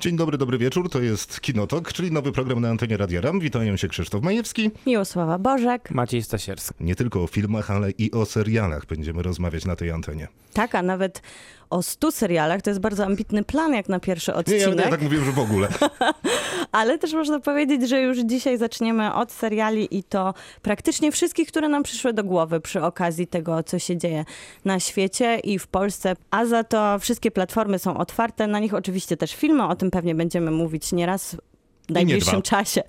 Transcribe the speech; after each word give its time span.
Dzień 0.00 0.16
dobry, 0.16 0.38
dobry 0.38 0.58
wieczór. 0.58 0.90
To 0.90 1.00
jest 1.00 1.40
Kinotok, 1.40 1.92
czyli 1.92 2.12
nowy 2.12 2.32
program 2.32 2.60
na 2.60 2.68
antenie 2.68 2.96
Radia 2.96 3.20
Ram. 3.20 3.40
Witają 3.40 3.76
się 3.76 3.88
Krzysztof 3.88 4.22
Majewski. 4.22 4.70
Miłosława 4.86 5.38
Bożek. 5.38 5.90
Maciej 5.90 6.22
Stasierski. 6.22 6.84
Nie 6.84 6.94
tylko 6.94 7.22
o 7.22 7.26
filmach, 7.26 7.70
ale 7.70 7.90
i 7.90 8.10
o 8.12 8.26
serialach 8.26 8.86
będziemy 8.86 9.22
rozmawiać 9.22 9.64
na 9.64 9.76
tej 9.76 9.90
antenie. 9.90 10.28
Tak, 10.52 10.74
a 10.74 10.82
nawet 10.82 11.22
o 11.70 11.82
100 11.82 12.10
serialach. 12.10 12.62
To 12.62 12.70
jest 12.70 12.80
bardzo 12.80 13.04
ambitny 13.04 13.44
plan 13.44 13.74
jak 13.74 13.88
na 13.88 14.00
pierwszy 14.00 14.30
Nie, 14.30 14.36
odcinek. 14.36 14.78
ja, 14.78 14.84
ja 14.84 14.90
tak 14.90 15.02
mówiłem, 15.02 15.24
że 15.24 15.32
w 15.32 15.38
ogóle. 15.38 15.68
Ale 16.72 16.98
też 16.98 17.12
można 17.12 17.40
powiedzieć, 17.40 17.88
że 17.88 18.00
już 18.00 18.18
dzisiaj 18.18 18.58
zaczniemy 18.58 19.14
od 19.14 19.32
seriali 19.32 19.98
i 19.98 20.04
to 20.04 20.34
praktycznie 20.62 21.12
wszystkich, 21.12 21.48
które 21.48 21.68
nam 21.68 21.82
przyszły 21.82 22.12
do 22.12 22.24
głowy 22.24 22.60
przy 22.60 22.82
okazji 22.82 23.26
tego, 23.26 23.62
co 23.62 23.78
się 23.78 23.96
dzieje 23.96 24.24
na 24.64 24.80
świecie 24.80 25.38
i 25.38 25.58
w 25.58 25.66
Polsce. 25.66 26.16
A 26.30 26.46
za 26.46 26.64
to 26.64 26.98
wszystkie 26.98 27.30
platformy 27.30 27.78
są 27.78 27.96
otwarte. 27.96 28.46
Na 28.46 28.58
nich 28.58 28.74
oczywiście 28.74 29.16
też 29.16 29.34
filmy, 29.34 29.64
o 29.66 29.76
tym 29.76 29.89
pewnie 29.90 30.14
będziemy 30.14 30.50
mówić 30.50 30.92
nieraz 30.92 31.36
w 31.88 31.92
najbliższym 31.92 32.42
czasie 32.42 32.82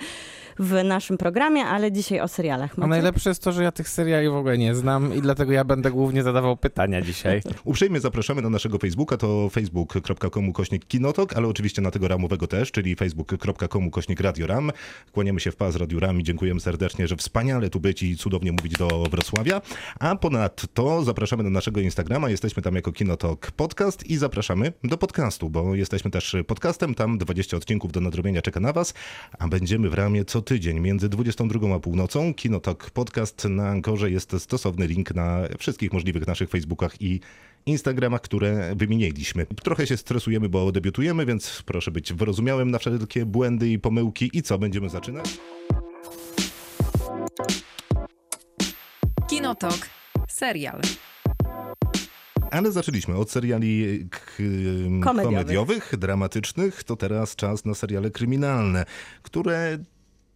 w 0.60 0.84
naszym 0.84 1.18
programie, 1.18 1.66
ale 1.66 1.92
dzisiaj 1.92 2.20
o 2.20 2.28
serialach. 2.28 2.72
A 2.72 2.82
Maciek? 2.82 2.90
najlepsze 2.90 3.30
jest 3.30 3.44
to, 3.44 3.52
że 3.52 3.64
ja 3.64 3.72
tych 3.72 3.90
seriali 3.90 4.30
w 4.30 4.36
ogóle 4.36 4.58
nie 4.58 4.76
znam 4.76 5.16
i 5.16 5.22
dlatego 5.22 5.52
ja 5.52 5.64
będę 5.64 5.92
głównie 5.92 6.24
zadawał 6.24 6.58
pytania 6.58 7.02
dzisiaj. 7.02 7.42
Uprzejmie 7.64 8.00
zapraszamy 8.00 8.42
na 8.42 8.50
naszego 8.50 8.78
Facebooka, 8.78 9.18
to 9.18 9.50
facebook.com 9.50 10.54
kośnik 10.54 10.86
kinotok, 10.86 11.34
ale 11.34 11.48
oczywiście 11.48 11.82
na 11.82 11.92
tego 11.92 12.08
ramowego 12.08 12.48
też, 12.48 12.72
czyli 12.72 12.96
facebook.com 12.96 13.92
kośnik 13.92 14.20
Radio 14.20 14.48
Ram. 14.48 14.72
Kłaniamy 15.12 15.40
się 15.40 15.52
w 15.52 15.56
pas 15.56 15.76
Radiu 15.76 16.00
Ram 16.00 16.20
i 16.20 16.24
dziękujemy 16.24 16.60
serdecznie, 16.60 17.08
że 17.08 17.16
wspaniale 17.16 17.70
tu 17.70 17.80
być 17.80 18.04
i 18.04 18.18
cudownie 18.18 18.52
mówić 18.52 18.74
do 18.74 19.04
Wrocławia. 19.12 19.62
A 20.00 20.16
ponadto 20.16 21.04
zapraszamy 21.04 21.44
na 21.44 21.50
naszego 21.50 21.80
Instagrama, 21.80 22.30
jesteśmy 22.30 22.64
tam 22.64 22.76
jako 22.76 22.92
Kinotok 22.92 23.52
Podcast 23.52 24.08
i 24.08 24.18
zapraszamy 24.18 24.74
do 24.84 24.98
podcastu, 24.98 25.50
bo 25.50 25.76
jesteśmy 25.76 26.12
też 26.12 26.36
podcastem, 26.48 26.96
tam 26.96 27.18
20 27.18 27.58
odcinków 27.58 27.92
do 27.92 28.02
nadrobienia 28.02 28.42
czeka 28.42 28.60
na 28.60 28.74
was, 28.74 28.94
a 29.40 29.48
będziemy 29.48 29.90
w 29.90 29.94
ramie 29.94 30.26
co 30.26 30.41
tydzień 30.42 30.80
między 30.80 31.10
22 31.10 31.76
a 31.76 31.80
północą. 31.80 32.34
Kinotok 32.34 32.92
Podcast 32.92 33.46
na 33.46 33.70
Ankorze 33.70 34.12
jest 34.12 34.36
stosowny 34.40 34.88
link 34.88 35.16
na 35.16 35.42
wszystkich 35.60 35.94
możliwych 35.94 36.28
naszych 36.28 36.50
Facebookach 36.50 37.02
i 37.02 37.20
Instagramach, 37.66 38.22
które 38.22 38.76
wymieniliśmy. 38.76 39.46
Trochę 39.46 39.88
się 39.88 39.98
stresujemy, 39.98 40.50
bo 40.50 40.72
debiutujemy, 40.72 41.26
więc 41.26 41.64
proszę 41.66 41.92
być 41.92 42.14
wyrozumiałym 42.14 42.72
na 42.72 42.80
wszelkie 42.80 43.26
błędy 43.26 43.70
i 43.70 43.80
pomyłki. 43.80 44.30
I 44.34 44.42
co, 44.42 44.58
będziemy 44.58 44.90
zaczynać? 44.90 45.38
Kinotok. 49.30 49.90
Serial. 50.28 50.82
Ale 52.52 52.72
zaczęliśmy 52.72 53.16
od 53.16 53.32
seriali 53.32 54.00
Komediowych. 55.04 55.24
komediowych, 55.24 55.94
dramatycznych, 55.98 56.84
to 56.84 56.96
teraz 56.96 57.36
czas 57.36 57.66
na 57.66 57.74
seriale 57.74 58.12
kryminalne, 58.12 58.86
które 59.22 59.78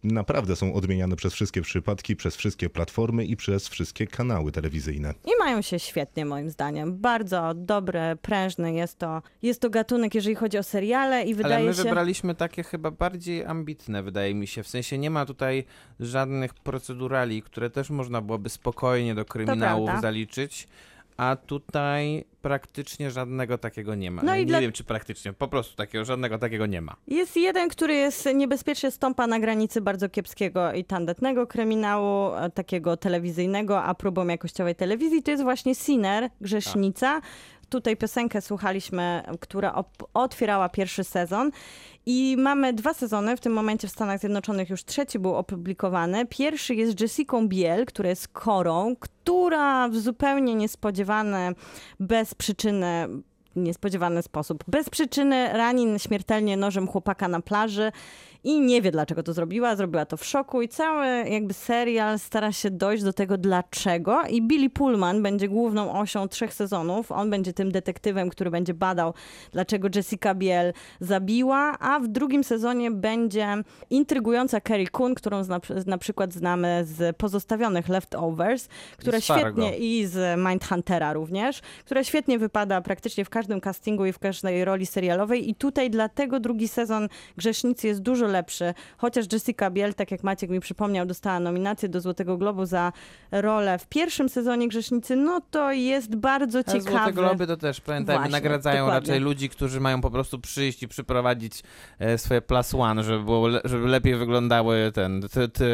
naprawdę 0.04 0.56
są 0.56 0.74
odmieniane 0.74 1.16
przez 1.16 1.32
wszystkie 1.32 1.62
przypadki, 1.62 2.16
przez 2.16 2.36
wszystkie 2.36 2.70
platformy 2.70 3.24
i 3.24 3.36
przez 3.36 3.68
wszystkie 3.68 4.06
kanały 4.06 4.52
telewizyjne. 4.52 5.14
I 5.24 5.30
mają 5.38 5.62
się 5.62 5.78
świetnie, 5.78 6.24
moim 6.24 6.50
zdaniem. 6.50 6.98
Bardzo 6.98 7.54
dobry, 7.54 8.00
prężny 8.22 8.72
jest 8.72 8.98
to, 8.98 9.22
jest 9.42 9.60
to 9.60 9.70
gatunek, 9.70 10.14
jeżeli 10.14 10.34
chodzi 10.34 10.58
o 10.58 10.62
seriale 10.62 11.24
i 11.24 11.34
wydaje 11.34 11.54
Ale 11.54 11.64
my 11.64 11.74
się... 11.74 11.82
wybraliśmy 11.82 12.34
takie 12.34 12.62
chyba 12.62 12.90
bardziej 12.90 13.44
ambitne, 13.44 14.02
wydaje 14.02 14.34
mi 14.34 14.46
się. 14.46 14.62
W 14.62 14.68
sensie 14.68 14.98
nie 14.98 15.10
ma 15.10 15.26
tutaj 15.26 15.64
żadnych 16.00 16.54
procedurali, 16.54 17.42
które 17.42 17.70
też 17.70 17.90
można 17.90 18.20
byłoby 18.20 18.48
spokojnie 18.48 19.14
do 19.14 19.24
kryminałów 19.24 19.90
zaliczyć. 20.00 20.68
A 21.16 21.36
tutaj 21.36 22.24
praktycznie 22.42 23.10
żadnego 23.10 23.58
takiego 23.58 23.94
nie 23.94 24.10
ma. 24.10 24.22
No 24.22 24.36
nie 24.36 24.46
dla- 24.46 24.60
wiem, 24.60 24.72
czy 24.72 24.84
praktycznie, 24.84 25.32
po 25.32 25.48
prostu 25.48 25.76
takiego, 25.76 26.04
żadnego 26.04 26.38
takiego 26.38 26.66
nie 26.66 26.80
ma. 26.80 26.96
Jest 27.06 27.36
jeden, 27.36 27.68
który 27.68 27.94
jest 27.94 28.28
niebezpiecznie 28.34 28.90
stąpa 28.90 29.26
na 29.26 29.40
granicy 29.40 29.80
bardzo 29.80 30.08
kiepskiego 30.08 30.72
i 30.72 30.84
tandetnego 30.84 31.46
kryminału, 31.46 32.34
e, 32.34 32.50
takiego 32.50 32.96
telewizyjnego, 32.96 33.82
a 33.82 33.94
próbą 33.94 34.26
jakościowej 34.26 34.74
telewizji, 34.74 35.22
to 35.22 35.30
jest 35.30 35.42
właśnie 35.42 35.74
Sinner, 35.74 36.30
Grzesznica. 36.40 37.20
Tutaj 37.68 37.96
piosenkę 37.96 38.40
słuchaliśmy, 38.40 39.22
która 39.40 39.84
otwierała 40.14 40.68
pierwszy 40.68 41.04
sezon. 41.04 41.50
I 42.06 42.36
mamy 42.38 42.72
dwa 42.72 42.94
sezony, 42.94 43.36
w 43.36 43.40
tym 43.40 43.52
momencie 43.52 43.88
w 43.88 43.90
Stanach 43.90 44.20
Zjednoczonych 44.20 44.70
już 44.70 44.84
trzeci 44.84 45.18
był 45.18 45.34
opublikowany. 45.34 46.26
Pierwszy 46.26 46.74
jest 46.74 47.00
Jessica 47.00 47.36
Biel, 47.42 47.86
która 47.86 48.08
jest 48.08 48.28
korą, 48.28 48.96
która 49.00 49.88
w 49.88 49.96
zupełnie 49.96 50.54
niespodziewany, 50.54 51.54
bez 52.00 52.34
przyczyny 52.34 53.08
niespodziewany 53.56 54.22
sposób. 54.22 54.64
Bez 54.68 54.90
przyczyny 54.90 55.48
rani 55.52 56.00
śmiertelnie 56.00 56.56
nożem 56.56 56.88
chłopaka 56.88 57.28
na 57.28 57.40
plaży 57.40 57.92
i 58.44 58.60
nie 58.60 58.82
wie 58.82 58.90
dlaczego 58.90 59.22
to 59.22 59.32
zrobiła. 59.32 59.76
Zrobiła 59.76 60.06
to 60.06 60.16
w 60.16 60.24
szoku 60.24 60.62
i 60.62 60.68
cały 60.68 61.06
jakby 61.06 61.54
serial 61.54 62.18
stara 62.18 62.52
się 62.52 62.70
dojść 62.70 63.04
do 63.04 63.12
tego 63.12 63.38
dlaczego 63.38 64.22
i 64.30 64.42
Billy 64.42 64.70
Pullman 64.70 65.22
będzie 65.22 65.48
główną 65.48 66.00
osią 66.00 66.28
trzech 66.28 66.54
sezonów. 66.54 67.12
On 67.12 67.30
będzie 67.30 67.52
tym 67.52 67.72
detektywem, 67.72 68.30
który 68.30 68.50
będzie 68.50 68.74
badał 68.74 69.14
dlaczego 69.52 69.88
Jessica 69.94 70.34
Biel 70.34 70.72
zabiła, 71.00 71.78
a 71.78 72.00
w 72.00 72.08
drugim 72.08 72.44
sezonie 72.44 72.90
będzie 72.90 73.46
intrygująca 73.90 74.60
Carrie 74.60 74.88
Coon, 74.88 75.14
którą 75.14 75.44
zna, 75.44 75.60
na 75.86 75.98
przykład 75.98 76.32
znamy 76.32 76.84
z 76.84 77.16
pozostawionych 77.16 77.88
Leftovers, 77.88 78.68
która 78.96 79.20
świetnie 79.20 79.78
i 79.78 80.06
z 80.06 80.38
Mindhuntera 80.38 81.12
również, 81.12 81.60
która 81.84 82.04
świetnie 82.04 82.38
wypada 82.38 82.80
praktycznie 82.80 83.24
w 83.24 83.30
każdym 83.30 83.60
castingu 83.60 84.06
i 84.06 84.12
w 84.12 84.18
każdej 84.18 84.64
roli 84.64 84.86
serialowej 84.86 85.50
i 85.50 85.54
tutaj 85.54 85.90
dlatego 85.90 86.40
drugi 86.40 86.68
sezon 86.68 87.08
Grzesznicy 87.36 87.86
jest 87.86 88.02
dużo 88.02 88.25
lepszy, 88.26 88.74
chociaż 88.98 89.26
Jessica 89.32 89.70
Biel, 89.70 89.94
tak 89.94 90.10
jak 90.10 90.22
Maciek 90.24 90.50
mi 90.50 90.60
przypomniał, 90.60 91.06
dostała 91.06 91.40
nominację 91.40 91.88
do 91.88 92.00
Złotego 92.00 92.36
Globu 92.36 92.66
za 92.66 92.92
rolę 93.32 93.78
w 93.78 93.86
pierwszym 93.86 94.28
sezonie 94.28 94.68
Grzesznicy, 94.68 95.16
no 95.16 95.40
to 95.50 95.72
jest 95.72 96.16
bardzo 96.16 96.58
A 96.66 96.80
Złote. 96.80 97.12
Globy 97.12 97.46
to 97.46 97.56
też, 97.56 97.80
pamiętajmy, 97.80 98.18
Właśnie, 98.20 98.32
nagradzają 98.32 98.84
dokładnie. 98.84 99.08
raczej 99.10 99.20
ludzi, 99.24 99.48
którzy 99.48 99.80
mają 99.80 100.00
po 100.00 100.10
prostu 100.10 100.38
przyjść 100.38 100.82
i 100.82 100.88
przyprowadzić 100.88 101.62
e, 101.98 102.18
swoje 102.18 102.42
plus 102.42 102.74
one, 102.74 103.02
żeby, 103.04 103.24
było, 103.24 103.48
le- 103.48 103.60
żeby 103.64 103.86
lepiej 103.88 104.16
wyglądały 104.16 104.92
ten, 104.94 105.20
ty, 105.22 105.48
ty, 105.48 105.64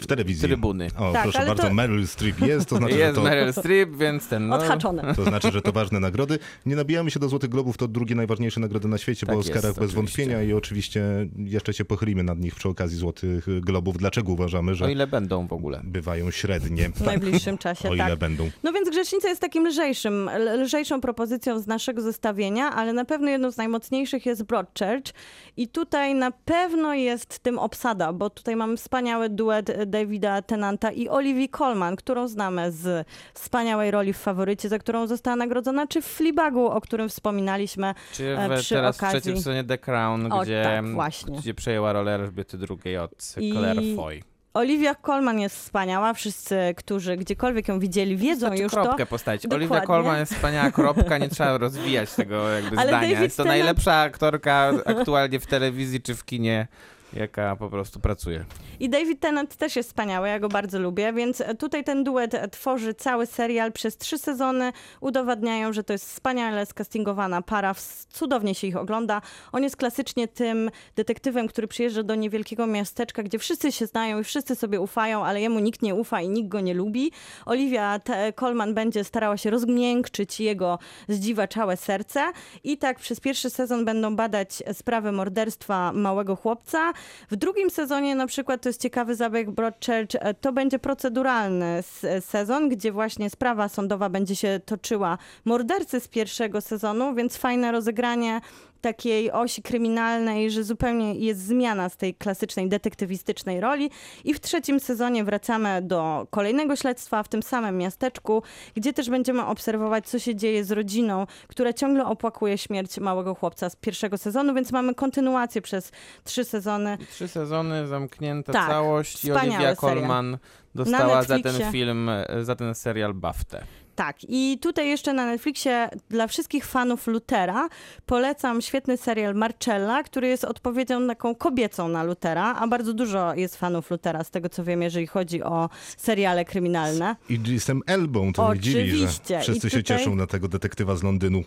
W 0.00 0.06
telewizji. 0.06 0.48
trybuny. 0.48 0.88
O, 0.98 1.12
Tak, 1.12 1.22
proszę 1.22 1.46
bardzo, 1.46 1.62
to- 1.62 1.74
Meryl 1.74 2.06
Streep 2.06 2.40
jest, 2.40 2.68
to 2.68 2.76
znaczy, 2.78 2.94
że 2.94 3.00
Jest 3.00 3.14
to... 3.14 3.22
Meryl 3.22 3.52
Streep, 3.52 3.96
więc 3.96 4.28
ten... 4.28 4.48
No, 4.48 4.56
Odhaczone. 4.56 5.14
To 5.14 5.24
znaczy, 5.24 5.50
że 5.52 5.62
to 5.62 5.72
ważne 5.72 6.00
nagrody. 6.00 6.38
Nie 6.66 6.76
nabijamy 6.76 7.10
się 7.10 7.20
do 7.20 7.28
Złotych 7.28 7.50
Globów, 7.50 7.76
to 7.76 7.88
drugie 7.88 8.14
najważniejsze 8.14 8.60
nagrody 8.60 8.88
na 8.88 8.98
świecie, 8.98 9.26
Tak 9.26 9.34
bo 9.34 9.40
o 9.40 9.44
jest, 9.44 9.50
Oscarach 9.56 9.76
bez 9.78 9.90
oczywiście. 9.90 10.22
wątpienia 10.22 10.42
i 10.42 10.52
oczywiście 10.52 11.04
jeszcze 11.36 11.74
się 11.76 11.84
pochylimy 11.84 12.22
nad 12.22 12.38
nich 12.38 12.54
przy 12.54 12.68
okazji 12.68 12.98
Złotych 12.98 13.60
Globów. 13.60 13.96
Dlaczego 13.98 14.32
uważamy, 14.32 14.74
że 14.74 14.84
O 14.84 14.88
ile 14.88 15.06
będą 15.06 15.46
w 15.46 15.52
ogóle. 15.52 15.80
bywają 15.84 16.30
średnie? 16.30 16.88
W 16.88 17.00
najbliższym 17.00 17.58
czasie, 17.58 17.88
O 17.90 17.94
ile 17.94 18.04
tak. 18.10 18.18
będą. 18.18 18.50
No 18.62 18.72
więc 18.72 18.90
Grzesznica 18.90 19.28
jest 19.28 19.40
takim 19.40 19.66
lżejszym, 19.66 20.30
lżejszą 20.62 21.00
propozycją 21.00 21.60
z 21.60 21.66
naszego 21.66 22.02
zestawienia, 22.02 22.64
ale 22.72 22.92
na 22.92 23.04
pewno 23.04 23.30
jedną 23.30 23.50
z 23.50 23.56
najmocniejszych 23.56 24.26
jest 24.26 24.42
Broadchurch 24.42 25.12
i 25.56 25.68
tutaj 25.68 26.14
na 26.14 26.30
pewno 26.30 26.94
jest 26.94 27.38
tym 27.38 27.58
obsada, 27.58 28.12
bo 28.12 28.30
tutaj 28.30 28.56
mamy 28.56 28.76
wspaniały 28.76 29.28
duet 29.28 29.90
Davida 29.90 30.42
Tennanta 30.42 30.90
i 30.92 31.08
Olivia 31.08 31.48
Colman, 31.48 31.96
którą 31.96 32.28
znamy 32.28 32.72
z 32.72 33.06
wspaniałej 33.34 33.90
roli 33.90 34.12
w 34.12 34.16
Faworycie, 34.18 34.68
za 34.68 34.78
którą 34.78 35.06
została 35.06 35.36
nagrodzona, 35.36 35.86
czy 35.86 36.02
w 36.02 36.06
Fleabagu, 36.06 36.66
o 36.66 36.80
którym 36.80 37.08
wspominaliśmy. 37.08 37.94
Czy 38.12 38.38
E, 38.38 38.56
w, 38.56 38.60
przy 38.60 38.74
teraz 38.74 38.96
okazji- 38.96 39.06
w 39.08 39.10
trzecim 39.22 39.36
sezonie 39.36 39.64
The 39.64 39.78
Crown, 39.78 40.32
O, 40.32 40.40
gdzie, 40.42 40.62
tak, 40.64 40.92
właśnie. 40.94 41.36
gdzie 41.38 41.54
przejęła 41.66 41.92
rolę 41.92 42.14
Elżbiety 42.14 42.58
II 42.84 42.96
od 42.96 43.12
I- 43.40 43.52
Claire 43.52 43.82
Foy. 43.96 44.20
Olivia 44.54 44.94
Colman 44.94 45.38
jest 45.40 45.56
wspaniała, 45.56 46.14
wszyscy, 46.14 46.74
którzy 46.76 47.16
gdziekolwiek 47.16 47.68
ją 47.68 47.78
widzieli, 47.78 48.16
wiedzą 48.16 48.40
Wystarczy 48.50 48.62
już 48.62 48.72
kropkę 48.72 49.04
to. 49.04 49.10
postawić. 49.10 49.42
Dokładnie. 49.42 49.66
Olivia 49.66 49.86
Colman 49.86 50.18
jest 50.18 50.34
wspaniała 50.34 50.70
kropka, 50.70 51.18
nie 51.18 51.28
trzeba 51.28 51.58
rozwijać 51.58 52.12
tego 52.14 52.48
jakby 52.48 52.76
Ale 52.80 52.88
zdania. 52.88 53.08
David 53.08 53.20
jest 53.22 53.36
to 53.36 53.42
Tennant- 53.42 53.46
najlepsza 53.46 53.94
aktorka 54.00 54.72
aktualnie 54.84 55.40
w 55.40 55.46
telewizji 55.46 56.00
czy 56.02 56.14
w 56.14 56.24
kinie, 56.24 56.66
jaka 57.12 57.56
po 57.56 57.70
prostu 57.70 58.00
pracuje. 58.00 58.44
I 58.80 58.88
David 58.88 59.20
Tennant 59.20 59.56
też 59.56 59.76
jest 59.76 59.88
wspaniały, 59.88 60.28
ja 60.28 60.38
go 60.38 60.48
bardzo 60.48 60.78
lubię, 60.78 61.12
więc 61.12 61.42
tutaj 61.58 61.84
ten 61.84 62.04
duet 62.04 62.36
tworzy 62.50 62.94
cały 62.94 63.26
serial 63.26 63.72
przez 63.72 63.98
trzy 63.98 64.18
sezony. 64.18 64.72
Udowadniają, 65.00 65.72
że 65.72 65.84
to 65.84 65.92
jest 65.92 66.06
wspaniale 66.06 66.66
skastingowana 66.66 67.42
para, 67.42 67.74
cudownie 68.10 68.54
się 68.54 68.66
ich 68.66 68.76
ogląda. 68.76 69.22
On 69.52 69.62
jest 69.62 69.76
klasycznie 69.76 70.28
tym 70.28 70.70
detektywem, 70.96 71.48
który 71.48 71.68
przyjeżdża 71.68 72.02
do 72.02 72.14
niewielkiego 72.14 72.66
miasteczka, 72.66 73.22
gdzie 73.22 73.38
wszyscy 73.38 73.72
się 73.72 73.86
znają 73.86 74.20
i 74.20 74.24
wszyscy 74.24 74.54
sobie 74.54 74.80
ufają, 74.80 75.24
ale 75.24 75.40
jemu 75.40 75.58
nikt 75.58 75.82
nie 75.82 75.94
ufa 75.94 76.20
i 76.20 76.28
nikt 76.28 76.48
go 76.48 76.60
nie 76.60 76.74
lubi. 76.74 77.12
Olivia 77.46 78.00
Colman 78.34 78.74
będzie 78.74 79.04
starała 79.04 79.36
się 79.36 79.50
rozmiękczyć 79.50 80.40
jego 80.40 80.78
zdziwaczałe 81.08 81.76
serce 81.76 82.32
i 82.64 82.78
tak 82.78 82.98
przez 82.98 83.20
pierwszy 83.20 83.50
sezon 83.50 83.84
będą 83.84 84.16
badać 84.16 84.62
sprawę 84.72 85.12
morderstwa 85.12 85.92
małego 85.92 86.36
chłopca. 86.36 86.92
W 87.30 87.36
drugim 87.36 87.70
sezonie 87.70 88.14
na 88.14 88.26
przykład, 88.26 88.62
to 88.62 88.68
jest 88.68 88.80
ciekawy 88.82 89.14
zabieg 89.14 89.50
Broadchurch, 89.50 90.14
e, 90.14 90.34
to 90.34 90.52
będzie 90.52 90.78
proceduralny 90.78 91.66
s- 91.66 92.06
sezon, 92.24 92.68
gdzie 92.68 92.92
właśnie 92.92 93.30
sprawa 93.30 93.68
sądowa 93.68 94.08
będzie 94.08 94.36
się 94.36 94.60
toczyła 94.64 95.18
mordercy 95.44 96.00
z 96.00 96.08
pierwszego 96.08 96.60
sezonu, 96.60 97.14
więc 97.14 97.36
fajne 97.36 97.72
rozegranie 97.72 98.40
takiej 98.86 99.32
osi 99.32 99.62
kryminalnej, 99.62 100.50
że 100.50 100.64
zupełnie 100.64 101.14
jest 101.14 101.40
zmiana 101.40 101.88
z 101.88 101.96
tej 101.96 102.14
klasycznej 102.14 102.68
detektywistycznej 102.68 103.60
roli. 103.60 103.90
I 104.24 104.34
w 104.34 104.40
trzecim 104.40 104.80
sezonie 104.80 105.24
wracamy 105.24 105.82
do 105.82 106.26
kolejnego 106.30 106.76
śledztwa 106.76 107.22
w 107.22 107.28
tym 107.28 107.42
samym 107.42 107.78
miasteczku, 107.78 108.42
gdzie 108.74 108.92
też 108.92 109.10
będziemy 109.10 109.46
obserwować, 109.46 110.08
co 110.08 110.18
się 110.18 110.36
dzieje 110.36 110.64
z 110.64 110.70
rodziną, 110.70 111.26
która 111.48 111.72
ciągle 111.72 112.06
opłakuje 112.06 112.58
śmierć 112.58 112.98
małego 112.98 113.34
chłopca 113.34 113.70
z 113.70 113.76
pierwszego 113.76 114.18
sezonu, 114.18 114.54
więc 114.54 114.72
mamy 114.72 114.94
kontynuację 114.94 115.62
przez 115.62 115.92
trzy 116.24 116.44
sezony. 116.44 116.98
Trzy 117.10 117.28
sezony, 117.28 117.86
zamknięta 117.86 118.52
Tak, 118.52 118.68
całość 118.68 119.24
i 119.24 119.32
Olivia 119.32 119.56
serial. 119.56 119.76
Colman 119.76 120.38
dostała 120.74 121.22
za 121.22 121.38
ten 121.38 121.72
film, 121.72 122.10
za 122.42 122.56
ten 122.56 122.74
serial 122.74 123.14
BAFTę. 123.14 123.64
Tak, 123.96 124.16
i 124.28 124.58
tutaj 124.62 124.88
jeszcze 124.88 125.12
na 125.12 125.26
Netflixie 125.26 125.88
dla 126.10 126.26
wszystkich 126.26 126.66
fanów 126.66 127.06
Lutera 127.06 127.68
polecam 128.06 128.62
świetny 128.62 128.96
serial 128.96 129.34
Marcella, 129.34 130.02
który 130.02 130.28
jest 130.28 130.44
odpowiedzią 130.44 131.06
taką 131.08 131.34
kobiecą 131.34 131.88
na 131.88 132.02
Lutera, 132.04 132.54
a 132.54 132.66
bardzo 132.68 132.92
dużo 132.94 133.34
jest 133.34 133.56
fanów 133.56 133.90
Lutera, 133.90 134.24
z 134.24 134.30
tego 134.30 134.48
co 134.48 134.64
wiem, 134.64 134.82
jeżeli 134.82 135.06
chodzi 135.06 135.42
o 135.42 135.68
seriale 135.96 136.44
kryminalne. 136.44 137.16
Idrisem 137.28 137.80
Elbą, 137.86 138.32
to 138.32 138.50
mnie 138.50 138.60
dziwi, 138.60 138.90
że 138.90 139.04
Oczywiście. 139.04 139.40
wszyscy 139.40 139.66
I 139.68 139.70
się 139.70 139.82
tutaj- 139.82 139.98
cieszą 139.98 140.14
na 140.14 140.26
tego 140.26 140.48
detektywa 140.48 140.96
z 140.96 141.02
Londynu. 141.02 141.42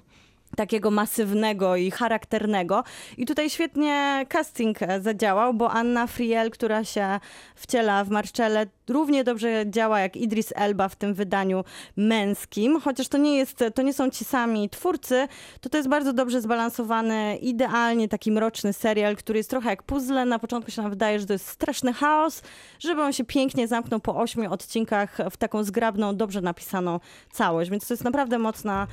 Takiego 0.60 0.92
masywnego 0.92 1.76
i 1.76 1.92
charakternego. 1.92 2.84
I 3.18 3.26
tutaj 3.26 3.50
świetnie 3.50 4.26
casting 4.30 4.78
zadziałał, 5.02 5.54
bo 5.54 5.72
Anna 5.72 6.08
Friel, 6.08 6.52
która 6.52 6.84
się 6.84 7.20
wciela 7.56 8.04
w 8.04 8.10
Marczele, 8.10 8.68
równie 8.90 9.24
dobrze 9.24 9.64
działa 9.68 10.00
jak 10.00 10.18
Idris 10.18 10.54
Elba 10.56 10.90
w 10.90 10.96
tym 10.96 11.14
wydaniu 11.14 11.64
męskim, 11.98 12.80
chociaż 12.82 13.08
to 13.08 13.18
nie, 13.18 13.38
jest, 13.38 13.64
to 13.76 13.82
nie 13.82 13.94
są 13.94 14.10
ci 14.10 14.26
sami 14.26 14.70
twórcy, 14.70 15.28
to 15.62 15.70
to 15.70 15.78
jest 15.78 15.90
bardzo 15.90 16.14
dobrze 16.14 16.42
zbalansowany, 16.42 17.38
idealnie 17.42 18.08
taki 18.08 18.32
mroczny 18.32 18.74
serial, 18.74 19.16
który 19.16 19.40
jest 19.40 19.50
trochę 19.50 19.70
jak 19.70 19.84
puzzle. 19.84 20.26
Na 20.26 20.40
początku 20.40 20.72
się 20.72 20.82
nam 20.82 20.92
wydaje, 20.92 21.20
że 21.20 21.26
to 21.26 21.34
jest 21.34 21.48
straszny 21.48 21.94
chaos, 21.94 22.42
żeby 22.80 23.02
on 23.02 23.14
się 23.14 23.24
pięknie 23.24 23.68
zamknął 23.68 24.00
po 24.00 24.16
ośmiu 24.16 24.54
odcinkach 24.54 25.18
w 25.32 25.38
taką 25.38 25.64
zgrabną, 25.64 26.16
dobrze 26.16 26.42
napisaną 26.42 27.00
całość. 27.32 27.70
Więc 27.70 27.88
to 27.88 27.94
jest 27.94 28.04
naprawdę 28.04 28.40
mocna 28.40 28.88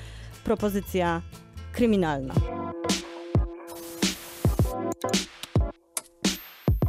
propozycja 0.45 1.23
kryminalna. 1.76 2.34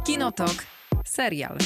Kinotok. 0.06 0.64
Serial. 1.04 1.58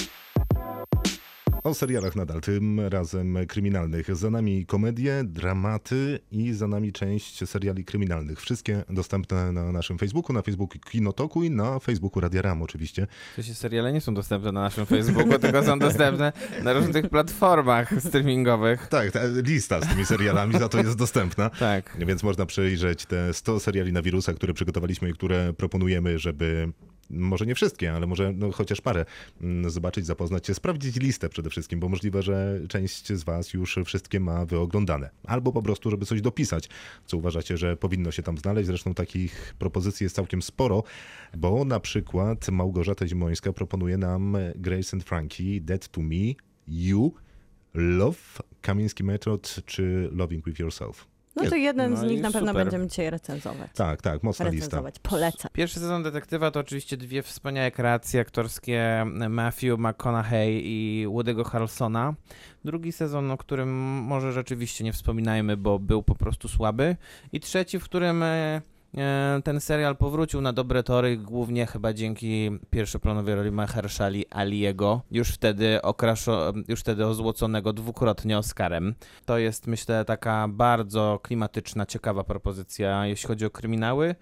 O 1.65 1.75
serialach 1.75 2.17
nadal, 2.17 2.41
tym 2.41 2.81
razem 2.81 3.39
kryminalnych. 3.49 4.17
Za 4.17 4.31
nami 4.31 4.67
komedie, 4.67 5.23
dramaty 5.25 6.19
i 6.31 6.53
za 6.53 6.69
nami 6.69 6.93
część 6.93 7.49
seriali 7.49 7.85
kryminalnych. 7.85 8.41
Wszystkie 8.41 8.85
dostępne 8.91 9.53
na 9.53 9.73
naszym 9.73 9.99
Facebooku, 9.99 10.33
na 10.35 10.43
Facebooku 10.43 10.81
Kinotoku 10.81 11.43
i 11.43 11.51
na 11.51 11.79
Facebooku 11.79 12.21
Radia 12.21 12.43
Ram 12.43 12.63
oczywiście. 12.63 13.07
Sensie 13.37 13.55
seriale 13.55 13.93
nie 13.93 14.01
są 14.01 14.15
dostępne 14.15 14.53
na 14.53 14.61
naszym 14.61 14.87
Facebooku, 14.87 15.39
tylko 15.39 15.63
są 15.63 15.79
dostępne 15.79 16.33
na 16.63 16.73
różnych 16.73 17.09
platformach 17.09 17.95
streamingowych. 18.01 18.87
Tak, 18.89 19.11
ta 19.11 19.21
lista 19.27 19.81
z 19.81 19.89
tymi 19.89 20.05
serialami 20.05 20.59
za 20.59 20.69
to 20.69 20.79
jest 20.79 20.99
dostępna. 20.99 21.51
Tak. 21.51 21.97
Więc 22.07 22.23
można 22.23 22.47
przejrzeć 22.47 23.07
te 23.07 23.35
100 23.35 23.61
seriali 23.61 23.93
na 23.93 24.03
wirusa, 24.03 24.35
które 24.35 24.55
przygotowaliśmy 24.55 25.11
i 25.11 25.13
które 25.13 25.53
proponujemy, 25.53 26.19
żeby 26.19 26.73
może 27.13 27.47
nie 27.47 27.55
wszystkie, 27.55 27.93
ale 27.93 28.07
może 28.07 28.33
no, 28.33 28.53
chociaż 28.53 28.81
parę 28.81 29.05
mm, 29.41 29.71
zobaczyć, 29.71 30.07
zapoznać 30.07 30.47
się, 30.47 30.55
sprawdzić 30.55 30.97
listę 30.97 31.29
przede 31.29 31.51
wszystkim, 31.51 31.81
bo 31.81 31.89
możliwe, 31.89 32.23
że 32.23 32.61
część 32.69 33.13
z 33.13 33.23
Was 33.23 33.53
już 33.53 33.79
wszystkie 33.85 34.21
ma 34.21 34.47
wyoglądane. 34.47 35.11
Albo 35.25 35.53
po 35.53 35.63
prostu, 35.63 35.91
żeby 35.91 36.07
coś 36.07 36.21
dopisać, 36.21 36.69
co 37.07 37.17
uważacie, 37.17 37.57
że 37.57 37.77
powinno 37.77 38.11
się 38.11 38.23
tam 38.23 38.39
znaleźć. 38.39 38.67
Zresztą 38.67 38.95
takich 38.95 39.55
propozycji 39.59 40.05
jest 40.05 40.17
całkiem 40.17 40.43
sporo, 40.43 40.83
bo 41.37 41.65
na 41.65 41.81
przykład 41.81 42.49
Małgorzata 42.49 43.07
Zimońska 43.07 43.53
proponuje 43.53 43.97
nam 43.97 44.37
Grace 44.55 44.97
and 44.97 45.05
Frankie, 45.05 45.61
Dead 45.61 45.89
to 45.89 46.01
Me, 46.01 46.35
You, 46.69 47.15
Love, 47.75 48.19
Kamiński 48.61 49.05
Metod 49.05 49.57
czy 49.67 50.09
Loving 50.13 50.45
With 50.45 50.59
Yourself. 50.59 51.12
No 51.37 51.51
to 51.51 51.57
jeden 51.57 51.91
no 51.91 51.97
z 51.97 52.03
nich 52.03 52.21
na 52.21 52.31
pewno 52.31 52.49
super. 52.49 52.65
będziemy 52.65 52.87
dzisiaj 52.87 53.11
recenzować. 53.11 53.71
Tak, 53.75 54.03
tak, 54.03 54.23
mocna 54.23 54.49
lista. 54.49 54.65
recenzować. 54.67 54.95
Polecam. 54.99 55.51
Pierwszy 55.53 55.81
sezon 55.81 56.03
Detektywa 56.03 56.51
to 56.51 56.61
oczywiście 56.61 56.97
dwie 56.97 57.23
wspaniałe 57.23 57.71
kreacje 57.71 58.21
aktorskie 58.21 59.07
Matthew 59.29 59.79
McConaughey 59.79 60.61
i 60.65 61.07
Woody'ego 61.09 61.45
Harrelsona. 61.45 62.15
Drugi 62.65 62.93
sezon, 62.93 63.31
o 63.31 63.37
którym 63.37 63.69
może 64.03 64.33
rzeczywiście 64.33 64.85
nie 64.85 64.93
wspominajmy, 64.93 65.57
bo 65.57 65.79
był 65.79 66.03
po 66.03 66.15
prostu 66.15 66.49
słaby. 66.49 66.97
I 67.33 67.41
trzeci, 67.41 67.79
w 67.79 67.85
którym 67.85 68.23
e, 68.23 68.61
ten 69.45 69.61
serial 69.61 69.97
powrócił 69.97 70.41
na 70.41 70.53
dobre 70.53 70.83
tory, 70.83 71.17
głównie 71.17 71.67
chyba 71.67 71.93
dzięki 71.93 72.51
pierwszoplanowej 72.71 73.35
roli 73.35 73.51
Mahershali 73.51 74.25
Aliego, 74.31 75.01
już 75.11 75.29
wtedy, 75.29 75.83
okraszo, 75.83 76.53
już 76.69 76.81
wtedy 76.81 77.07
ozłoconego 77.07 77.73
dwukrotnie 77.73 78.39
Oscarem. 78.39 78.95
To 79.25 79.39
jest, 79.39 79.67
myślę, 79.67 80.05
taka 80.05 80.49
bardzo 80.49 81.21
klimatyczna, 81.23 81.87
ciekawa 81.87 82.25
propozycja, 82.25 83.07
jeśli 83.07 83.29
chodzi 83.29 83.47
o 83.47 83.51
kryminały. 83.51 84.15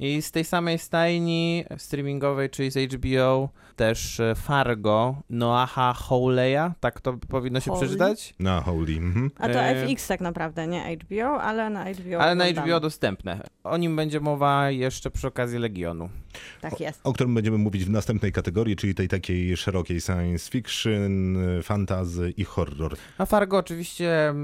I 0.00 0.22
z 0.22 0.30
tej 0.30 0.44
samej 0.44 0.78
stajni 0.78 1.64
streamingowej, 1.76 2.50
czyli 2.50 2.70
z 2.70 2.92
HBO, 2.92 3.48
też 3.76 4.20
e, 4.20 4.34
Fargo 4.34 5.16
Noaha 5.30 5.92
Hawleya, 5.92 6.70
tak 6.80 7.00
to 7.00 7.12
powinno 7.28 7.60
się 7.60 7.70
Hawley? 7.70 7.86
przeczytać? 7.88 8.34
Na 8.38 8.60
Holy. 8.60 8.92
Mhm. 8.96 9.30
A 9.38 9.48
to 9.48 9.60
E, 9.60 9.86
FX 9.88 10.06
tak 10.06 10.20
naprawdę, 10.20 10.66
nie 10.66 10.96
HBO, 10.96 11.42
ale 11.42 11.70
na 11.70 11.84
HBO. 11.84 12.18
Ale 12.18 12.34
na 12.34 12.44
oglądamy. 12.44 12.68
HBO 12.68 12.80
dostępne. 12.80 13.40
O 13.64 13.76
nim 13.76 13.96
będzie 13.96 14.20
mowa 14.20 14.70
jeszcze 14.70 15.10
przy 15.10 15.26
okazji 15.26 15.58
Legionu. 15.58 16.08
Tak 16.60 16.80
jest. 16.80 17.00
O 17.04 17.12
którym 17.12 17.34
będziemy 17.34 17.58
mówić 17.58 17.84
w 17.84 17.90
następnej 17.90 18.32
kategorii, 18.32 18.76
czyli 18.76 18.94
tej 18.94 19.08
takiej 19.08 19.56
szerokiej 19.56 20.00
science 20.00 20.50
fiction, 20.50 21.36
fantasy 21.62 22.34
i 22.36 22.44
horror. 22.44 22.96
A 23.18 23.26
Fargo 23.26 23.56
oczywiście 23.58 24.28
e, 24.28 24.34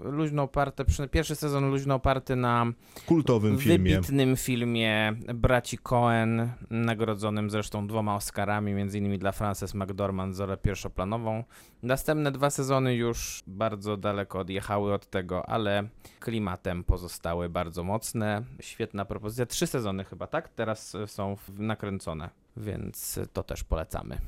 luźno 0.00 0.42
oparte, 0.42 0.84
pierwszy 1.10 1.34
sezon 1.36 1.70
luźno 1.70 1.94
oparty 1.94 2.36
na 2.36 2.66
Kultowym 3.06 3.58
filmie. 3.58 3.94
wybitnym 3.94 4.36
filmie 4.36 4.95
braci 5.34 5.78
Cohen, 5.78 6.50
nagrodzonym 6.70 7.50
zresztą 7.50 7.86
dwoma 7.86 8.14
Oscarami, 8.14 8.74
między 8.74 8.98
innymi 8.98 9.18
dla 9.18 9.32
Frances 9.32 9.74
McDormand 9.74 10.36
za 10.36 10.56
pierwszoplanową. 10.56 11.44
Następne 11.82 12.32
dwa 12.32 12.50
sezony 12.50 12.94
już 12.94 13.42
bardzo 13.46 13.96
daleko 13.96 14.38
odjechały 14.38 14.94
od 14.94 15.06
tego, 15.06 15.48
ale 15.48 15.88
klimatem 16.20 16.84
pozostały 16.84 17.48
bardzo 17.48 17.84
mocne. 17.84 18.42
Świetna 18.60 19.04
propozycja. 19.04 19.46
Trzy 19.46 19.66
sezony 19.66 20.04
chyba, 20.04 20.26
tak? 20.26 20.48
Teraz 20.48 20.96
są 21.06 21.36
nakręcone, 21.58 22.30
więc 22.56 23.20
to 23.32 23.42
też 23.42 23.64
polecamy. 23.64 24.18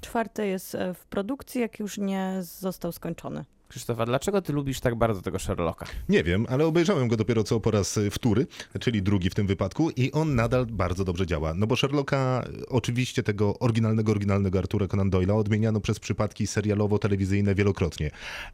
Czwarty 0.00 0.46
jest 0.46 0.74
e, 0.74 0.94
w 0.94 1.06
produkcji, 1.06 1.60
jak 1.60 1.78
już 1.78 1.98
nie 1.98 2.36
został 2.40 2.92
skończony. 2.92 3.44
Krzysztofa, 3.70 4.06
dlaczego 4.06 4.42
ty 4.42 4.52
lubisz 4.52 4.80
tak 4.80 4.94
bardzo 4.94 5.22
tego 5.22 5.38
Sherlocka? 5.38 5.86
Nie 6.08 6.24
wiem, 6.24 6.46
ale 6.48 6.66
obejrzałem 6.66 7.08
go 7.08 7.16
dopiero 7.16 7.44
co 7.44 7.60
po 7.60 7.70
raz 7.70 7.98
wtóry, 8.10 8.46
czyli 8.80 9.02
drugi 9.02 9.30
w 9.30 9.34
tym 9.34 9.46
wypadku 9.46 9.90
i 9.90 10.12
on 10.12 10.34
nadal 10.34 10.66
bardzo 10.66 11.04
dobrze 11.04 11.26
działa. 11.26 11.54
No 11.54 11.66
bo 11.66 11.76
Sherlocka, 11.76 12.44
oczywiście 12.68 13.22
tego 13.22 13.58
oryginalnego, 13.58 14.12
oryginalnego 14.12 14.58
Artura 14.58 14.86
Conan 14.88 15.10
Doyle'a 15.10 15.36
odmieniano 15.36 15.80
przez 15.80 16.00
przypadki 16.00 16.46
serialowo-telewizyjne 16.46 17.54
wielokrotnie. 17.54 18.10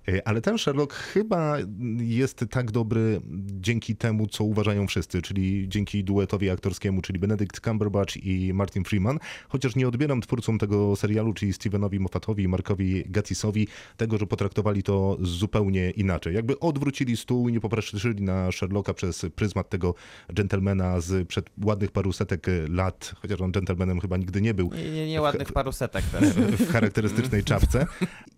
E, 0.08 0.28
Ale 0.28 0.40
ten 0.40 0.58
Sherlock 0.58 0.94
chyba 0.94 1.56
jest 1.98 2.44
tak 2.50 2.70
dobry 2.70 3.20
dzięki 3.46 3.96
temu, 3.96 4.26
co 4.26 4.44
uważają 4.44 4.86
wszyscy, 4.86 5.22
czyli 5.22 5.68
dzięki 5.68 6.04
duetowi 6.04 6.50
aktorskiemu, 6.50 7.02
czyli 7.02 7.18
Benedict 7.18 7.60
Cumberbatch 7.60 8.16
i 8.16 8.54
Martin 8.54 8.84
Freeman, 8.84 9.18
chociaż 9.48 9.76
nie 9.76 9.88
odbieram 9.88 10.20
twórcom 10.20 10.58
tego 10.58 10.96
serialu, 10.96 11.34
czyli 11.34 11.52
Stevenowi 11.52 12.00
Moffatowi 12.00 12.42
i 12.42 12.48
Markowi 12.48 13.04
Gattisowi, 13.06 13.68
tego, 13.96 14.18
że 14.18 14.26
potraktowali 14.26 14.82
to 14.82 15.05
zupełnie 15.20 15.90
inaczej. 15.90 16.34
Jakby 16.34 16.58
odwrócili 16.60 17.16
stół 17.16 17.48
i 17.48 17.52
nie 17.52 17.60
popatrzyli 17.60 18.22
na 18.22 18.52
Sherlocka 18.52 18.94
przez 18.94 19.26
pryzmat 19.34 19.68
tego 19.68 19.94
gentlemana 20.28 21.00
z 21.00 21.28
przed 21.28 21.50
ładnych 21.64 21.90
paru 21.90 22.12
setek 22.12 22.46
lat, 22.68 23.14
chociaż 23.22 23.40
on 23.40 23.52
gentlemanem 23.52 24.00
chyba 24.00 24.16
nigdy 24.16 24.40
nie 24.40 24.54
był, 24.54 24.70
Nie, 24.74 24.90
nie, 24.90 25.06
nie 25.08 25.22
ładnych 25.22 25.52
paru 25.52 25.72
setek 25.72 26.04
też. 26.12 26.24
w 26.34 26.70
charakterystycznej 26.72 27.44
czapce. 27.44 27.86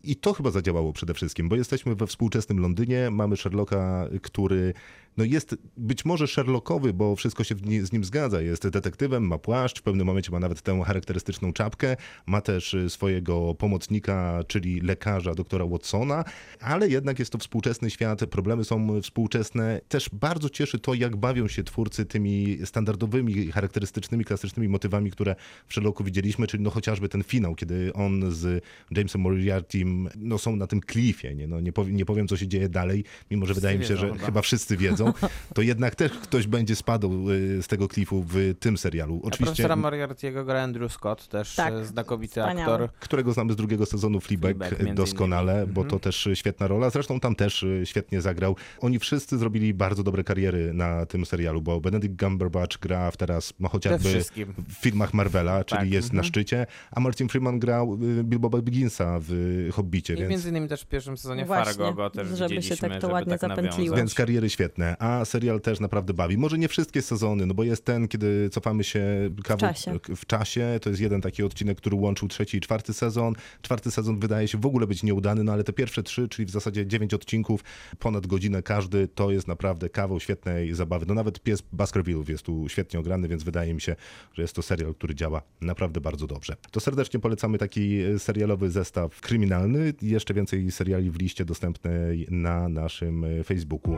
I 0.04 0.16
to 0.16 0.32
chyba 0.32 0.50
zadziałało 0.50 0.92
przede 0.92 1.14
wszystkim, 1.14 1.48
bo 1.48 1.56
jesteśmy 1.56 1.94
we 1.94 2.06
współczesnym 2.06 2.58
Londynie, 2.58 3.10
mamy 3.10 3.36
Sherlocka, 3.36 4.08
który 4.22 4.74
no 5.18 5.24
jest 5.24 5.56
być 5.76 6.04
może 6.04 6.26
Sherlockowy, 6.26 6.92
bo 6.92 7.16
wszystko 7.16 7.44
się 7.44 7.54
z 7.82 7.92
nim 7.92 8.04
zgadza. 8.04 8.40
Jest 8.40 8.68
detektywem, 8.68 9.26
ma 9.26 9.38
płaszcz, 9.38 9.78
w 9.80 9.82
pewnym 9.82 10.06
momencie 10.06 10.32
ma 10.32 10.38
nawet 10.38 10.62
tę 10.62 10.82
charakterystyczną 10.84 11.52
czapkę, 11.52 11.96
ma 12.26 12.40
też 12.40 12.74
y, 12.74 12.90
swojego 12.90 13.54
pomocnika, 13.54 14.40
czyli 14.46 14.80
lekarza, 14.80 15.34
doktora 15.34 15.66
Watsona, 15.66 16.24
ale 16.60 16.88
jednak 16.88 17.18
jest 17.18 17.30
to 17.32 17.38
współczesny 17.38 17.90
świat, 17.90 18.20
problemy 18.26 18.64
są 18.64 19.02
współczesne. 19.02 19.80
Też 19.88 20.10
bardzo 20.12 20.48
cieszy 20.50 20.78
to, 20.78 20.94
jak 20.94 21.16
bawią 21.16 21.48
się 21.48 21.64
twórcy 21.64 22.04
tymi 22.06 22.58
standardowymi, 22.64 23.52
charakterystycznymi, 23.52 24.24
klasycznymi 24.24 24.68
motywami, 24.68 25.10
które 25.10 25.36
w 25.66 25.74
Sherlocku 25.74 26.04
widzieliśmy, 26.04 26.46
czyli 26.46 26.62
no 26.62 26.70
chociażby 26.70 27.08
ten 27.08 27.22
finał, 27.22 27.54
kiedy 27.54 27.92
on 27.92 28.32
z 28.32 28.64
Jamesem 28.90 29.20
Moriarty 29.20 29.78
takim, 29.78 30.08
no 30.16 30.38
są 30.38 30.56
na 30.56 30.66
tym 30.66 30.80
klifie, 30.80 31.34
nie, 31.34 31.46
no, 31.46 31.60
nie, 31.60 31.72
powiem, 31.72 31.96
nie 31.96 32.04
powiem, 32.04 32.28
co 32.28 32.36
się 32.36 32.48
dzieje 32.48 32.68
dalej, 32.68 33.04
mimo 33.30 33.46
że 33.46 33.54
wydaje 33.54 33.78
mi 33.78 33.84
się, 33.84 33.94
wiedzą 33.94 34.06
że 34.06 34.12
chyba. 34.12 34.26
chyba 34.26 34.42
wszyscy 34.42 34.76
wiedzą, 34.76 35.12
to 35.54 35.62
jednak 35.62 35.94
też 35.94 36.12
ktoś 36.12 36.46
będzie 36.46 36.76
spadł 36.76 37.30
y, 37.30 37.62
z 37.62 37.66
tego 37.66 37.88
klifu 37.88 38.24
w 38.28 38.54
tym 38.60 38.78
serialu. 38.78 39.20
A 39.24 39.26
Oczywiście, 39.26 39.44
profesora 39.44 39.76
Moriarty'ego 39.76 40.44
gra 40.46 40.62
Andrew 40.62 40.92
Scott, 40.92 41.28
też 41.28 41.54
Tak, 41.54 41.74
e, 41.74 41.84
znakomity 41.84 42.40
wspaniały. 42.40 42.72
aktor. 42.74 42.90
którego 43.00 43.32
znamy 43.32 43.52
z 43.52 43.56
drugiego 43.56 43.86
sezonu 43.86 44.20
Fleabag, 44.20 44.56
Fleabag, 44.56 44.94
doskonale, 44.94 45.52
innymi. 45.52 45.72
bo 45.72 45.80
Mhm. 45.80 45.90
to 45.90 45.98
też 46.04 46.28
świetna 46.48 46.66
rola. 46.66 46.90
Zresztą 46.90 47.20
tam 47.20 47.34
też 47.34 47.62
y, 47.62 47.82
świetnie 47.84 48.20
zagrał. 48.20 48.56
Oni 48.80 48.98
wszyscy 48.98 49.38
zrobili 49.38 49.74
bardzo 49.74 50.02
dobre 50.02 50.24
kariery 50.24 50.74
na 50.74 51.06
tym 51.06 51.26
serialu, 51.26 51.62
bo 51.62 51.80
Benedict 51.80 52.20
Cumberbatch 52.20 52.78
gra 52.78 53.10
w 53.10 53.16
teraz 53.16 53.54
no, 53.60 53.68
chociażby 53.68 54.22
w 54.68 54.72
filmach 54.72 55.14
Marvela, 55.14 55.64
czyli 55.64 55.80
Tak, 55.80 55.90
jest 55.90 56.12
na 56.12 56.18
mhm. 56.18 56.28
szczycie, 56.28 56.66
a 56.90 57.00
Martin 57.00 57.28
Freeman 57.28 57.58
grał 57.58 57.94
y, 57.94 58.24
Bilbo 58.24 58.50
Bagginsa 58.50 59.18
w 59.22 59.68
Hobbicie, 59.72 60.14
I 60.14 60.16
więc... 60.16 60.30
między 60.30 60.48
innymi 60.48 60.68
też 60.68 60.82
w 60.82 60.86
pierwszym 60.86 61.16
sezonie 61.16 61.44
Właśnie, 61.44 61.64
Fargo 61.64 61.94
go 61.94 62.10
też 62.10 62.28
żeby 62.28 62.62
się 62.62 62.76
tak 62.76 63.00
to 63.00 63.08
ładnie 63.08 63.30
tak 63.30 63.40
zapętliło. 63.40 63.76
nawiązać. 63.76 63.98
Więc 63.98 64.14
kariery 64.14 64.50
świetne, 64.50 64.96
a 64.98 65.24
serial 65.24 65.60
też 65.60 65.80
naprawdę 65.80 66.14
bawi. 66.14 66.38
Może 66.38 66.58
nie 66.58 66.68
wszystkie 66.68 67.02
sezony, 67.02 67.46
no 67.46 67.54
bo 67.54 67.64
jest 67.64 67.84
ten, 67.84 68.08
kiedy 68.08 68.50
cofamy 68.50 68.84
się 68.84 69.04
kawał 69.44 69.70
czasie. 69.70 69.98
w 70.16 70.26
czasie. 70.26 70.78
To 70.82 70.90
jest 70.90 71.02
jeden 71.02 71.20
taki 71.20 71.42
odcinek, 71.42 71.78
który 71.78 71.96
łączył 71.96 72.28
trzeci 72.28 72.56
i 72.56 72.60
czwarty 72.60 72.94
sezon. 72.94 73.34
Czwarty 73.62 73.90
sezon 73.90 74.20
wydaje 74.20 74.48
się 74.48 74.58
w 74.58 74.66
ogóle 74.66 74.86
być 74.86 75.02
nieudany, 75.02 75.44
no 75.44 75.52
ale 75.52 75.64
te 75.64 75.72
pierwsze 75.72 76.02
trzy, 76.02 76.28
czyli 76.38 76.46
w 76.46 76.50
zasadzie 76.50 76.86
dziewięć 76.86 77.14
odcinków, 77.14 77.64
ponad 77.98 78.26
godzinę 78.26 78.62
każdy, 78.62 79.08
to 79.08 79.30
jest 79.30 79.48
naprawdę 79.48 79.88
kawał 79.88 80.20
świetnej 80.20 80.74
zabawy. 80.74 81.06
No 81.08 81.14
nawet 81.14 81.40
pies 81.40 81.62
Baskervillów 81.72 82.28
jest 82.28 82.42
tu 82.42 82.68
świetnie 82.68 83.00
ograny, 83.00 83.28
więc 83.28 83.42
wydaje 83.42 83.74
mi 83.74 83.80
się, 83.80 83.96
że 84.32 84.42
jest 84.42 84.54
to 84.54 84.62
serial, 84.62 84.94
który 84.94 85.14
działa 85.14 85.42
naprawdę 85.60 86.00
bardzo 86.00 86.26
dobrze. 86.26 86.56
To 86.70 86.80
serdecznie 86.80 87.20
polecamy 87.20 87.58
taki 87.58 88.00
e, 88.00 88.18
serialowy 88.18 88.70
zestaw 88.70 89.20
kryminalny. 89.20 89.94
Jeszcze 90.02 90.34
więcej 90.34 90.70
seriali 90.70 91.10
w 91.10 91.18
liście 91.18 91.44
dostępnej 91.44 92.26
na 92.30 92.68
naszym 92.68 93.24
e, 93.24 93.44
Facebooku. 93.44 93.96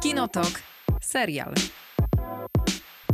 Kinotok. 0.00 0.62
Serial. 1.00 1.54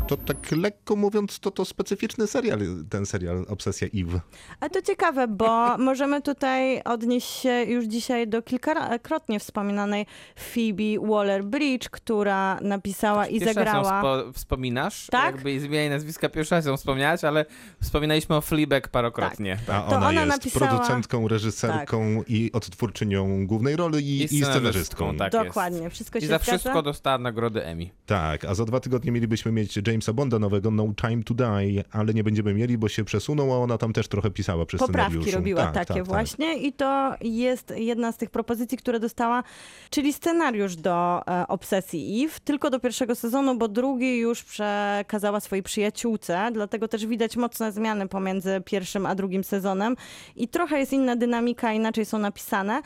To 0.07 0.17
tak 0.17 0.53
lekko 0.53 0.97
mówiąc, 0.97 1.41
to 1.41 1.51
to 1.51 1.65
specyficzny 1.65 2.27
serial, 2.27 2.59
ten 2.91 3.07
serial 3.07 3.45
Obsesja 3.49 3.89
Eve. 3.95 4.21
A 4.61 4.69
to 4.69 4.83
ciekawe, 4.83 5.29
bo 5.29 5.69
możemy 5.79 6.23
tutaj 6.23 6.83
odnieść 6.83 7.29
się 7.29 7.63
już 7.63 7.85
dzisiaj 7.85 8.29
do 8.29 8.43
kilkakrotnie 8.43 9.41
wspominanej 9.41 10.07
Phoebe 10.37 11.01
Waller-Bridge, 11.09 11.89
która 11.91 12.59
napisała 12.61 13.27
i 13.27 13.41
zagrała... 13.45 14.01
Spo, 14.01 14.33
wspominasz? 14.33 15.07
Tak? 15.07 15.35
Jakby 15.35 15.61
zmieniaj 15.61 15.91
nazwiska 15.91 16.29
pierwszy 16.29 16.55
raz 16.55 16.67
ją 16.67 16.77
wspomniałaś, 16.77 17.25
ale 17.25 17.45
wspominaliśmy 17.83 18.37
o 18.37 18.41
Fleabag 18.41 18.89
parokrotnie. 18.89 19.59
A 19.69 19.81
To 19.81 19.97
ona, 19.97 20.09
ona 20.09 20.13
jest 20.25 20.29
napisała- 20.37 20.69
producentką, 20.69 21.29
reżyserką 21.29 22.23
i 22.29 22.51
odtwórczynią 22.53 23.47
głównej 23.47 23.77
roli 23.77 23.99
i, 23.99 24.23
i, 24.25 24.29
scenarzystką, 24.29 24.53
scenarzystką. 24.53 25.17
tak. 25.17 25.33
Dokładnie, 25.33 25.91
wszystko 25.91 26.21
się 26.21 26.27
I 26.27 26.29
za 26.29 26.39
zgadza. 26.39 26.53
wszystko 26.59 26.83
dostała 26.83 27.19
nagrody 27.19 27.65
Emmy. 27.65 27.87
Tak, 28.07 28.45
a 28.45 28.55
za 28.55 28.65
dwa 28.65 28.81
tygodnie 28.81 29.13
mielibyśmy 29.13 29.53
mieć 29.53 29.79
Jamesa 29.95 30.13
Bonda 30.13 30.39
nowego, 30.39 30.71
No 30.71 30.95
Time 31.01 31.23
to 31.23 31.35
Die, 31.35 31.85
ale 31.91 32.15
nie 32.15 32.25
będziemy 32.25 32.55
mieli, 32.55 32.79
bo 32.79 32.89
się 32.89 33.05
przesunął, 33.05 33.53
a 33.53 33.57
ona 33.57 33.79
tam 33.79 33.93
też 33.93 34.09
trochę 34.09 34.31
pisała 34.31 34.67
przy 34.67 34.79
Poprawki 34.79 35.13
scenariuszu. 35.13 35.37
robiła 35.37 35.63
tak, 35.63 35.75
takie 35.75 35.87
tak, 35.87 35.97
tak. 35.97 36.07
właśnie 36.07 36.57
i 36.57 36.73
to 36.73 37.15
jest 37.21 37.73
jedna 37.77 38.13
z 38.13 38.17
tych 38.17 38.31
propozycji, 38.31 38.79
które 38.79 39.01
dostała, 39.01 39.43
czyli 39.91 40.13
scenariusz 40.13 40.77
do 40.77 41.23
e, 41.27 41.49
Obsesji 41.49 42.25
Eve, 42.25 42.35
tylko 42.45 42.71
do 42.71 42.81
pierwszego 42.81 43.15
sezonu, 43.15 43.59
bo 43.59 43.69
drugi 43.69 44.19
już 44.19 44.43
przekazała 44.43 45.41
swojej 45.41 45.63
przyjaciółce, 45.63 46.51
dlatego 46.53 46.89
też 46.89 47.07
widać 47.07 47.37
mocne 47.37 47.73
zmiany 47.73 48.09
pomiędzy 48.09 48.63
pierwszym 48.65 49.07
a 49.07 49.15
drugim 49.15 49.45
sezonem 49.45 49.97
i 50.37 50.49
trochę 50.49 50.79
jest 50.79 50.93
inna 50.93 51.17
dynamika, 51.17 51.73
inaczej 51.73 52.05
są 52.05 52.19
napisane, 52.19 52.83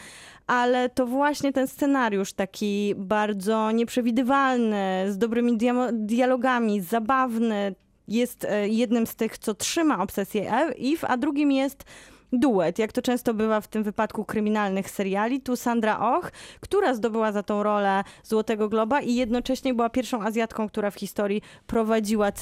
ale 0.49 0.89
to 0.89 1.07
właśnie 1.07 1.53
ten 1.53 1.69
scenariusz 1.69 2.33
taki 2.33 2.95
bardzo 2.97 3.71
nieprzewidywalny, 3.71 5.07
z 5.09 5.19
dobrymi 5.19 5.59
dialogami, 5.93 6.81
zabawny, 6.81 7.75
jest 8.09 8.45
e, 8.45 8.69
jednym 8.69 9.07
z 9.07 9.17
tych, 9.17 9.39
co 9.39 9.55
trzyma 9.55 10.03
obsesję 10.03 10.53
Eve, 10.53 11.09
a 11.09 11.17
drugim 11.17 11.53
jest 11.53 11.85
duet, 12.33 12.79
jak 12.79 12.93
to 12.93 13.03
często 13.03 13.35
bywa 13.35 13.61
w 13.61 13.69
tym 13.69 13.83
wypadku 13.83 14.25
kryminalnych 14.25 14.91
seriali. 14.91 15.41
Tu 15.41 15.57
Sandra 15.57 15.99
Och, 15.99 16.31
która 16.61 16.95
zdobyła 16.95 17.33
za 17.33 17.43
tą 17.43 17.63
rolę 17.63 18.05
Złotego 18.23 18.69
Globa 18.69 19.01
i 19.01 19.15
jednocześnie 19.15 19.75
była 19.75 19.91
pierwszą 19.91 20.23
Azjatką, 20.23 20.69
która 20.69 20.91
w 20.91 20.95
historii 20.95 21.43
prowadziła 21.67 22.33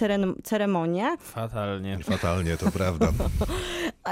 ceremonię. 0.45 1.17
Fatalnie. 1.21 1.99
Fatalnie, 1.99 2.57
to 2.57 2.73
prawda. 2.73 3.09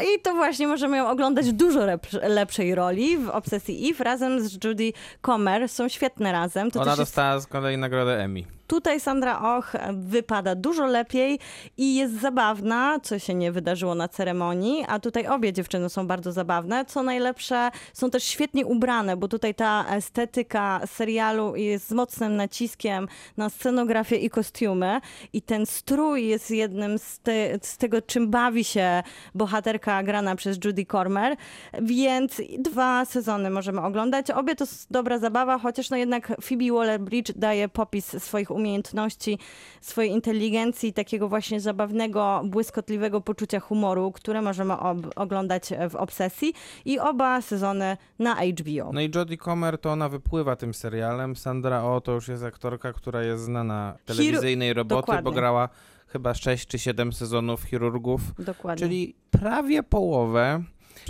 I 0.03 0.21
to 0.21 0.35
właśnie 0.35 0.69
możemy 0.69 0.97
ją 0.97 1.09
oglądać 1.09 1.47
w 1.47 1.53
dużo 1.53 1.81
lepsz- 1.81 2.29
lepszej 2.29 2.75
roli 2.75 3.19
w 3.19 3.29
Obsesji 3.29 3.91
Eve 3.91 4.05
razem 4.05 4.49
z 4.49 4.65
Judy 4.65 4.93
Comer. 5.27 5.69
Są 5.69 5.89
świetne 5.89 6.33
razem. 6.33 6.71
To 6.71 6.81
Ona 6.81 6.91
też 6.91 6.99
jest 6.99 7.11
dostała 7.11 7.41
z 7.41 7.47
kolei 7.47 7.79
nagrodę 7.79 8.23
Emmy. 8.23 8.43
Tutaj 8.67 9.01
Sandra 9.01 9.57
Och 9.57 9.73
wypada 9.93 10.55
dużo 10.55 10.87
lepiej 10.87 11.39
i 11.77 11.95
jest 11.95 12.21
zabawna, 12.21 13.01
co 13.03 13.19
się 13.19 13.35
nie 13.35 13.53
wydarzyło 13.53 13.95
na 13.95 14.09
ceremonii, 14.09 14.85
a 14.89 14.99
tutaj 14.99 15.27
obie 15.27 15.53
dziewczyny 15.53 15.89
są 15.89 16.07
bardzo 16.07 16.33
zabawne. 16.33 16.85
Co 16.85 17.03
najlepsze, 17.03 17.71
są 17.93 18.11
też 18.11 18.25
świetnie 18.25 18.67
ubrane, 18.67 19.17
bo 19.17 19.29
tutaj 19.29 19.55
ta 19.55 19.85
estetyka 19.91 20.81
serialu 20.87 21.57
jest 21.57 21.89
z 21.89 21.93
mocnym 21.93 22.37
naciskiem 22.37 23.09
na 23.37 23.51
scenografię 23.51 24.17
i 24.17 24.31
kostiumy 24.31 25.01
i 25.33 25.43
ten 25.43 25.67
strój 25.67 26.27
jest 26.27 26.51
jednym 26.51 26.99
z, 26.99 27.19
te, 27.19 27.59
z 27.63 27.77
tego, 27.79 28.03
czym 28.03 28.31
bawi 28.31 28.65
się 28.65 29.03
bohaterka 29.35 29.84
grana 30.05 30.37
przez 30.37 30.59
Judy 30.65 30.87
Cormer, 30.87 31.37
więc 31.83 32.43
dwa 32.59 33.05
sezony 33.05 33.51
możemy 33.51 33.81
oglądać. 33.81 34.31
Obie 34.31 34.57
to 34.57 34.65
dobra 34.91 35.19
zabawa, 35.19 35.59
chociaż 35.59 35.91
no 35.91 35.97
jednak 35.97 36.29
Phoebe 36.41 36.65
Waller-Bridge 36.65 37.33
daje 37.37 37.69
popis 37.69 38.23
swoich 38.23 38.51
umiejętności, 38.51 39.39
swojej 39.81 40.11
inteligencji, 40.13 40.93
takiego 40.93 41.29
właśnie 41.29 41.61
zabawnego, 41.61 42.43
błyskotliwego 42.45 43.21
poczucia 43.21 43.61
humoru, 43.61 44.13
które 44.13 44.43
możemy 44.43 44.75
oglądać 45.17 45.71
w 45.91 45.95
Obsesji 45.95 46.55
i 46.85 46.99
oba 46.99 47.41
sezony 47.41 47.97
na 48.19 48.35
HBO. 48.35 48.91
No 48.93 49.01
i 49.01 49.11
Jodie 49.15 49.39
Comer 49.39 49.79
to 49.79 49.91
ona 49.91 50.09
wypływa 50.09 50.57
tym 50.57 50.75
serialem. 50.75 51.37
Sandra 51.37 51.85
O 51.85 52.01
to 52.01 52.13
już 52.13 52.29
jest 52.29 52.45
aktorka, 52.45 52.93
która 52.93 53.23
jest 53.23 53.43
znana 53.43 53.97
telewizyjnej 54.05 54.73
roboty, 54.73 54.95
bo 54.95 55.01
dokładnie. 55.01 55.33
grała 55.33 55.69
chyba 56.15 56.35
6 56.35 56.67
czy 56.67 56.79
7 56.79 57.13
sezonów 57.13 57.63
chirurgów, 57.63 58.21
Dokładnie. 58.39 58.87
czyli 58.87 59.15
prawie 59.31 59.83
połowę. 59.83 60.63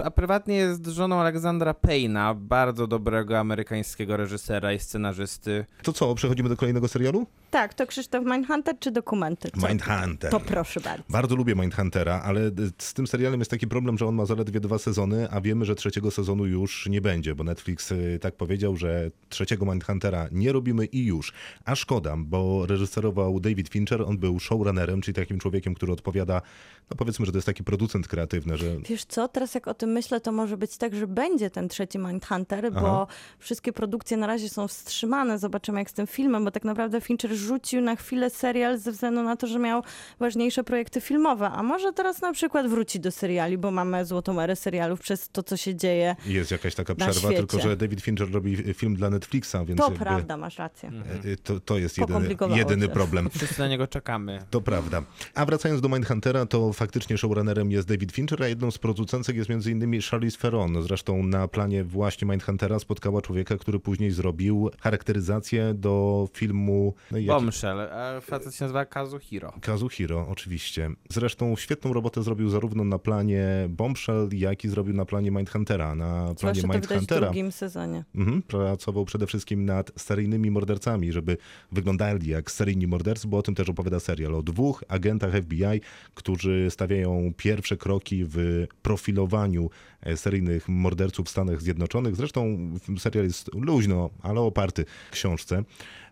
A 0.04 0.10
prywatnie 0.10 0.56
jest 0.56 0.86
żoną 0.86 1.20
Aleksandra 1.20 1.74
Payna, 1.74 2.34
bardzo 2.34 2.86
dobrego 2.86 3.38
amerykańskiego 3.38 4.16
reżysera 4.16 4.72
i 4.72 4.78
scenarzysty. 4.78 5.64
To 5.82 5.92
co, 5.92 6.14
przechodzimy 6.14 6.48
do 6.48 6.56
kolejnego 6.56 6.88
serialu? 6.88 7.26
Tak, 7.50 7.74
to 7.74 7.86
Krzysztof 7.86 8.24
Mindhunter 8.24 8.78
czy 8.78 8.90
dokumenty? 8.90 9.50
Co? 9.60 9.68
Mindhunter. 9.68 10.30
To 10.30 10.40
proszę 10.40 10.80
bardzo. 10.80 11.04
Bardzo 11.08 11.36
lubię 11.36 11.54
Mindhuntera, 11.54 12.22
ale 12.24 12.40
z 12.78 12.94
tym 12.94 13.06
serialem 13.06 13.40
jest 13.40 13.50
taki 13.50 13.66
problem, 13.66 13.98
że 13.98 14.06
on 14.06 14.14
ma 14.14 14.26
zaledwie 14.26 14.60
dwa 14.60 14.78
sezony, 14.78 15.30
a 15.30 15.40
wiemy, 15.40 15.64
że 15.64 15.74
trzeciego 15.74 16.10
sezonu 16.10 16.46
już 16.46 16.86
nie 16.86 17.00
będzie, 17.00 17.34
bo 17.34 17.44
Netflix 17.44 17.92
y, 17.92 18.18
tak 18.22 18.34
powiedział, 18.34 18.76
że 18.76 19.10
trzeciego 19.28 19.64
Mindhuntera 19.64 20.28
nie 20.32 20.52
robimy 20.52 20.84
i 20.84 21.04
już. 21.06 21.32
A 21.64 21.74
szkoda, 21.74 22.14
bo 22.18 22.66
reżyserował 22.66 23.40
David 23.40 23.68
Fincher, 23.68 24.02
on 24.02 24.18
był 24.18 24.40
showrunnerem, 24.40 25.00
czyli 25.00 25.14
takim 25.14 25.38
człowiekiem, 25.38 25.74
który 25.74 25.92
odpowiada, 25.92 26.42
no 26.90 26.96
powiedzmy, 26.96 27.26
że 27.26 27.32
to 27.32 27.38
jest 27.38 27.46
taki 27.46 27.64
producent 27.64 28.08
kreatywny, 28.08 28.56
że 28.56 28.76
Wiesz 28.88 29.04
co, 29.04 29.28
teraz 29.28 29.54
jak 29.54 29.68
o 29.74 29.76
tym 29.76 29.90
myślę, 29.92 30.20
to 30.20 30.32
może 30.32 30.56
być 30.56 30.76
tak, 30.76 30.94
że 30.94 31.06
będzie 31.06 31.50
ten 31.50 31.68
trzeci 31.68 31.98
Mindhunter, 31.98 32.72
bo 32.72 33.02
Aha. 33.02 33.06
wszystkie 33.38 33.72
produkcje 33.72 34.16
na 34.16 34.26
razie 34.26 34.48
są 34.48 34.68
wstrzymane. 34.68 35.38
Zobaczymy 35.38 35.78
jak 35.78 35.90
z 35.90 35.92
tym 35.92 36.06
filmem, 36.06 36.44
bo 36.44 36.50
tak 36.50 36.64
naprawdę 36.64 37.00
Fincher 37.00 37.34
rzucił 37.34 37.80
na 37.80 37.96
chwilę 37.96 38.30
serial 38.30 38.78
ze 38.78 38.92
względu 38.92 39.22
na 39.22 39.36
to, 39.36 39.46
że 39.46 39.58
miał 39.58 39.82
ważniejsze 40.20 40.64
projekty 40.64 41.00
filmowe. 41.00 41.50
A 41.50 41.62
może 41.62 41.92
teraz 41.92 42.20
na 42.22 42.32
przykład 42.32 42.66
wróci 42.66 43.00
do 43.00 43.10
seriali, 43.10 43.58
bo 43.58 43.70
mamy 43.70 44.04
złotą 44.04 44.40
erę 44.40 44.56
serialów 44.56 45.00
przez 45.00 45.28
to, 45.28 45.42
co 45.42 45.56
się 45.56 45.74
dzieje. 45.74 46.16
jest 46.26 46.50
jakaś 46.50 46.74
taka 46.74 46.94
przerwa, 46.94 47.28
tylko 47.28 47.58
że 47.60 47.76
David 47.76 48.00
Fincher 48.00 48.32
robi 48.32 48.56
film 48.74 48.94
dla 48.96 49.10
Netflixa, 49.10 49.56
więc 49.66 49.80
To 49.80 49.84
jakby, 49.84 49.98
prawda, 49.98 50.36
masz 50.36 50.58
rację. 50.58 50.90
y, 51.24 51.36
To, 51.36 51.60
to 51.60 51.78
jest 51.78 51.98
jedyny, 51.98 52.36
jedyny 52.56 52.88
problem. 52.88 53.30
Wszyscy 53.30 53.58
na 53.60 53.68
niego 53.68 53.86
czekamy. 53.86 54.38
To 54.50 54.60
prawda. 54.60 55.02
A 55.34 55.44
wracając 55.44 55.80
do 55.80 55.88
Mindhuntera, 55.88 56.46
to 56.46 56.72
faktycznie 56.72 57.18
showrunnerem 57.18 57.70
jest 57.70 57.88
David 57.88 58.12
Fincher, 58.12 58.42
a 58.42 58.48
jedną 58.48 58.70
z 58.70 58.78
producentek 58.78 59.36
jest 59.36 59.50
między 59.50 59.63
innymi 59.70 60.02
Charlize 60.02 60.38
Theron. 60.38 60.82
Zresztą 60.82 61.22
na 61.22 61.48
planie 61.48 61.84
właśnie 61.84 62.28
Mindhuntera 62.28 62.78
spotkała 62.78 63.22
człowieka, 63.22 63.56
który 63.56 63.80
później 63.80 64.10
zrobił 64.10 64.70
charakteryzację 64.80 65.74
do 65.74 66.28
filmu... 66.34 66.94
No 67.10 67.18
i 67.18 67.24
jaki- 67.24 67.40
Bombshell, 67.40 67.80
a 67.80 68.20
facet 68.20 68.54
się 68.54 68.64
nazywa 68.64 68.84
Kazuhiro. 68.84 69.52
Kazuhiro, 69.60 70.26
oczywiście. 70.28 70.90
Zresztą 71.10 71.56
świetną 71.56 71.92
robotę 71.92 72.22
zrobił 72.22 72.48
zarówno 72.48 72.84
na 72.84 72.98
planie 72.98 73.46
Bombshell, 73.68 74.28
jak 74.32 74.64
i 74.64 74.68
zrobił 74.68 74.94
na 74.94 75.04
planie 75.04 75.30
Mindhuntera. 75.30 75.94
Na 75.94 76.14
planie 76.24 76.34
Zwłaszcza 76.38 76.62
widać 76.68 76.86
w 76.86 76.90
Mindhuntera 76.90 77.20
drugim 77.26 77.52
sezonie. 77.52 78.04
mhm, 78.14 78.42
pracował 78.42 79.04
przede 79.04 79.26
wszystkim 79.26 79.64
nad 79.64 79.90
seryjnymi 79.96 80.50
mordercami, 80.50 81.12
żeby 81.12 81.36
wyglądali 81.72 82.28
jak 82.30 82.50
seryjni 82.50 82.86
mordercy, 82.86 83.28
bo 83.28 83.38
o 83.38 83.42
tym 83.42 83.54
też 83.54 83.68
opowiada 83.68 84.00
serial. 84.00 84.34
O 84.34 84.42
dwóch 84.42 84.84
agentach 84.88 85.32
FBI, 85.42 85.80
którzy 86.14 86.66
stawiają 86.70 87.32
pierwsze 87.36 87.76
kroki 87.76 88.24
w 88.28 88.66
profilowaniu 88.82 89.53
e, 90.00 90.16
seryjnych 90.16 90.68
morderców 90.68 91.26
w 91.26 91.30
Stanach 91.30 91.62
Zjednoczonych. 91.62 92.16
Zresztą 92.16 92.58
serial 92.98 93.24
jest 93.24 93.54
luźno, 93.54 94.10
ale 94.22 94.40
oparty 94.40 94.84
w 95.08 95.10
książce. 95.10 95.64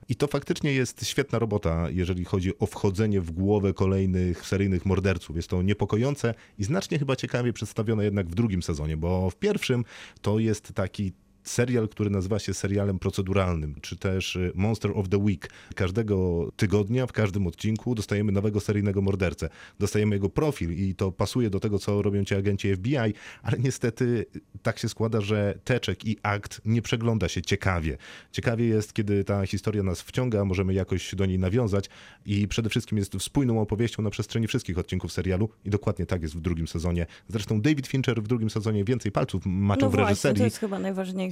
I 0.09 0.17
to 0.17 0.27
faktycznie 0.27 0.73
jest 0.73 1.07
świetna 1.07 1.39
robota, 1.39 1.91
jeżeli 1.91 2.25
chodzi 2.25 2.59
o 2.59 2.67
wchodzenie 2.67 3.21
w 3.21 3.31
głowę 3.31 3.75
kolejnych 3.75 4.47
seryjnych 4.47 4.87
morderców. 4.87 5.37
Jest 5.37 5.49
to 5.49 5.63
niepokojące 5.63 6.35
i 6.59 6.65
znacznie 6.65 6.99
chyba 6.99 7.17
ciekawie 7.17 7.53
przedstawione 7.53 8.05
jednak 8.05 8.27
w 8.27 8.35
drugim 8.35 8.63
sezonie, 8.63 8.97
bo 8.97 9.31
w 9.31 9.37
pierwszym 9.37 9.85
to 10.23 10.39
jest 10.39 10.73
taki 10.75 11.13
serial, 11.45 11.89
który 11.89 12.11
nazywa 12.11 12.39
się 12.39 12.55
serialem 12.55 12.99
proceduralnym, 12.99 13.75
czy 13.81 13.97
też 13.97 14.37
y, 14.37 14.53
Monster 14.55 14.91
of 14.95 15.09
the 15.09 15.19
Week. 15.19 15.51
Każdego 15.75 16.49
tygodnia, 16.57 17.07
w 17.07 17.13
każdym 17.13 17.47
odcinku 17.47 17.95
dostajemy 17.95 18.33
nowego 18.33 18.61
seryjnego 18.61 19.03
mordercę. 19.03 19.49
Dostajemy 19.79 20.15
jego 20.17 20.29
profil 20.29 20.73
i 20.73 20.95
to 20.95 21.13
pasuje 21.13 21.51
do 21.51 21.61
tego, 21.61 21.79
co 21.79 22.03
robią 22.03 22.25
ci 22.25 22.35
agenci 22.35 22.77
FBI, 22.77 22.97
ale 23.43 23.59
niestety 23.59 24.27
tak 24.63 24.79
się 24.79 24.89
składa, 24.89 25.21
że 25.21 25.59
teczek 25.65 26.05
i 26.05 26.17
akt 26.23 26.61
nie 26.65 26.83
przegląda 26.83 27.29
się 27.29 27.43
ciekawie. 27.43 27.97
Ciekawie 28.33 28.67
jest, 28.67 28.93
kiedy 28.93 29.25
ta 29.25 29.47
historia 29.47 29.83
nas 29.83 30.03
wciąga, 30.03 30.45
możemy 30.45 30.75
jakoś 30.75 31.15
do 31.15 31.27
niej 31.27 31.39
nawiązać 31.39 31.91
i 32.27 32.49
przede 32.49 32.69
wszystkim 32.71 32.99
jest 32.99 33.23
spójną 33.23 33.61
opowieścią 33.61 34.03
na 34.03 34.11
przestrzeni 34.11 34.47
wszystkich 34.47 34.79
odcinków 34.79 35.13
serialu 35.13 35.49
i 35.65 35.71
dokładnie 35.71 36.07
tak 36.07 36.23
jest 36.23 36.35
w 36.37 36.41
drugim 36.41 36.69
sezonie. 36.69 37.07
Zresztą 37.29 37.61
David 37.61 37.87
Fincher 37.87 38.23
w 38.23 38.29
drugim 38.29 38.51
sezonie 38.51 38.85
więcej 38.85 39.13
palców 39.13 39.43
maczał 39.47 39.87
No 39.87 39.91
w 39.91 39.93
właśnie, 39.95 40.09
reżyserii. 40.09 40.39
to 40.39 40.45
jest 40.45 40.59
chyba 40.59 40.79
najważniejsze. 40.79 41.32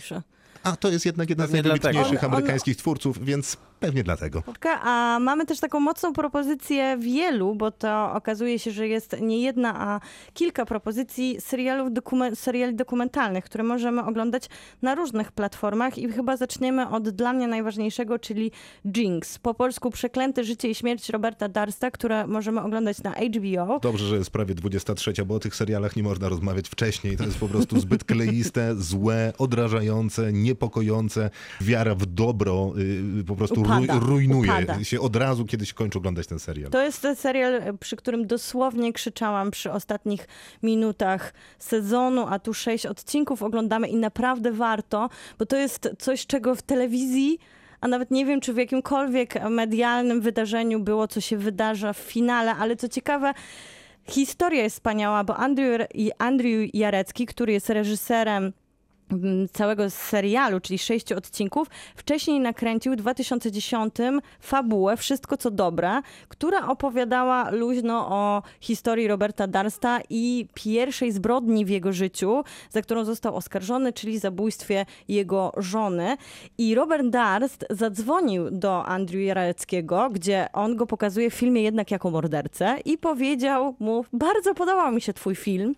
A 0.63 0.77
to 0.77 0.89
jest 0.91 1.07
jednak 1.07 1.31
jedna 1.31 1.47
z 1.47 1.53
najwybitniejszych 1.53 2.25
On- 2.25 2.31
on- 2.31 2.35
amerykańskich 2.35 2.77
twórców, 2.77 3.25
więc 3.25 3.57
pewnie 3.81 4.03
dlatego. 4.03 4.43
A 4.83 5.19
mamy 5.21 5.47
też 5.47 5.61
taką 5.61 5.81
mocną 5.81 6.13
propozycję 6.13 6.97
wielu, 6.99 7.55
bo 7.55 7.71
to 7.71 8.13
okazuje 8.13 8.59
się, 8.59 8.71
że 8.71 8.89
jest 8.89 9.17
nie 9.21 9.43
jedna, 9.43 9.81
a 9.81 10.01
kilka 10.35 10.67
propozycji 10.67 11.41
serialów 11.41 11.89
dokumen- 11.93 12.35
seriali 12.35 12.75
dokumentalnych, 12.75 13.45
które 13.45 13.65
możemy 13.65 14.05
oglądać 14.05 14.49
na 14.83 14.95
różnych 14.95 15.33
platformach 15.33 15.99
i 15.99 16.13
chyba 16.13 16.37
zaczniemy 16.37 16.89
od 16.89 17.09
dla 17.09 17.33
mnie 17.33 17.49
najważniejszego, 17.49 18.19
czyli 18.19 18.51
Jinx. 18.97 19.39
Po 19.39 19.55
polsku 19.55 19.91
Przeklęte 19.91 20.45
życie 20.45 20.71
i 20.71 20.75
śmierć 20.75 21.09
Roberta 21.09 21.49
Darsta, 21.49 21.91
które 21.91 22.27
możemy 22.27 22.61
oglądać 22.63 23.03
na 23.03 23.13
HBO. 23.13 23.81
Dobrze, 23.83 24.07
że 24.07 24.17
jest 24.17 24.31
prawie 24.31 24.55
23, 24.55 25.13
bo 25.27 25.35
o 25.35 25.39
tych 25.39 25.57
serialach 25.57 25.97
nie 25.97 26.03
można 26.03 26.29
rozmawiać 26.29 26.69
wcześniej. 26.69 27.17
To 27.17 27.25
jest 27.25 27.39
po 27.39 27.49
prostu 27.49 27.81
zbyt 27.81 28.05
kleiste, 28.05 28.75
złe, 28.91 29.33
odrażające, 29.39 30.33
niepokojące. 30.33 31.31
Wiara 31.61 31.95
w 31.95 32.07
dobro 32.07 32.73
y, 33.21 33.25
po 33.25 33.37
prostu 33.37 33.63
Upada, 33.79 33.95
ruj- 33.95 34.09
rujnuje 34.09 34.53
upada. 34.53 34.85
się 34.85 35.01
od 35.01 35.17
razu, 35.17 35.45
kiedy 35.45 35.67
się 35.67 35.75
kończy 35.75 35.99
oglądać 35.99 36.27
ten 36.27 36.39
serial. 36.39 36.71
To 36.71 36.83
jest 36.83 37.03
ten 37.03 37.17
serial, 37.17 37.79
przy 37.81 37.97
którym 37.97 38.27
dosłownie 38.27 38.93
krzyczałam 38.93 39.51
przy 39.51 39.73
ostatnich 39.73 40.29
minutach 40.63 41.33
sezonu, 41.59 42.27
a 42.29 42.39
tu 42.39 42.55
sześć 42.55 42.87
odcinków 42.87 43.43
oglądamy 43.43 43.89
i 43.89 43.97
naprawdę 43.97 44.53
warto, 44.53 45.09
bo 45.39 45.47
to 45.47 45.57
jest 45.57 45.89
coś, 45.99 46.27
czego 46.27 46.55
w 46.55 46.63
telewizji, 46.63 47.39
a 47.81 47.89
nawet 47.89 48.11
nie 48.11 48.27
wiem, 48.27 48.41
czy 48.41 48.53
w 48.53 48.57
jakimkolwiek 48.57 49.35
medialnym 49.51 50.21
wydarzeniu 50.21 50.81
było, 50.81 51.09
co 51.09 51.21
się 51.21 51.37
wydarza 51.37 51.93
w 51.93 51.99
finale, 51.99 52.55
ale 52.55 52.77
co 52.77 52.89
ciekawe, 52.89 53.35
historia 54.09 54.63
jest 54.63 54.77
wspaniała, 54.77 55.25
bo 55.25 55.37
Andrew, 55.37 55.87
Andrew 56.19 56.75
Jarecki, 56.75 57.27
który 57.27 57.53
jest 57.53 57.71
reżyserem 57.71 58.53
całego 59.53 59.91
serialu, 59.91 60.61
czyli 60.61 60.79
sześciu 60.79 61.17
odcinków, 61.17 61.69
wcześniej 61.97 62.41
nakręcił 62.41 62.93
w 62.93 62.97
2010 62.97 63.95
fabułę 64.41 64.97
Wszystko 64.97 65.37
co 65.37 65.51
dobre, 65.51 66.01
która 66.29 66.69
opowiadała 66.69 67.51
luźno 67.51 68.09
o 68.09 68.43
historii 68.61 69.09
Roberta 69.09 69.47
Darsta 69.47 70.01
i 70.11 70.47
pierwszej 70.55 71.13
zbrodni 71.13 71.65
w 71.65 71.69
jego 71.69 71.93
życiu, 71.93 72.45
za 72.71 72.83
którą 72.83 73.05
został 73.05 73.37
oskarżony, 73.37 73.93
czyli 73.93 74.19
zabójstwie 74.19 74.87
jego 75.09 75.53
żony. 75.57 76.17
I 76.59 76.75
Robert 76.75 77.07
Darst 77.07 77.65
zadzwonił 77.71 78.51
do 78.51 78.85
Andrew 78.85 79.23
Jareckiego, 79.23 80.11
gdzie 80.11 80.47
on 80.53 80.77
go 80.77 80.87
pokazuje 80.87 81.31
w 81.31 81.35
filmie 81.35 81.63
jednak 81.63 81.91
jako 81.91 82.11
mordercę 82.11 82.77
i 82.85 82.99
powiedział 82.99 83.75
mu, 83.81 84.05
bardzo 84.13 84.55
podobał 84.55 84.93
mi 84.93 85.01
się 85.01 85.13
twój 85.13 85.35
film. 85.35 85.75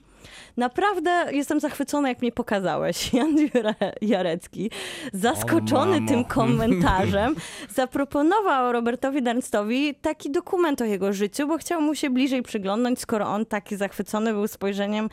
Naprawdę 0.57 1.27
jestem 1.33 1.61
zachwycona, 1.61 2.09
jak 2.09 2.23
mnie 2.23 2.33
pokazałeś. 2.33 3.11
Ra- 3.55 3.93
Jarecki, 4.03 4.71
zaskoczony 5.13 6.09
tym 6.09 6.25
komentarzem, 6.25 7.35
zaproponował 7.75 8.73
Robertowi 8.73 9.23
Darnstowi 9.23 9.95
taki 9.95 10.31
dokument 10.31 10.81
o 10.81 10.85
jego 10.85 11.13
życiu, 11.13 11.47
bo 11.49 11.59
chciał 11.59 11.81
mu 11.81 11.95
się 11.95 12.11
bliżej 12.11 12.43
przyglądnąć, 12.43 13.01
skoro 13.01 13.27
on 13.27 13.47
taki 13.47 13.77
zachwycony 13.77 14.33
był 14.33 14.49
spojrzeniem 14.49 15.09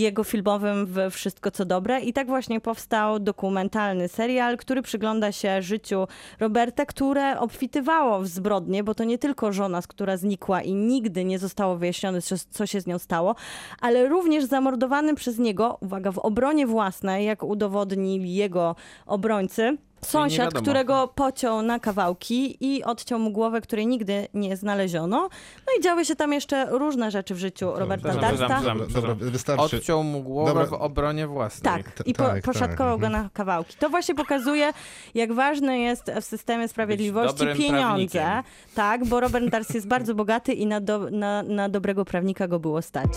jego 0.00 0.24
filmowym 0.24 0.86
w 0.86 1.10
Wszystko 1.10 1.50
co 1.50 1.64
dobre. 1.64 2.00
I 2.00 2.12
tak 2.12 2.26
właśnie 2.26 2.60
powstał 2.60 3.18
dokumentalny 3.18 4.08
serial, 4.08 4.56
który 4.56 4.82
przygląda 4.82 5.32
się 5.32 5.62
życiu 5.62 6.06
Roberta, 6.40 6.86
które 6.86 7.40
obfitywało 7.40 8.20
w 8.20 8.26
zbrodnie, 8.26 8.84
bo 8.84 8.94
to 8.94 9.04
nie 9.04 9.18
tylko 9.18 9.52
żona, 9.52 9.82
z 9.82 9.86
która 9.86 10.16
znikła 10.16 10.62
i 10.62 10.74
nigdy 10.74 11.24
nie 11.24 11.38
zostało 11.38 11.76
wyjaśnione, 11.76 12.18
co, 12.50 12.66
się 12.66 12.80
z 12.80 12.86
nią 12.86 12.98
stało, 12.98 13.34
ale 13.80 14.08
również 14.08 14.44
zamordowany 14.44 15.14
przez 15.14 15.38
niego, 15.38 15.78
uwaga, 15.80 16.12
w 16.12 16.18
obronie 16.18 16.66
własnej, 16.66 17.26
jak 17.26 17.42
udowodnili 17.42 18.34
jego 18.34 18.76
obrońcy. 19.06 19.76
Sąsiad, 20.04 20.54
którego 20.54 21.08
pociął 21.14 21.62
na 21.62 21.78
kawałki 21.78 22.56
i 22.60 22.84
odciął 22.84 23.18
mu 23.18 23.30
głowę, 23.30 23.60
której 23.60 23.86
nigdy 23.86 24.28
nie 24.34 24.56
znaleziono. 24.56 25.28
No 25.66 25.72
i 25.78 25.82
działy 25.82 26.04
się 26.04 26.16
tam 26.16 26.32
jeszcze 26.32 26.66
różne 26.70 27.10
rzeczy 27.10 27.34
w 27.34 27.38
życiu 27.38 27.72
Roberta 27.74 28.14
Darsta. 28.14 28.60
Dobra, 28.88 29.14
wystarczy. 29.14 29.76
Odciął 29.76 30.04
mu 30.04 30.22
głowę 30.22 30.52
Dobra. 30.52 30.66
w 30.66 30.72
obronie 30.72 31.26
własnej. 31.26 31.84
Tak, 31.84 32.06
i 32.06 32.14
po, 32.14 32.24
tak, 32.24 32.42
poszatkował 32.42 32.94
tak, 32.94 33.00
go 33.00 33.08
na 33.08 33.28
kawałki. 33.32 33.76
To 33.78 33.90
właśnie 33.90 34.14
pokazuje, 34.14 34.72
jak 35.14 35.32
ważne 35.32 35.78
jest 35.78 36.10
w 36.20 36.24
systemie 36.24 36.68
sprawiedliwości 36.68 37.46
pieniądze. 37.46 37.68
prawnikiem. 37.68 38.42
Tak, 38.74 39.04
bo 39.04 39.20
Robert 39.20 39.48
Darst 39.48 39.74
jest 39.74 39.86
bardzo 39.88 40.14
bogaty 40.24 40.52
i 40.52 40.66
na, 40.66 40.80
do, 40.80 41.10
na, 41.10 41.42
na 41.42 41.68
dobrego 41.68 42.04
prawnika 42.04 42.48
go 42.48 42.60
było 42.60 42.82
stać. 42.82 43.10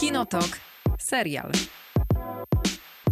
Kinotok. 0.00 0.48
Serial. 0.98 1.52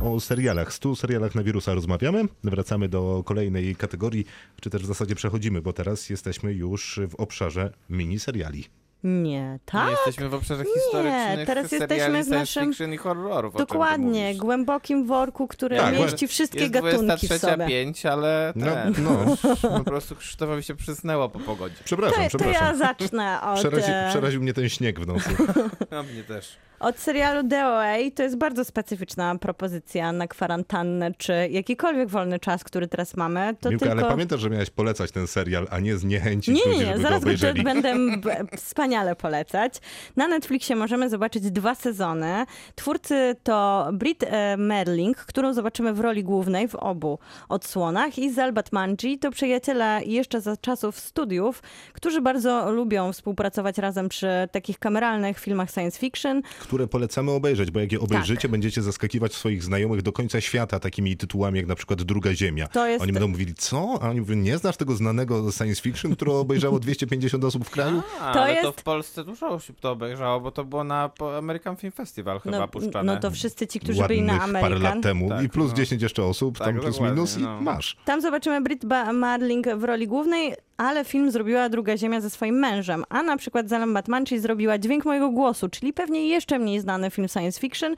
O 0.01 0.21
serialach, 0.21 0.73
100 0.73 0.97
serialach 0.97 1.35
na 1.35 1.43
wirusa 1.43 1.75
rozmawiamy. 1.75 2.25
Wracamy 2.45 2.89
do 2.89 3.23
kolejnej 3.27 3.77
kategorii, 3.77 4.25
czy 4.61 4.71
też 4.71 4.83
w 4.83 4.87
zasadzie 4.87 5.15
przechodzimy, 5.15 5.63
bo 5.63 5.73
teraz 5.73 6.11
jesteśmy 6.11 6.53
już 6.53 7.01
w 7.11 7.15
obszarze 7.15 7.73
miniseriali. 7.91 8.65
Nie, 9.05 9.59
tak? 9.65 9.85
Nie 9.85 9.91
jesteśmy 9.91 10.29
w 10.29 10.35
obszarze 10.35 10.65
historycznych 10.75 11.47
teraz 11.47 11.71
seriali 11.71 12.17
jesteśmy 12.17 12.25
w 12.25 12.29
naszym- 12.29 12.95
i 12.95 12.97
horrorów. 12.97 13.55
Dokładnie, 13.57 14.35
głębokim 14.35 15.07
worku, 15.07 15.49
który 15.49 15.77
Tak, 15.77 15.95
mieści 15.95 16.29
wszystkie 16.29 16.61
jest 16.61 16.73
gatunki 16.73 17.29
w 17.29 17.39
sobie. 17.39 17.67
23.05, 17.67 18.07
ale 18.09 18.53
No, 18.57 18.67
ten, 18.67 18.95
no. 19.05 19.37
po 19.79 19.85
prostu 19.85 20.17
Krzysztofowi 20.17 20.63
się 20.63 20.75
przysnęło 20.75 21.29
po 21.29 21.41
pogodzie. 21.41 21.77
Przepraszam, 21.85 22.25
To, 22.25 22.31
to 22.31 22.39
przepraszam. 22.39 22.67
ja 22.67 22.75
zacznę 22.77 23.41
od, 23.43 23.59
Przerazi, 23.59 23.91
e, 23.91 24.07
przeraził 24.11 24.43
mnie 24.43 24.55
ten 24.55 24.69
śnieg 24.69 25.01
w 25.01 25.07
nocy. 25.07 25.31
No 25.91 26.03
mnie 26.03 26.25
też. 26.25 26.57
Od 26.81 26.99
serialu 26.99 27.43
DOA. 27.43 27.97
To 28.15 28.23
jest 28.23 28.37
bardzo 28.37 28.65
specyficzna 28.65 29.39
propozycja 29.39 30.13
na 30.13 30.29
kwarantannę, 30.29 31.13
czy 31.19 31.33
jakikolwiek 31.51 32.09
wolny 32.09 32.39
czas, 32.39 32.65
który 32.65 32.89
teraz 32.89 33.17
mamy. 33.17 33.57
To 33.61 33.71
Miłka, 33.71 33.87
tylko... 33.87 34.01
ale 34.01 34.11
pamiętasz, 34.11 34.41
że 34.41 34.51
miałeś 34.51 34.71
polecać 34.71 35.13
ten 35.13 35.27
serial, 35.27 35.67
a 35.71 35.81
nie 35.81 35.97
zniechęcić 35.97 36.57
Nie, 36.57 36.73
ludzi, 36.73 36.81
nie, 36.81 36.87
żeby 36.87 37.03
zaraz 37.03 37.21
go 37.21 37.27
obejrzeli. 37.27 37.63
będę 37.63 37.95
wspaniale 38.57 39.17
polecać. 39.17 39.75
Na 40.17 40.29
Netflixie 40.29 40.77
możemy 40.77 41.09
zobaczyć 41.11 41.51
dwa 41.51 41.75
sezony. 41.75 42.47
Twórcy 42.75 43.37
to 43.43 43.89
Brit 43.93 44.23
e, 44.23 44.57
Merling, 44.57 45.17
którą 45.17 45.55
zobaczymy 45.55 45.93
w 45.93 46.01
roli 46.01 46.25
głównej 46.25 46.69
w 46.69 46.75
obu 46.75 47.19
odsłonach 47.49 48.19
i 48.19 48.33
Zalbat 48.33 48.73
Manji 48.73 49.19
to 49.19 49.31
przyjaciele 49.31 50.01
jeszcze 50.07 50.41
za 50.41 50.57
czasów 50.57 50.99
studiów, 50.99 51.63
którzy 51.93 52.21
bardzo 52.21 52.71
lubią 52.71 53.13
współpracować 53.13 53.79
razem 53.79 54.09
przy 54.09 54.29
takich 54.53 54.79
kameralnych 54.79 55.39
filmach 55.39 55.71
science 55.71 55.99
fiction. 55.99 56.43
Które 56.71 56.87
polecamy 56.87 57.31
obejrzeć, 57.31 57.71
bo 57.71 57.81
jak 57.81 57.93
je 57.93 58.01
obejrzycie, 58.01 58.49
będziecie 58.49 58.83
zaskakiwać 58.83 59.35
swoich 59.35 59.63
znajomych 59.63 60.03
do 60.03 60.13
końca 60.13 60.41
świata 60.41 60.81
takimi 60.81 61.17
tytułami 61.17 61.57
jak 61.59 61.67
na 61.67 61.75
przykład 61.75 62.03
Druga 62.03 62.35
Ziemia. 62.35 62.69
To 62.69 62.87
jest- 62.87 63.03
Oni 63.03 63.13
będą 63.13 63.29
mówili, 63.29 63.55
co? 63.55 63.99
A 64.03 64.11
oni 64.11 64.21
mówią, 64.21 64.37
nie 64.37 64.59
znasz 64.59 64.77
tego 64.77 64.95
znanego 64.97 65.53
science 65.53 65.83
fiction, 65.83 66.17
które 66.17 66.33
obejrzało 66.33 66.79
250 66.81 67.45
osób 67.45 67.65
w 67.65 67.71
kraju? 67.77 68.03
A, 68.21 68.33
To 68.35 68.43
ale 68.43 68.57
to 68.61 68.67
jest- 68.67 68.81
w 68.81 68.83
Polsce 68.83 69.25
dużo 69.25 69.49
osób 69.49 69.81
to 69.81 69.91
obejrzało, 69.91 70.41
bo 70.41 70.51
to 70.51 70.65
było 70.65 70.85
na 70.85 71.11
American 71.39 71.77
Film 71.77 71.93
Festival 71.93 72.41
chyba 72.41 72.59
No, 72.59 72.69
puszczane. 72.69 73.15
no 73.15 73.21
to 73.21 73.31
wszyscy 73.31 73.67
ci, 73.67 73.81
którzy 73.81 74.03
byli 74.09 74.21
Ładnych 74.21 74.37
na 74.53 74.61
parę 74.61 74.69
lat 74.75 74.83
American. 74.83 75.03
temu 75.03 75.29
Tak, 75.29 75.45
i 75.45 75.49
plus 75.49 75.71
no. 75.71 75.77
10 75.77 76.03
jeszcze 76.03 76.25
osób, 76.25 76.59
Tak, 76.59 76.67
tam 76.67 76.77
plus 76.81 77.01
minus 77.01 77.39
i 77.39 77.43
no. 77.43 77.61
masz. 77.61 77.97
Tam 78.05 78.21
zobaczymy 78.21 78.61
Brit 78.61 78.85
Marling 79.15 79.67
w 79.77 79.85
roli 79.85 80.09
głównej, 80.09 80.55
ale 80.81 81.05
film 81.05 81.31
zrobiła 81.31 81.69
Druga 81.69 81.97
Ziemia 81.97 82.21
ze 82.21 82.31
swoim 82.31 82.55
mężem, 82.55 83.05
a 83.09 83.23
na 83.23 83.37
przykład 83.37 83.69
Zalam 83.69 83.95
Batmanchi 83.95 84.39
zrobiła 84.39 84.79
Dźwięk 84.79 85.05
mojego 85.05 85.31
głosu, 85.31 85.69
czyli 85.69 85.93
pewnie 85.93 86.29
jeszcze 86.29 86.59
mniej 86.59 86.81
znany 86.81 87.11
film 87.11 87.29
science 87.29 87.61
fiction, 87.61 87.95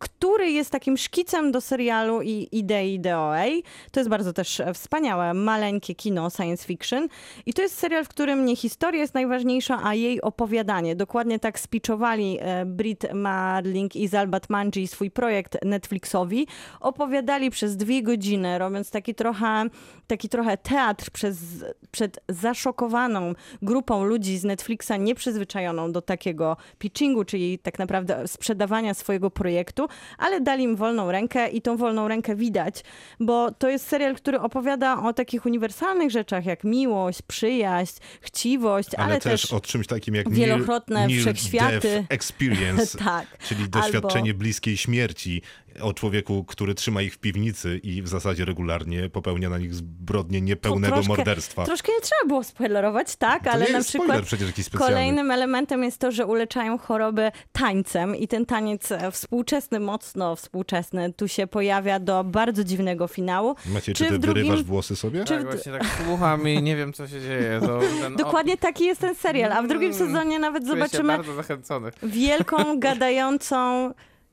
który 0.00 0.50
jest 0.50 0.70
takim 0.70 0.96
szkicem 0.96 1.52
do 1.52 1.60
serialu 1.60 2.22
i 2.22 2.48
idei 2.52 3.00
DOA. 3.00 3.44
To 3.92 4.00
jest 4.00 4.10
bardzo 4.10 4.32
też 4.32 4.60
e, 4.60 4.74
wspaniałe, 4.74 5.34
maleńkie 5.34 5.94
kino 5.94 6.30
science 6.30 6.66
fiction. 6.66 7.08
I 7.46 7.54
to 7.54 7.62
jest 7.62 7.78
serial, 7.78 8.04
w 8.04 8.08
którym 8.08 8.44
nie 8.44 8.56
historia 8.56 9.00
jest 9.00 9.14
najważniejsza, 9.14 9.80
a 9.82 9.94
jej 9.94 10.20
opowiadanie. 10.20 10.96
Dokładnie 10.96 11.38
tak 11.38 11.60
spiczowali 11.60 12.38
e, 12.40 12.64
Brit 12.66 13.14
Marling 13.14 13.96
i 13.96 14.08
Zal 14.08 14.28
Batmanji 14.28 14.88
swój 14.88 15.10
projekt 15.10 15.64
Netflixowi. 15.64 16.46
Opowiadali 16.80 17.50
przez 17.50 17.76
dwie 17.76 18.02
godziny, 18.02 18.58
robiąc 18.58 18.90
taki 18.90 19.14
trochę, 19.14 19.64
taki 20.06 20.28
trochę 20.28 20.56
teatr 20.56 21.10
przez, 21.10 21.38
przed 21.90 22.20
zaszokowaną 22.28 23.34
grupą 23.62 24.04
ludzi 24.04 24.38
z 24.38 24.44
Netflixa 24.44 24.92
nieprzyzwyczajoną 24.98 25.92
do 25.92 26.02
takiego 26.02 26.56
pitchingu, 26.78 27.24
czyli 27.24 27.58
tak 27.58 27.78
naprawdę 27.78 28.28
sprzedawania 28.28 28.94
swojego 28.94 29.30
projektu, 29.30 29.89
ale 30.18 30.40
dali 30.40 30.64
im 30.64 30.76
wolną 30.76 31.12
rękę 31.12 31.48
i 31.48 31.62
tą 31.62 31.76
wolną 31.76 32.08
rękę 32.08 32.36
widać, 32.36 32.84
bo 33.20 33.50
to 33.50 33.68
jest 33.68 33.86
serial, 33.86 34.14
który 34.14 34.40
opowiada 34.40 35.02
o 35.02 35.12
takich 35.12 35.46
uniwersalnych 35.46 36.10
rzeczach 36.10 36.44
jak 36.44 36.64
miłość, 36.64 37.22
przyjaźń, 37.22 37.98
chciwość, 38.20 38.94
ale, 38.94 39.04
Ale, 39.06 39.20
też, 39.20 39.40
też 39.42 39.52
o 39.52 39.60
czymś 39.60 39.86
takim 39.86 40.14
jak 40.14 40.30
wielokrotne 40.30 41.06
near, 41.06 41.20
wszechświaty. 41.20 41.80
Death 41.80 42.06
experience, 42.08 42.98
tak. 43.04 43.26
czyli 43.48 43.64
Albo- 43.64 43.80
doświadczenie 43.80 44.34
bliskiej 44.34 44.76
śmierci 44.76 45.42
o 45.80 45.92
człowieku, 45.94 46.44
który 46.44 46.74
trzyma 46.74 47.02
ich 47.02 47.14
w 47.14 47.18
piwnicy 47.18 47.78
i 47.78 48.02
w 48.02 48.08
zasadzie 48.08 48.44
regularnie 48.44 49.10
popełnia 49.10 49.48
na 49.48 49.58
nich 49.58 49.74
zbrodnie 49.74 50.40
niepełnego 50.40 50.94
troszkę- 50.94 51.08
morderstwa. 51.16 51.64
Troszkę 51.64 51.92
nie 51.92 52.00
trzeba 52.00 52.28
było 52.28 52.44
spoilerować, 52.44 53.16
tak, 53.16 53.44
To 53.44 53.50
ale 53.50 53.64
nie 53.66 53.72
na 53.72 53.78
jest 53.78 53.88
przykład 53.88 54.06
spoiler 54.08 54.24
przecież 54.26 54.46
jakiś 54.46 54.64
specjalny. 54.66 54.94
kolejnym 54.94 55.30
elementem 55.30 55.84
jest 55.84 55.98
to, 55.98 56.10
że 56.12 56.26
uleczają 56.26 56.78
choroby 56.78 57.32
tańcem 57.52 58.16
i 58.16 58.28
ten 58.28 58.46
taniec 58.46 58.92
e, 58.92 59.10
współczesny, 59.10 59.80
mocno 59.80 60.36
współczesny, 60.36 61.12
tu 61.12 61.28
się 61.28 61.46
pojawia 61.46 62.00
do 62.00 62.24
bardzo 62.24 62.64
dziwnego 62.64 63.08
finału. 63.08 63.54
Macie, 63.66 63.92
czy, 63.94 64.04
czy 64.04 64.10
ty 64.10 64.18
w 64.18 64.20
drugim- 64.22 64.34
wyrywasz 64.34 64.62
włosy 64.62 64.96
sobie? 64.96 65.24
czy- 65.24 65.34
Tak, 65.34 65.44
właśnie 65.44 65.72
tak 65.72 65.82
słucham 66.06 66.48
i 66.48 66.62
nie 66.62 66.76
wiem, 66.76 66.92
co 66.92 67.08
się 67.08 67.20
dzieje. 67.20 67.60
Ten 68.02 68.16
Dokładnie 68.24 68.56
taki 68.56 68.84
jest 68.84 69.00
ten 69.00 69.14
serial, 69.14 69.52
a 69.52 69.62
w 69.62 69.66
drugim 69.68 69.92
Mm, 69.92 70.06
sezonie 70.06 70.38
nawet 70.38 70.62
Czuję 70.66 70.74
zobaczymy 70.88 71.18
wielką, 72.02 72.56
gadającą, 72.78 73.90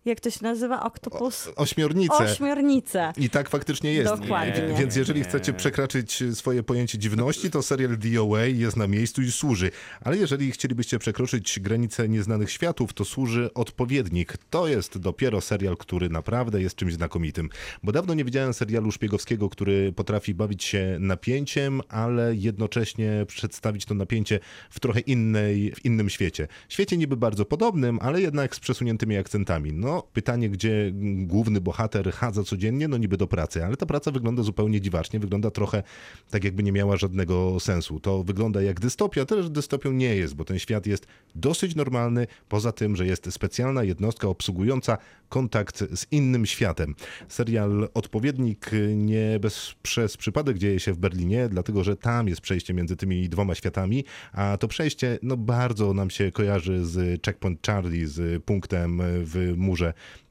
jak 0.08 0.20
to 0.20 0.30
się 0.32 0.40
nazywa, 0.42 0.84
oktopus? 0.84 1.50
Ośmiornice. 1.56 2.18
Ośmiornicę. 2.18 3.14
I 3.18 3.30
tak 3.30 3.50
faktycznie 3.50 3.94
jest. 3.94 4.12
Dokładnie. 4.12 4.64
E, 4.64 4.80
Więc 4.80 4.96
jeżeli 4.96 5.24
chcecie 5.24 5.54
przekraczyć 5.54 6.24
swoje 6.34 6.64
pojęcie 6.64 6.98
dziwności, 6.98 7.52
to 7.52 7.62
serial 7.62 7.98
DOA 7.98 8.46
jest 8.46 8.78
na 8.78 8.88
miejscu 8.88 9.22
i 9.22 9.32
służy. 9.32 9.72
Ale 10.02 10.18
jeżeli 10.18 10.52
chcielibyście 10.52 11.00
przekroczyć 11.00 11.60
granice 11.60 12.10
nieznanych 12.10 12.52
światów, 12.52 12.94
to 12.94 13.06
służy 13.06 13.50
odpowiednik. 13.54 14.34
To 14.50 14.68
jest 14.68 14.98
dopiero 14.98 15.42
serial, 15.42 15.78
który 15.78 16.10
naprawdę 16.10 16.62
jest 16.62 16.76
czymś 16.76 16.94
znakomitym. 16.94 17.50
Bo 17.84 17.92
dawno 17.92 18.14
nie 18.14 18.26
widziałem 18.26 18.54
serialu 18.54 18.92
szpiegowskiego, 18.92 19.50
który 19.50 19.94
potrafi 19.94 20.34
bawić 20.34 20.64
się 20.64 20.98
napięciem, 21.00 21.82
ale 21.90 22.36
jednocześnie 22.36 23.26
przedstawić 23.28 23.86
to 23.86 23.94
napięcie 23.96 24.40
w 24.70 24.80
trochę 24.80 25.00
innej, 25.00 25.72
w 25.76 25.86
innym 25.86 26.10
świecie. 26.10 26.48
Świecie 26.70 26.98
niby 26.98 27.18
bardzo 27.18 27.46
podobnym, 27.46 28.00
ale 28.02 28.22
jednak 28.22 28.56
z 28.56 28.60
przesuniętymi 28.60 29.18
akcentami. 29.18 29.74
No, 29.74 29.97
pytanie, 30.02 30.50
gdzie 30.50 30.92
główny 31.18 31.62
bohater 31.62 32.12
chadza 32.12 32.44
codziennie, 32.44 32.88
no 32.88 32.98
niby 32.98 33.18
do 33.18 33.28
pracy, 33.28 33.66
ale 33.66 33.78
ta 33.78 33.86
praca 33.86 34.12
wygląda 34.12 34.44
zupełnie 34.44 34.82
dziwacznie, 34.82 35.20
wygląda 35.20 35.52
trochę 35.52 35.84
tak, 36.30 36.44
jakby 36.44 36.64
nie 36.64 36.72
miała 36.72 36.98
żadnego 36.98 37.60
sensu. 37.60 38.00
To 38.00 38.24
wygląda 38.24 38.62
jak 38.62 38.80
dystopia, 38.80 39.26
też 39.26 39.50
dystopią 39.50 39.92
nie 39.92 40.16
jest, 40.16 40.36
bo 40.36 40.46
ten 40.46 40.60
świat 40.60 40.88
jest 40.88 41.08
dosyć 41.36 41.76
normalny, 41.76 42.28
poza 42.50 42.72
tym, 42.72 42.96
że 42.96 43.06
jest 43.06 43.34
specjalna 43.34 43.84
jednostka 43.84 44.28
obsługująca 44.28 44.98
kontakt 45.30 45.84
z 45.96 46.06
innym 46.12 46.46
światem. 46.46 46.96
Serial 47.28 47.90
Odpowiednik 47.94 48.72
nie 48.96 49.40
bez, 49.40 49.76
przez 49.82 50.18
przypadek 50.18 50.58
dzieje 50.58 50.80
się 50.80 50.94
w 50.94 50.98
Berlinie, 50.98 51.50
dlatego 51.50 51.84
że 51.84 51.96
tam 51.96 52.28
jest 52.28 52.42
przejście 52.42 52.74
między 52.74 52.96
tymi 52.96 53.30
dwoma 53.30 53.56
światami, 53.56 54.04
a 54.34 54.58
to 54.60 54.68
przejście 54.68 55.20
no 55.22 55.38
bardzo 55.38 55.94
nam 55.94 56.10
się 56.10 56.32
kojarzy 56.32 56.86
z 56.86 57.26
Checkpoint 57.26 57.68
Charlie, 57.68 58.08
z 58.08 58.44
punktem 58.44 59.02
w 59.04 59.54
murze 59.58 59.77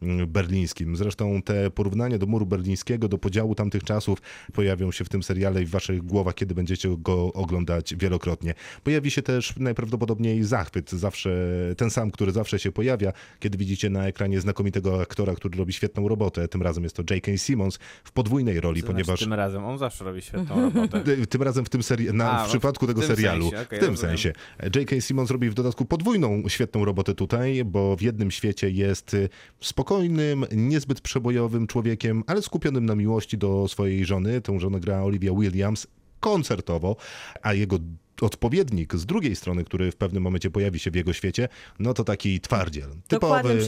mm, 0.02 0.26
berlińskim. 0.26 0.96
Zresztą 0.96 1.42
te 1.42 1.70
porównania 1.70 2.18
do 2.18 2.26
muru 2.26 2.46
berlińskiego, 2.46 3.08
do 3.08 3.18
podziału 3.18 3.54
tamtych 3.54 3.84
czasów 3.84 4.18
pojawią 4.52 4.92
się 4.92 5.04
w 5.04 5.08
tym 5.08 5.22
seriale 5.22 5.62
i 5.62 5.66
w 5.66 5.70
waszych 5.70 6.02
głowach, 6.02 6.34
kiedy 6.34 6.54
będziecie 6.54 6.96
go 6.98 7.32
oglądać 7.32 7.94
wielokrotnie. 7.94 8.54
Pojawi 8.84 9.10
się 9.10 9.22
też 9.22 9.56
najprawdopodobniej 9.56 10.44
zachwyt, 10.44 10.90
zawsze 10.90 11.30
ten 11.76 11.90
sam, 11.90 12.10
który 12.10 12.32
zawsze 12.32 12.58
się 12.58 12.72
pojawia, 12.72 13.12
kiedy 13.40 13.58
widzicie 13.58 13.90
na 13.90 14.06
ekranie 14.06 14.40
znakomitego 14.40 15.00
aktora, 15.02 15.34
który 15.34 15.58
robi 15.58 15.72
świetną 15.72 16.08
robotę. 16.08 16.48
Tym 16.48 16.62
razem 16.62 16.84
jest 16.84 16.96
to 16.96 17.02
J.K. 17.14 17.36
Simmons 17.36 17.78
w 18.04 18.12
podwójnej 18.12 18.60
roli, 18.60 18.80
To 18.80 18.86
ponieważ 18.86 19.06
znaczy, 19.06 19.24
tym 19.24 19.32
razem 19.34 19.64
on 19.64 19.78
zawsze 19.78 20.04
robi 20.04 20.22
świetną 20.22 20.60
robotę. 20.62 21.04
Tym 21.30 21.42
razem 21.42 21.64
w 21.64 21.68
tym 21.68 21.80
seri- 21.80 22.14
na, 22.14 22.32
A, 22.40 22.44
w 22.44 22.48
przypadku 22.48 22.86
tego 22.86 23.02
serialu. 23.02 23.50
sensie, 23.50 23.62
okej, 23.66 23.78
w 23.78 23.82
tym 23.82 23.90
rozumiem. 23.90 24.18
sensie. 24.18 24.32
J.K. 24.74 25.00
Simmons 25.00 25.30
robi 25.30 25.50
w 25.50 25.54
dodatku 25.54 25.84
podwójną 25.84 26.42
świetną 26.48 26.84
robotę 26.84 27.14
tutaj, 27.14 27.64
bo 27.64 27.96
w 27.96 28.02
jednym 28.02 28.30
świecie 28.30 28.70
jest 28.70 29.14
y, 29.14 29.28
spokojnym, 29.60 30.46
niezbyt 30.52 31.00
przebojowym 31.00 31.66
człowiekiem, 31.66 32.24
ale 32.26 32.42
skupionym 32.42 32.86
na 32.86 32.94
miłości 32.94 33.38
do 33.38 33.68
swojej 33.68 34.04
żony. 34.04 34.40
Tą 34.40 34.58
żonę 34.58 34.80
gra 34.80 35.02
Olivia 35.02 35.32
Williams 35.32 35.86
koncertowo, 36.20 36.96
a 37.42 37.54
jego 37.54 37.78
odpowiednik 38.20 38.94
z 38.94 39.06
drugiej 39.06 39.36
strony, 39.36 39.64
który 39.64 39.92
w 39.92 39.96
pewnym 39.96 40.22
momencie 40.22 40.50
pojawi 40.50 40.78
się 40.78 40.90
w 40.90 40.94
jego 40.94 41.12
świecie, 41.12 41.48
no 41.78 41.94
to 41.94 42.04
taki 42.04 42.40
twardziel. 42.40 42.90
Typowy, 43.08 43.58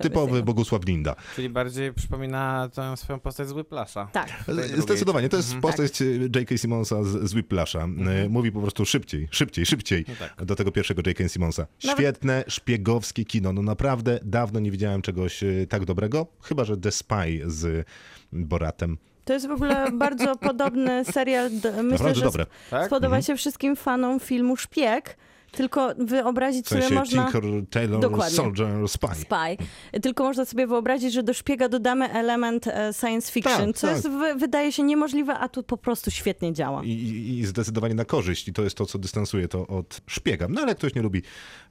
typowy. 0.00 0.42
Bogusław 0.42 0.86
Linda. 0.86 1.16
Czyli 1.36 1.48
bardziej 1.48 1.92
przypomina 1.94 2.68
tę 2.74 2.96
swoją 2.96 3.20
postać 3.20 3.48
z 3.48 3.52
Whiplasha. 3.52 4.08
Tak. 4.12 4.44
Zdecydowanie, 4.78 5.28
to 5.28 5.36
jest 5.36 5.54
Mhm. 5.54 5.62
postać 5.62 6.00
J.K. 6.36 6.58
Simonsa 6.58 7.04
z, 7.04 7.30
z 7.30 7.34
Whiplasha. 7.34 7.78
E, 8.24 8.28
Mówi 8.28 8.52
po 8.52 8.60
prostu 8.60 8.86
szybciej, 8.86 9.28
szybciej, 9.30 9.66
szybciej 9.66 10.04
No 10.08 10.14
tak. 10.18 10.44
do 10.44 10.56
tego 10.56 10.72
pierwszego 10.72 11.02
J.K. 11.06 11.28
Simonsa. 11.28 11.66
Nawet- 11.84 11.98
Świetne, 11.98 12.44
szpiegowskie 12.48 13.24
kino. 13.24 13.52
No 13.52 13.62
naprawdę 13.62 14.20
dawno 14.22 14.60
nie 14.60 14.70
widziałem 14.70 15.02
czegoś 15.02 15.42
e, 15.42 15.66
tak 15.68 15.84
dobrego, 15.84 16.26
chyba 16.42 16.64
że 16.64 16.76
The 16.76 16.90
Spy 16.92 17.40
z 17.46 17.86
Boratem. 18.32 18.98
To 19.28 19.32
jest 19.34 19.46
w 19.48 19.50
ogóle 19.50 19.86
bardzo 20.04 20.36
podobny 20.36 21.04
serial. 21.04 21.50
do- 21.50 21.68
Myślę, 21.72 21.82
Naprawdę 21.82 22.14
że 22.14 22.24
dobre. 22.24 22.46
Tak? 22.70 22.86
spodoba 22.86 23.22
się 23.22 23.36
wszystkim 23.36 23.76
fanom 23.76 24.20
filmu 24.20 24.56
Szpieg. 24.56 25.16
Tylko 25.52 25.88
wyobrazić 25.98 26.66
W 26.66 26.68
sensie 26.68 26.84
sobie 26.88 26.98
można. 26.98 27.22
Tinker, 27.24 27.42
Taylor, 27.70 28.00
Dokładnie. 28.00 28.36
Soldier, 28.36 28.88
Spy. 28.88 29.06
Spy. 29.14 29.56
Tylko 30.02 30.24
można 30.24 30.44
sobie 30.44 30.66
wyobrazić, 30.66 31.12
że 31.12 31.22
do 31.22 31.34
szpiega 31.34 31.68
dodamy 31.68 32.12
element 32.12 32.66
e, 32.66 32.92
science 33.00 33.32
fiction, 33.32 33.66
Tak, 33.66 33.76
co 33.76 33.86
tak. 33.86 33.96
jest, 33.96 34.08
wy, 34.08 34.34
wydaje 34.34 34.72
się 34.72 34.82
niemożliwe, 34.82 35.34
a 35.38 35.48
tu 35.48 35.62
po 35.62 35.76
prostu 35.76 36.10
świetnie 36.10 36.52
działa. 36.52 36.84
I, 36.84 36.88
i, 36.90 37.38
I 37.38 37.46
zdecydowanie 37.46 37.94
na 37.94 38.04
korzyść. 38.04 38.48
I 38.48 38.52
to 38.52 38.62
jest 38.62 38.76
to, 38.76 38.86
co 38.86 38.98
dystansuje 38.98 39.48
to 39.48 39.66
od 39.66 40.00
szpiega. 40.06 40.46
No 40.50 40.60
ale 40.60 40.68
jak 40.68 40.78
ktoś 40.78 40.94
nie 40.94 41.02
lubi 41.02 41.22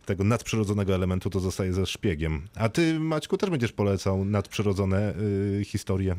tego 0.05 0.23
nadprzyrodzonego 0.23 0.95
elementu, 0.95 1.29
to 1.29 1.39
zostaje 1.39 1.73
ze 1.73 1.85
szpiegiem. 1.85 2.47
A 2.55 2.69
ty, 2.69 2.99
Maćku, 2.99 3.37
też 3.37 3.49
będziesz 3.49 3.71
polecał 3.71 4.25
nadprzyrodzone 4.25 5.13
y, 5.61 5.65
historie. 5.65 6.15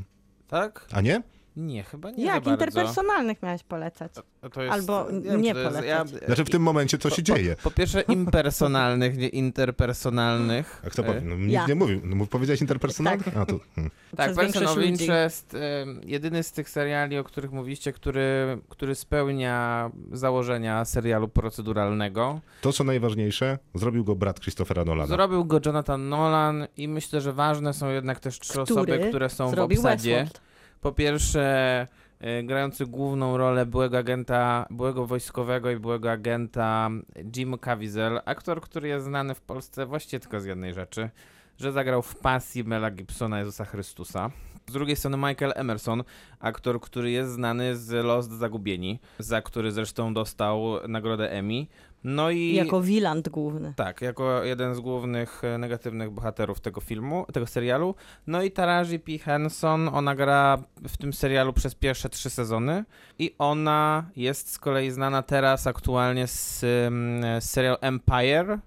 Tak? 0.48 0.86
A 0.92 1.00
nie? 1.00 1.22
Nie, 1.58 1.82
chyba 1.82 2.10
nie 2.10 2.24
Jak 2.24 2.46
interpersonalnych 2.46 3.42
miałeś 3.42 3.62
polecać? 3.62 4.12
To 4.52 4.62
jest, 4.62 4.74
Albo 4.74 5.06
nie 5.38 5.54
to 5.54 5.58
jest- 5.60 5.74
polecać. 5.74 6.08
Znaczy 6.26 6.44
w 6.44 6.50
tym 6.50 6.62
momencie 6.62 6.98
to 6.98 7.10
się 7.10 7.22
dzieje. 7.22 7.56
Po, 7.56 7.62
po 7.62 7.70
pierwsze 7.70 8.00
impersonalnych, 8.00 9.18
nie 9.18 9.28
interpersonalnych. 9.28 10.82
A 10.86 10.90
kto 10.90 11.02
powie? 11.02 11.20
No, 11.20 11.36
nikt 11.36 11.52
Ja. 11.52 11.66
nie 11.66 11.74
mówił. 11.74 12.00
No, 12.04 12.26
powiedziałeś 12.26 12.60
interpersonalny? 12.60 13.24
Tak. 13.24 13.36
A 13.36 13.46
to, 13.46 13.60
hmm. 13.74 13.90
Tak, 14.16 14.34
Person 14.34 14.66
of. 14.66 14.78
Interest, 14.78 15.56
jedyny 16.04 16.42
z 16.42 16.52
tych 16.52 16.70
seriali, 16.70 17.18
o 17.18 17.24
których 17.24 17.52
mówiliście, 17.52 17.92
który, 17.92 18.58
który 18.68 18.94
spełnia 18.94 19.90
założenia 20.12 20.84
serialu 20.84 21.28
proceduralnego. 21.28 22.40
To, 22.60 22.72
co 22.72 22.84
najważniejsze, 22.84 23.58
zrobił 23.74 24.04
go 24.04 24.16
brat 24.16 24.40
Christophera 24.40 24.84
Nolana. 24.84 25.06
Zrobił 25.06 25.44
go 25.44 25.60
Jonathan 25.66 26.08
Nolan 26.08 26.66
i 26.76 26.88
myślę, 26.88 27.20
że 27.20 27.32
ważne 27.32 27.72
są 27.74 27.90
jednak 27.90 28.20
też 28.20 28.38
trzy 28.38 28.50
Który 28.52 28.62
osoby, 28.62 28.98
które 29.08 29.28
są 29.28 29.50
w 29.50 29.58
obsadzie. 29.58 30.16
Westworld. 30.16 30.47
Po 30.80 30.92
pierwsze, 30.92 31.86
e, 32.20 32.42
grający 32.42 32.86
główną 32.86 33.36
rolę 33.36 33.66
byłego 33.66 33.98
agenta, 33.98 34.66
byłego 34.70 35.06
wojskowego 35.06 35.70
i 35.70 35.76
byłego 35.76 36.10
agenta 36.10 36.90
Jim 37.36 37.58
Caviezel, 37.58 38.20
aktor, 38.24 38.60
który 38.60 38.88
jest 38.88 39.06
znany 39.06 39.34
w 39.34 39.40
Polsce 39.40 39.86
właściwie 39.86 40.20
tylko 40.20 40.40
z 40.40 40.44
jednej 40.44 40.74
rzeczy. 40.74 41.10
że 41.58 41.72
zagrał 41.72 42.02
w 42.02 42.16
pasji 42.16 42.64
Mela 42.64 42.90
Gibsona 42.90 43.38
Jezusa 43.38 43.64
Chrystusa. 43.64 44.30
Z 44.68 44.72
drugiej 44.72 44.96
strony 44.96 45.16
Michael 45.16 45.52
Emerson, 45.56 46.04
aktor, 46.40 46.80
który 46.80 47.10
jest 47.10 47.32
znany 47.32 47.76
z 47.76 48.04
Lost 48.04 48.32
Zagubieni, 48.32 49.00
za 49.18 49.42
który 49.42 49.72
zresztą 49.72 50.14
dostał 50.14 50.88
nagrodę 50.88 51.30
Emmy. 51.30 51.66
No 52.04 52.30
i 52.30 52.54
Jako 52.54 52.80
wiland 52.82 53.28
główny. 53.28 53.72
tak, 53.76 54.02
jako 54.02 54.44
jeden 54.44 54.74
z 54.74 54.80
głównych 54.80 55.44
e, 55.44 55.58
negatywnych 55.58 56.10
bohaterów 56.10 56.60
tego 56.60 56.80
filmu, 56.80 57.26
tego 57.32 57.46
serialu. 57.46 57.94
No 58.26 58.42
i 58.42 58.50
Taraji 58.50 58.98
P. 58.98 59.18
Henson, 59.18 59.88
ona 59.88 60.14
gra 60.14 60.58
w 60.88 60.96
tym 60.96 61.12
serialu 61.12 61.52
przez 61.52 61.74
pierwsze 61.74 62.08
trzy 62.08 62.30
sezony 62.30 62.84
i 63.18 63.34
ona 63.38 64.04
jest 64.16 64.52
z 64.52 64.58
kolei 64.58 64.90
znana 64.90 65.22
teraz 65.22 65.66
aktualnie 65.66 66.26
z, 66.26 66.64
mm, 66.64 67.40
z 67.40 67.50
serialu 67.50 67.76
Empire, 67.80 68.58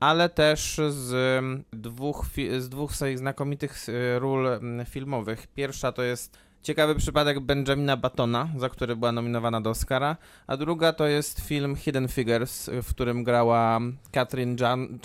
ale 0.00 0.28
też 0.28 0.80
z 0.88 1.12
mm, 1.38 1.64
dwóch, 1.72 2.26
z 2.58 2.68
dwóch 2.68 2.94
swoich 2.94 3.18
znakomitych 3.18 3.76
e, 3.88 4.18
ról 4.18 4.46
mm, 4.48 4.86
filmowych. 4.86 5.46
Pierwsza 5.46 5.92
to 5.92 6.02
jest 6.02 6.38
ciekawy 6.62 6.94
przypadek 6.94 7.40
Benjamina 7.40 7.96
Battona, 7.96 8.48
za 8.56 8.68
który 8.68 8.96
była 8.96 9.12
nominowana 9.12 9.60
do 9.60 9.70
Oscara, 9.70 10.16
a 10.46 10.56
druga 10.56 10.92
to 10.92 11.06
jest 11.06 11.40
film 11.40 11.76
Hidden 11.76 12.08
Figures, 12.08 12.70
w 12.82 12.90
którym 12.90 13.24
grała 13.24 13.80
Katrin, 14.12 14.56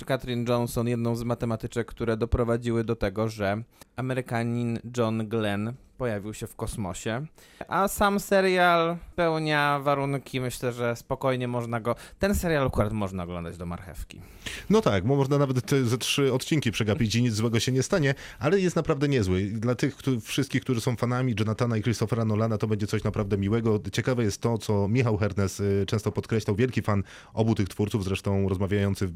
Katrin 0.06 0.46
Johnson, 0.50 0.88
jedną 0.88 1.16
z 1.16 1.24
matematyczek, 1.24 1.88
które 1.88 2.18
doprowadziły 2.18 2.84
do 2.84 2.96
tego, 2.96 3.30
że 3.30 3.64
Amerykanin 3.96 4.80
John 4.98 5.28
Glenn 5.28 5.74
pojawił 5.98 6.34
się 6.34 6.48
w 6.48 6.56
kosmosie. 6.56 7.26
A 7.68 7.88
sam 7.88 8.20
serial 8.20 8.98
pełnia 9.16 9.80
warunki, 9.80 10.42
myślę, 10.42 10.74
że 10.74 10.96
spokojnie 10.96 11.48
można 11.48 11.80
go. 11.80 11.96
Ten 12.20 12.36
serial 12.36 12.68
akurat 12.68 12.94
można 12.94 13.24
oglądać 13.24 13.58
do 13.58 13.66
marchewki. 13.66 14.22
No 14.70 14.82
tak, 14.82 15.06
bo 15.06 15.16
można 15.16 15.38
nawet 15.38 15.66
te 15.66 15.86
ze 15.86 15.98
trzy 15.98 16.34
odcinki 16.34 16.72
przegapić 16.72 17.16
i 17.16 17.22
nic 17.24 17.34
złego 17.34 17.60
się 17.60 17.72
nie 17.72 17.84
stanie, 17.84 18.16
ale 18.40 18.60
jest 18.60 18.76
naprawdę 18.76 19.08
niezły. 19.08 19.42
Dla 19.44 19.76
tych 19.76 19.96
którzy, 19.96 20.22
wszystkich, 20.22 20.62
którzy 20.62 20.82
są 20.82 20.96
fanami 20.96 21.36
Jonathana 21.40 21.78
i 21.78 21.82
Christophera 21.82 22.26
Nolana, 22.26 22.58
to 22.58 22.68
będzie 22.68 22.88
coś 22.88 23.04
naprawdę 23.04 23.38
miłego. 23.38 23.80
Ciekawe 23.92 24.24
jest 24.24 24.42
to, 24.42 24.58
co 24.58 24.88
Michał 24.88 25.18
Hernes 25.18 25.60
y, 25.60 25.86
często 25.88 26.12
podkreślał, 26.12 26.56
wielki 26.56 26.82
fan 26.82 27.04
obu 27.34 27.56
tych 27.56 27.70
twórców, 27.70 28.04
zresztą 28.04 28.50
rozmawiający 28.50 29.10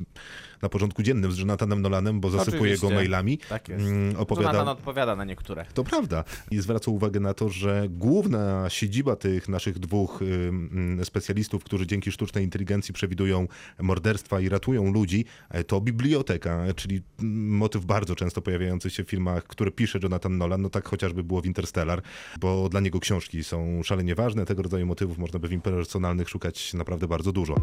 na 0.62 0.70
porządku 0.70 1.04
dziennym 1.04 1.32
z 1.32 1.38
Jonathanem 1.40 1.82
Nolanem, 1.82 2.20
bo 2.20 2.30
zasypuje 2.30 2.62
Oczywiście. 2.62 2.88
go 2.88 2.96
mailami. 2.96 3.38
Tak 3.38 3.70
jest. 3.70 3.86
Mm, 3.86 4.16
Opowiada, 4.18 4.52
Jonathan 4.52 4.68
odpowiada 4.68 5.16
na 5.16 5.26
niektóre. 5.26 5.66
To 5.74 5.84
prawda. 5.84 6.24
I 6.52 6.60
zwraca 6.68 6.92
uwagę 6.92 7.20
na 7.20 7.34
to, 7.34 7.50
że 7.50 7.88
główna 7.90 8.70
siedziba 8.70 9.16
tych 9.16 9.50
naszych 9.50 9.80
dwóch 9.80 10.22
ym, 10.22 11.00
specjalistów, 11.04 11.64
którzy 11.64 11.88
dzięki 11.88 12.12
sztucznej 12.12 12.44
inteligencji 12.44 12.94
przewidują 12.94 13.48
morderstwa 13.80 14.40
i 14.40 14.50
ratują 14.50 14.92
ludzi, 14.92 15.26
e, 15.50 15.64
to 15.64 15.82
biblioteka, 15.82 16.64
czyli 16.76 17.02
mm, 17.20 17.58
motyw 17.58 17.86
bardzo 17.86 18.16
często 18.16 18.42
pojawiający 18.42 18.90
się 18.90 19.04
w 19.04 19.10
filmach, 19.10 19.44
które 19.44 19.72
pisze 19.72 20.00
Jonathan 20.04 20.38
Nolan, 20.38 20.62
no 20.62 20.70
tak 20.70 20.88
chociażby 20.88 21.24
było 21.24 21.42
w 21.42 21.46
Interstellar, 21.46 22.02
bo 22.40 22.70
dla 22.70 22.80
niego 22.80 23.00
książki 23.00 23.44
są 23.44 23.84
szalenie 23.84 24.16
ważne. 24.16 24.46
Tego 24.46 24.64
rodzaju 24.64 24.86
motywów 24.86 25.18
można 25.18 25.40
by 25.40 25.48
w 25.48 25.52
impersonalnych 25.52 26.30
szukać 26.30 26.74
naprawdę 26.74 27.08
bardzo 27.08 27.32
dużo. 27.32 27.56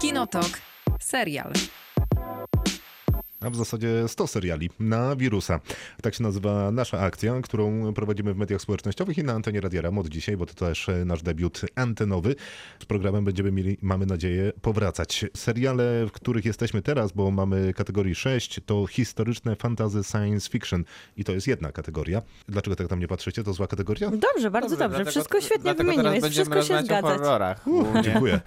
Kinotok. 0.00 0.60
Serial. 1.00 1.52
A 3.44 3.50
w 3.50 3.56
zasadzie 3.56 4.08
100 4.08 4.26
seriali 4.26 4.70
na 4.80 5.16
wirusa. 5.16 5.60
Tak 6.02 6.14
się 6.14 6.22
nazywa 6.22 6.70
nasza 6.70 7.00
akcja, 7.00 7.40
którą 7.42 7.94
prowadzimy 7.94 8.34
w 8.34 8.36
mediach 8.36 8.60
społecznościowych 8.60 9.18
i 9.18 9.24
na 9.24 9.32
antenie 9.32 9.60
Radia 9.60 9.82
Ram 9.82 9.98
od 9.98 10.08
dzisiaj, 10.08 10.36
bo 10.36 10.46
to 10.46 10.54
też 10.54 10.88
e, 10.88 11.04
nasz 11.04 11.22
debiut 11.22 11.60
antenowy. 11.74 12.34
Z 12.82 12.84
programem 12.84 13.24
będziemy 13.24 13.52
mieli, 13.52 13.78
mamy 13.82 14.06
nadzieję, 14.06 14.52
powracać. 14.62 15.24
Seriale, 15.36 16.06
w 16.06 16.12
których 16.12 16.44
jesteśmy 16.44 16.82
teraz, 16.82 17.12
bo 17.12 17.30
mamy 17.30 17.72
kategorii 17.74 18.14
6, 18.14 18.60
to 18.66 18.86
historyczne 18.86 19.56
fantasy 19.56 20.04
science 20.04 20.50
fiction 20.50 20.84
i 21.16 21.24
to 21.24 21.32
jest 21.32 21.46
jedna 21.46 21.72
kategoria. 21.72 22.22
Dlaczego 22.48 22.76
tak 22.76 22.88
tam 22.88 23.00
nie 23.00 23.08
patrzycie? 23.08 23.42
To 23.44 23.52
zła 23.52 23.66
kategoria? 23.66 24.10
Dobrze, 24.10 24.50
bardzo 24.50 24.68
dobrze. 24.76 24.88
dlatego- 24.88 25.10
Wszystko 25.10 25.40
świetnie 25.40 25.74
wymieniłeś. 25.74 26.24
Wszystko 26.30 26.62
się 26.62 26.82
zgadza. 26.82 27.08
horrorach. 27.08 27.66
Uh, 27.66 27.86
dziękuję. 28.04 28.40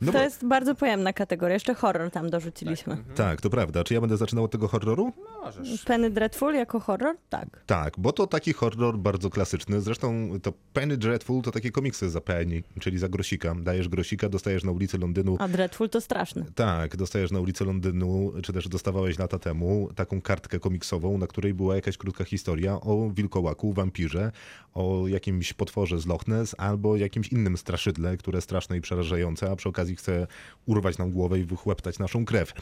No 0.00 0.12
To 0.12 0.18
bo, 0.18 0.24
jest 0.24 0.46
bardzo 0.46 0.74
pojemna 0.74 1.12
kategoria. 1.12 1.54
Jeszcze 1.54 1.74
horror 1.74 2.10
tam 2.10 2.30
dorzuciliśmy. 2.30 2.96
tak, 3.14 3.40
to 3.40 3.50
prawda. 3.50 3.84
Czy 3.84 3.94
ja 3.94 4.00
będę 4.06 4.16
zaczynał 4.16 4.44
od 4.44 4.50
tego 4.50 4.68
horroru? 4.68 5.12
Możesz. 5.42 5.84
Penny 5.84 6.10
Dreadful 6.10 6.54
jako 6.54 6.80
horror? 6.80 7.16
Tak. 7.28 7.62
Tak, 7.66 7.94
bo 7.98 8.12
to 8.12 8.26
taki 8.26 8.52
horror 8.52 8.98
bardzo 8.98 9.30
klasyczny. 9.30 9.80
Zresztą 9.80 10.28
to 10.42 10.52
Penny 10.72 10.96
Dreadful 10.96 11.42
to 11.42 11.50
takie 11.50 11.70
komiksy 11.70 12.10
za 12.10 12.20
penny, 12.20 12.62
czyli 12.80 12.98
za 12.98 13.08
grosika. 13.08 13.54
Dajesz 13.54 13.88
grosika, 13.88 14.28
dostajesz 14.28 14.64
na 14.64 14.72
ulicy 14.72 14.98
Londynu. 14.98 15.36
A 15.40 15.48
Dreadful 15.48 15.88
to 15.88 16.00
straszny. 16.00 16.44
Tak, 16.54 16.96
dostajesz 16.96 17.30
na 17.30 17.40
ulicy 17.40 17.64
Londynu, 17.64 18.32
czy 18.42 18.52
też 18.52 18.68
dostawałeś 18.68 19.18
lata 19.18 19.38
temu 19.38 19.88
taką 19.94 20.20
kartkę 20.20 20.60
komiksową, 20.60 21.18
na 21.18 21.26
której 21.26 21.54
była 21.54 21.76
jakaś 21.76 21.96
krótka 21.96 22.24
historia 22.24 22.80
o 22.80 23.10
wilkołaku, 23.14 23.72
wampirze, 23.72 24.32
o 24.74 25.08
jakimś 25.08 25.52
potworze 25.52 25.98
z 25.98 26.06
Loch 26.06 26.28
Ness 26.28 26.54
albo 26.58 26.96
jakimś 26.96 27.28
innym 27.28 27.56
straszydle, 27.56 28.16
które 28.16 28.40
straszne 28.40 28.76
i 28.76 28.80
przerażające, 28.80 29.50
a 29.50 29.56
przy 29.56 29.68
okazji 29.68 29.96
chce 29.96 30.26
urwać 30.66 30.98
nam 30.98 31.10
głowę 31.10 31.38
i 31.38 31.44
wychłeptać 31.44 31.98
naszą 31.98 32.24
krew. 32.24 32.52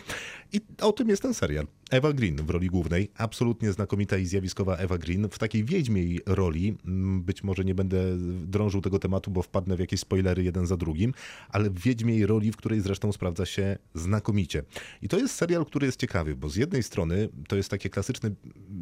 I 0.53 0.61
o 0.83 0.93
tym 0.93 1.09
jest 1.09 1.23
ten 1.23 1.34
serial. 1.35 1.67
Eva 1.91 2.13
Green 2.13 2.37
w 2.37 2.51
roli 2.51 2.69
głównej, 2.69 3.11
absolutnie 3.17 3.73
znakomita 3.73 4.17
i 4.17 4.27
zjawiskowa 4.27 4.77
Eva 4.77 4.99
Green, 4.99 5.29
w 5.29 5.39
takiej 5.39 5.65
wiedźmiej 5.65 6.21
roli, 6.27 6.77
mm, 6.85 7.23
być 7.23 7.45
może 7.45 7.65
nie 7.65 7.75
będę 7.75 7.99
drążył 8.47 8.81
tego 8.81 8.99
tematu, 8.99 9.31
bo 9.31 9.43
wpadnę 9.43 9.77
w 9.77 9.81
jakieś 9.81 10.01
spoilery 10.01 10.45
jeden 10.45 10.67
za 10.67 10.77
drugim, 10.77 11.15
ale 11.49 11.71
w 11.71 11.79
wiedźmiej 11.79 12.27
roli, 12.27 12.53
w 12.53 12.57
której 12.57 12.81
zresztą 12.81 13.13
sprawdza 13.13 13.47
się 13.47 13.79
znakomicie. 13.95 14.63
I 15.03 15.09
to 15.09 15.19
jest 15.19 15.35
serial, 15.35 15.67
który 15.67 15.87
jest 15.87 16.01
ciekawy, 16.01 16.37
bo 16.37 16.49
z 16.49 16.57
jednej 16.57 16.83
strony 16.83 17.29
to 17.49 17.57
jest 17.57 17.69
takie 17.69 17.91
klasyczne, 17.91 18.31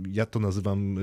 ja 0.09 0.27
to 0.27 0.41
nazywam 0.41 0.97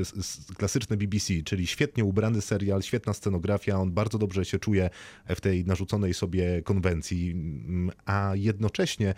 klasyczne 0.58 0.98
BBC, 0.98 1.34
czyli 1.44 1.68
świetnie 1.68 2.06
ubrany 2.06 2.42
serial, 2.42 2.82
świetna 2.82 3.14
scenografia, 3.14 3.78
on 3.78 3.92
bardzo 3.92 4.18
dobrze 4.18 4.46
się 4.46 4.60
czuje 4.60 4.90
w 5.28 5.42
tej 5.42 5.66
narzuconej 5.66 6.14
sobie 6.14 6.62
konwencji, 6.62 7.32
mm, 7.32 7.92
a 8.06 8.32
jednocześnie 8.36 9.16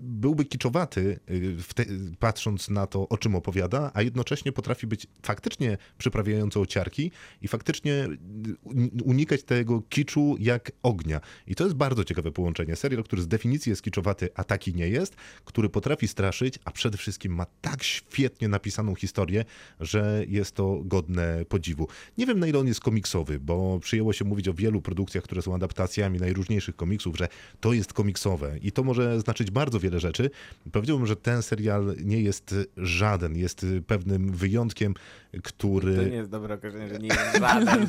byłby 0.00 0.44
kiczowaty, 0.44 1.20
y, 1.30 1.56
te, 1.74 1.84
patrząc 2.18 2.70
na 2.70 2.86
to, 2.86 3.08
o 3.08 3.18
czym 3.18 3.34
opowiada, 3.34 3.90
a 3.94 4.02
jednocześnie 4.02 4.52
potrafi 4.52 4.86
być 4.86 5.06
faktycznie 5.22 5.78
przyprawiający 5.98 6.60
ociarki 6.60 7.10
i 7.42 7.48
faktycznie 7.48 7.92
y, 7.92 9.02
unikać 9.04 9.42
tego 9.42 9.82
kiczu 9.88 10.36
jak 10.38 10.72
ognia. 10.82 11.20
I 11.46 11.54
to 11.54 11.64
jest 11.64 11.76
bardzo 11.76 12.04
ciekawe 12.04 12.32
połączenie. 12.32 12.76
Serial, 12.76 13.04
który 13.04 13.22
z 13.22 13.28
definicji 13.28 13.70
jest 13.70 13.82
kiczowaty, 13.82 14.28
a 14.34 14.44
taki 14.44 14.74
nie 14.74 14.88
jest, 14.88 15.16
który 15.44 15.68
potrafi 15.68 16.08
straszyć, 16.08 16.58
a 16.64 16.70
przede 16.70 16.98
wszystkim 16.98 17.34
ma 17.34 17.46
tak 17.60 17.82
świetnie 17.82 18.48
napisaną 18.48 18.94
historię, 18.94 19.44
że 19.80 20.24
jest 20.28 20.54
to 20.54 20.80
godne 20.84 21.44
podziwu. 21.48 21.88
Nie 22.18 22.26
wiem, 22.26 22.38
na 22.38 22.46
ile 22.46 22.58
on 22.58 22.66
jest 22.66 22.80
komiksowy, 22.80 23.40
bo 23.40 23.80
przyjęło 23.80 24.12
się 24.12 24.24
mówić 24.24 24.48
o 24.48 24.54
wielu 24.54 24.82
produkcjach, 24.82 25.24
które 25.24 25.42
są 25.42 25.54
adaptacjami 25.54 26.18
najróżniejszych 26.18 26.76
komiksów, 26.76 27.16
że 27.18 27.28
to 27.60 27.72
jest 27.72 27.92
komiksowe 27.92 28.58
i 28.62 28.72
to 28.72 28.84
może 28.84 29.20
znaczyć 29.32 29.50
bardzo 29.50 29.80
wiele 29.80 30.00
rzeczy. 30.00 30.30
Powiedziałbym, 30.72 31.06
że 31.06 31.16
ten 31.16 31.42
serial 31.42 31.94
nie 32.04 32.20
jest 32.20 32.54
żaden, 32.76 33.36
jest 33.36 33.66
pewnym 33.86 34.32
wyjątkiem, 34.32 34.94
który... 35.42 35.96
To 35.96 36.02
nie 36.02 36.16
jest 36.16 36.30
dobre 36.30 36.54
określenie, 36.54 36.88
że 36.88 36.98
nie 36.98 37.08
jest 37.08 37.38
żaden. 37.40 37.86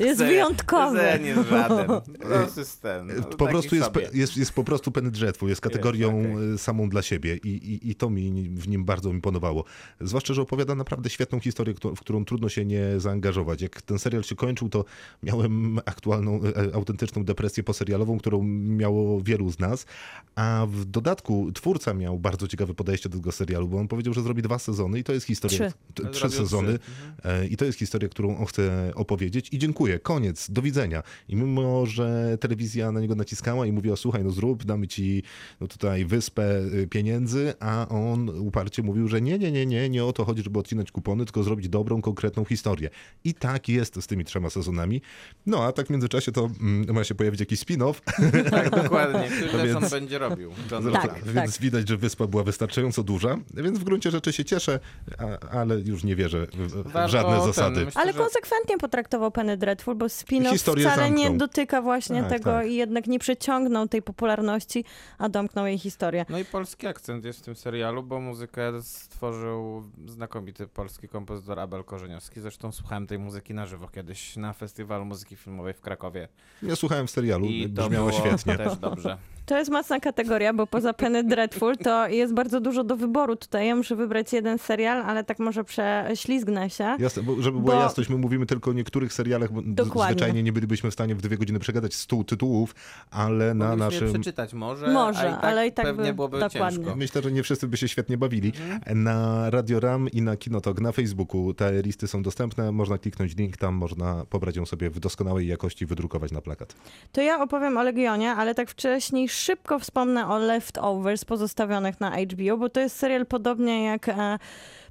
Jest 0.00 0.18
Ten 0.18 0.28
wyjątkowy. 0.28 0.98
Ten 0.98 1.24
jest 1.24 1.48
żaden. 1.48 1.86
Po 1.86 2.26
prostu 2.26 2.60
jest 2.60 2.82
ten. 2.82 3.06
no, 3.06 3.22
po 3.22 3.46
prostu 3.46 3.76
jest, 3.76 3.90
jest, 4.12 4.36
jest 4.36 4.52
po 4.52 4.64
prostu 4.64 4.92
Penny 4.92 5.10
Dreadful, 5.10 5.48
jest 5.48 5.60
kategorią 5.60 6.18
Jest, 6.18 6.34
okej. 6.34 6.52
y, 6.54 6.58
samą 6.58 6.88
dla 6.88 7.02
siebie 7.02 7.36
I, 7.36 7.48
i, 7.48 7.90
i 7.90 7.94
to 7.94 8.10
mi 8.10 8.50
w 8.50 8.68
nim 8.68 8.84
bardzo 8.84 9.10
imponowało. 9.10 9.64
Zwłaszcza, 10.00 10.34
że 10.34 10.42
opowiada 10.42 10.74
naprawdę 10.74 11.10
świetną 11.10 11.40
historię, 11.40 11.74
w 11.96 12.00
którą 12.00 12.24
trudno 12.24 12.48
się 12.48 12.64
nie 12.64 13.00
zaangażować. 13.00 13.62
Jak 13.62 13.82
ten 13.82 13.98
serial 13.98 14.22
się 14.22 14.34
kończył, 14.34 14.68
to 14.68 14.84
miałem 15.22 15.78
aktualną, 15.84 16.40
e, 16.42 16.74
autentyczną 16.74 17.24
depresję 17.24 17.62
poserialową, 17.62 18.18
którą 18.18 18.42
miało 18.42 19.20
wielu 19.20 19.52
z 19.52 19.58
nas, 19.58 19.86
a 20.34 20.66
w 20.70 20.84
dodatku 20.84 21.52
twórca 21.52 21.94
miał 21.94 22.18
bardzo 22.18 22.48
ciekawe 22.48 22.74
podejście 22.74 23.08
do 23.08 23.18
tego 23.18 23.32
serialu, 23.32 23.68
bo 23.68 23.78
on 23.78 23.88
powiedział, 23.88 24.14
że 24.14 24.22
zrobi 24.22 24.42
dwa 24.42 24.58
sezony 24.58 24.98
i 24.98 25.04
to 25.04 25.12
jest 25.12 25.26
historia... 25.26 25.58
Trzy. 25.94 26.10
Trzy 26.10 26.30
sezony. 26.30 26.78
Trzy. 26.82 27.28
E, 27.28 27.46
I 27.46 27.56
to 27.56 27.64
jest 27.64 27.78
historia, 27.78 28.08
którą 28.08 28.36
on 28.38 28.46
chce 28.46 28.92
opowiedzieć. 28.94 29.48
I 29.52 29.58
dziękuję, 29.58 29.98
koniec, 29.98 30.50
do 30.50 30.62
widzenia. 30.62 31.02
I 31.28 31.36
mimo, 31.36 31.86
że 31.86 32.38
telewizja 32.40 32.92
na 32.92 33.00
niego 33.00 33.14
naciskała 33.14 33.66
i 33.66 33.72
mówiła, 33.72 33.96
słuchaj, 33.96 34.24
no 34.24 34.30
zrób, 34.30 34.64
damy 34.64 34.88
ci 34.88 35.22
no 35.60 35.66
tutaj 35.68 36.04
wyspę 36.04 36.60
y, 36.60 36.86
pieniędzy, 36.86 37.54
a 37.60 37.88
on 37.88 38.28
uparcie 38.28 38.82
mówił, 38.82 39.08
że 39.08 39.20
nie, 39.20 39.38
nie, 39.38 39.52
nie, 39.52 39.66
nie, 39.66 39.90
nie 39.90 40.04
o 40.04 40.12
to 40.12 40.24
chodzi, 40.24 40.42
żeby 40.42 40.58
odcinać 40.58 40.90
kupony, 40.92 41.24
tylko 41.24 41.42
zrobić 41.42 41.68
dobrą, 41.68 42.02
konkretną 42.02 42.44
historię. 42.44 42.90
I 43.24 43.34
tak 43.34 43.68
jest 43.68 44.02
z 44.02 44.06
tymi 44.06 44.24
trzema 44.24 44.50
sezonami. 44.50 45.02
No, 45.46 45.64
a 45.64 45.72
tak 45.72 45.86
w 45.86 45.90
międzyczasie 45.90 46.32
to 46.32 46.50
mm, 46.60 46.94
ma 46.94 47.04
się 47.04 47.14
pojawić 47.14 47.40
jakiś 47.40 47.60
spin-off. 47.60 47.94
Tak, 48.50 48.70
dokładnie. 48.70 49.30
No 49.52 49.58
też 49.58 49.66
więc- 49.72 49.84
on 49.84 49.90
będzie 49.90 50.18
robił. 50.18 50.50
John 50.70 50.92
Tak, 50.92 51.04
Roland. 51.04 51.32
Więc 51.34 51.58
widać, 51.58 51.88
że 51.88 51.96
wyspa 51.96 52.26
była 52.26 52.44
wystarczająco 52.44 53.02
duża, 53.02 53.38
więc 53.54 53.78
w 53.78 53.84
gruncie 53.84 54.10
rzeczy 54.10 54.32
się 54.32 54.44
cieszę, 54.44 54.80
a, 55.18 55.38
ale 55.48 55.80
już 55.80 56.04
nie 56.04 56.16
wierzę 56.16 56.46
w, 56.52 56.71
żadne 57.06 57.36
ten, 57.36 57.46
zasady. 57.46 57.84
myślę, 57.84 58.02
Ale 58.02 58.12
że- 58.12 58.18
konsekwentnie 58.18 58.78
potraktował 58.78 59.30
Penny 59.30 59.56
Dreadful, 59.56 59.94
bo 59.94 60.06
spin-off 60.06 60.50
Historię 60.52 60.86
wcale 60.90 61.10
nie 61.10 61.16
zamknął. 61.24 61.38
dotyka 61.38 61.82
właśnie 61.82 62.20
Tak, 62.20 62.30
tego 62.30 62.44
tak. 62.50 62.66
i 62.66 62.74
jednak 62.74 63.06
nie 63.06 63.18
przeciągnął 63.18 63.88
tej 63.88 64.02
popularności, 64.02 64.84
a 65.18 65.28
domknął 65.28 65.66
jej 65.66 65.78
historię. 65.78 66.24
No 66.28 66.38
i 66.38 66.44
polski 66.44 66.86
akcent 66.86 67.24
jest 67.24 67.38
w 67.38 67.42
tym 67.42 67.56
serialu, 67.56 68.02
bo 68.02 68.20
muzykę 68.20 68.82
stworzył 68.82 69.82
znakomity 70.06 70.66
polski 70.66 71.08
kompozytor 71.08 71.60
Abel 71.60 71.84
Korzeniowski. 71.84 72.40
Zresztą 72.40 72.72
słuchałem 72.72 73.06
tej 73.06 73.18
muzyki 73.18 73.54
na 73.54 73.66
żywo 73.66 73.88
kiedyś 73.88 74.36
na 74.36 74.52
Festiwalu 74.52 75.04
Muzyki 75.04 75.36
Filmowej 75.36 75.74
w 75.74 75.80
Krakowie. 75.80 76.28
Ja 76.62 76.76
słuchałem 76.76 77.06
w 77.06 77.10
serialu, 77.10 77.46
I 77.46 77.70
to 77.70 77.82
brzmiało 77.82 78.08
było 78.10 78.20
świetnie. 78.20 78.56
też 78.56 78.76
dobrze. 78.76 79.18
To 79.46 79.58
jest 79.58 79.70
mocna 79.70 80.00
kategoria, 80.00 80.52
bo 80.52 80.66
poza 80.66 80.92
Penny 80.92 81.24
Dreadful 81.24 81.76
to 81.76 82.08
jest 82.08 82.34
bardzo 82.34 82.60
dużo 82.60 82.84
do 82.84 82.96
wyboru 82.96 83.36
tutaj. 83.36 83.66
Ja 83.66 83.76
muszę 83.76 83.96
wybrać 83.96 84.32
jeden 84.32 84.58
serial, 84.58 85.02
ale 85.02 85.24
tak 85.24 85.38
może 85.38 85.64
prześlizgnę 85.64 86.70
się. 86.70 86.96
Jasne, 86.98 87.22
bo, 87.22 87.42
żeby 87.42 87.60
była 87.60 87.74
Bo- 87.74 87.80
jasność, 87.80 88.08
my 88.10 88.16
mówimy 88.16 88.46
tylko 88.46 88.70
o 88.70 88.74
niektórych 88.74 89.12
serialach, 89.12 89.52
bo 89.52 89.62
Dokładnie. 89.64 90.12
zwyczajnie 90.14 90.42
nie 90.42 90.52
bylibyśmy 90.52 90.90
w 90.90 90.92
stanie 90.94 91.14
w 91.14 91.22
dwie 91.22 91.36
godziny 91.36 91.58
przegadać 91.58 91.94
stu 91.94 92.24
tytułów, 92.24 92.74
ale 93.10 93.54
na 93.54 93.68
Mogliśmy 93.76 93.84
naszym... 94.06 94.20
przeczytać 94.22 94.54
może, 94.54 94.86
Może, 94.92 95.20
i 95.28 95.30
tak 95.30 95.44
ale 95.44 95.66
i 95.66 95.72
tak 95.72 95.86
pewnie 95.86 96.04
by- 96.04 96.14
byłoby 96.14 96.38
dokładnie. 96.40 96.78
ciężko. 96.78 96.96
Myślę, 96.96 97.22
że 97.22 97.32
nie 97.32 97.42
wszyscy 97.42 97.68
by 97.68 97.76
się 97.76 97.88
świetnie 97.88 98.18
bawili. 98.18 98.52
Mhm. 98.60 99.02
Na 99.02 99.50
Radio 99.50 99.80
Ram 99.80 100.08
i 100.08 100.22
na 100.22 100.36
Kinotok, 100.36 100.80
na 100.80 100.92
Facebooku 100.92 101.54
te 101.54 101.82
listy 101.82 102.08
są 102.08 102.22
dostępne. 102.22 102.72
Można 102.72 102.98
kliknąć 102.98 103.36
link, 103.36 103.56
tam 103.56 103.74
można 103.74 104.24
pobrać 104.30 104.56
ją 104.56 104.66
sobie 104.66 104.90
w 104.90 105.00
doskonałej 105.00 105.46
jakości, 105.46 105.86
wydrukować 105.86 106.32
na 106.32 106.40
plakat. 106.40 106.74
To 107.12 107.20
ja 107.22 107.42
opowiem 107.42 107.76
o 107.78 107.82
Legionie, 107.82 108.30
ale 108.32 108.54
tak 108.54 108.70
wcześniej 108.70 109.28
szybko 109.32 109.78
wspomnę 109.78 110.28
o 110.28 110.38
Leftovers 110.38 111.24
pozostawionych 111.24 112.00
na 112.00 112.10
HBO, 112.10 112.56
bo 112.56 112.68
to 112.68 112.80
jest 112.80 112.96
serial 112.96 113.26
podobnie 113.26 113.84
jak, 113.84 114.08
e, 114.08 114.38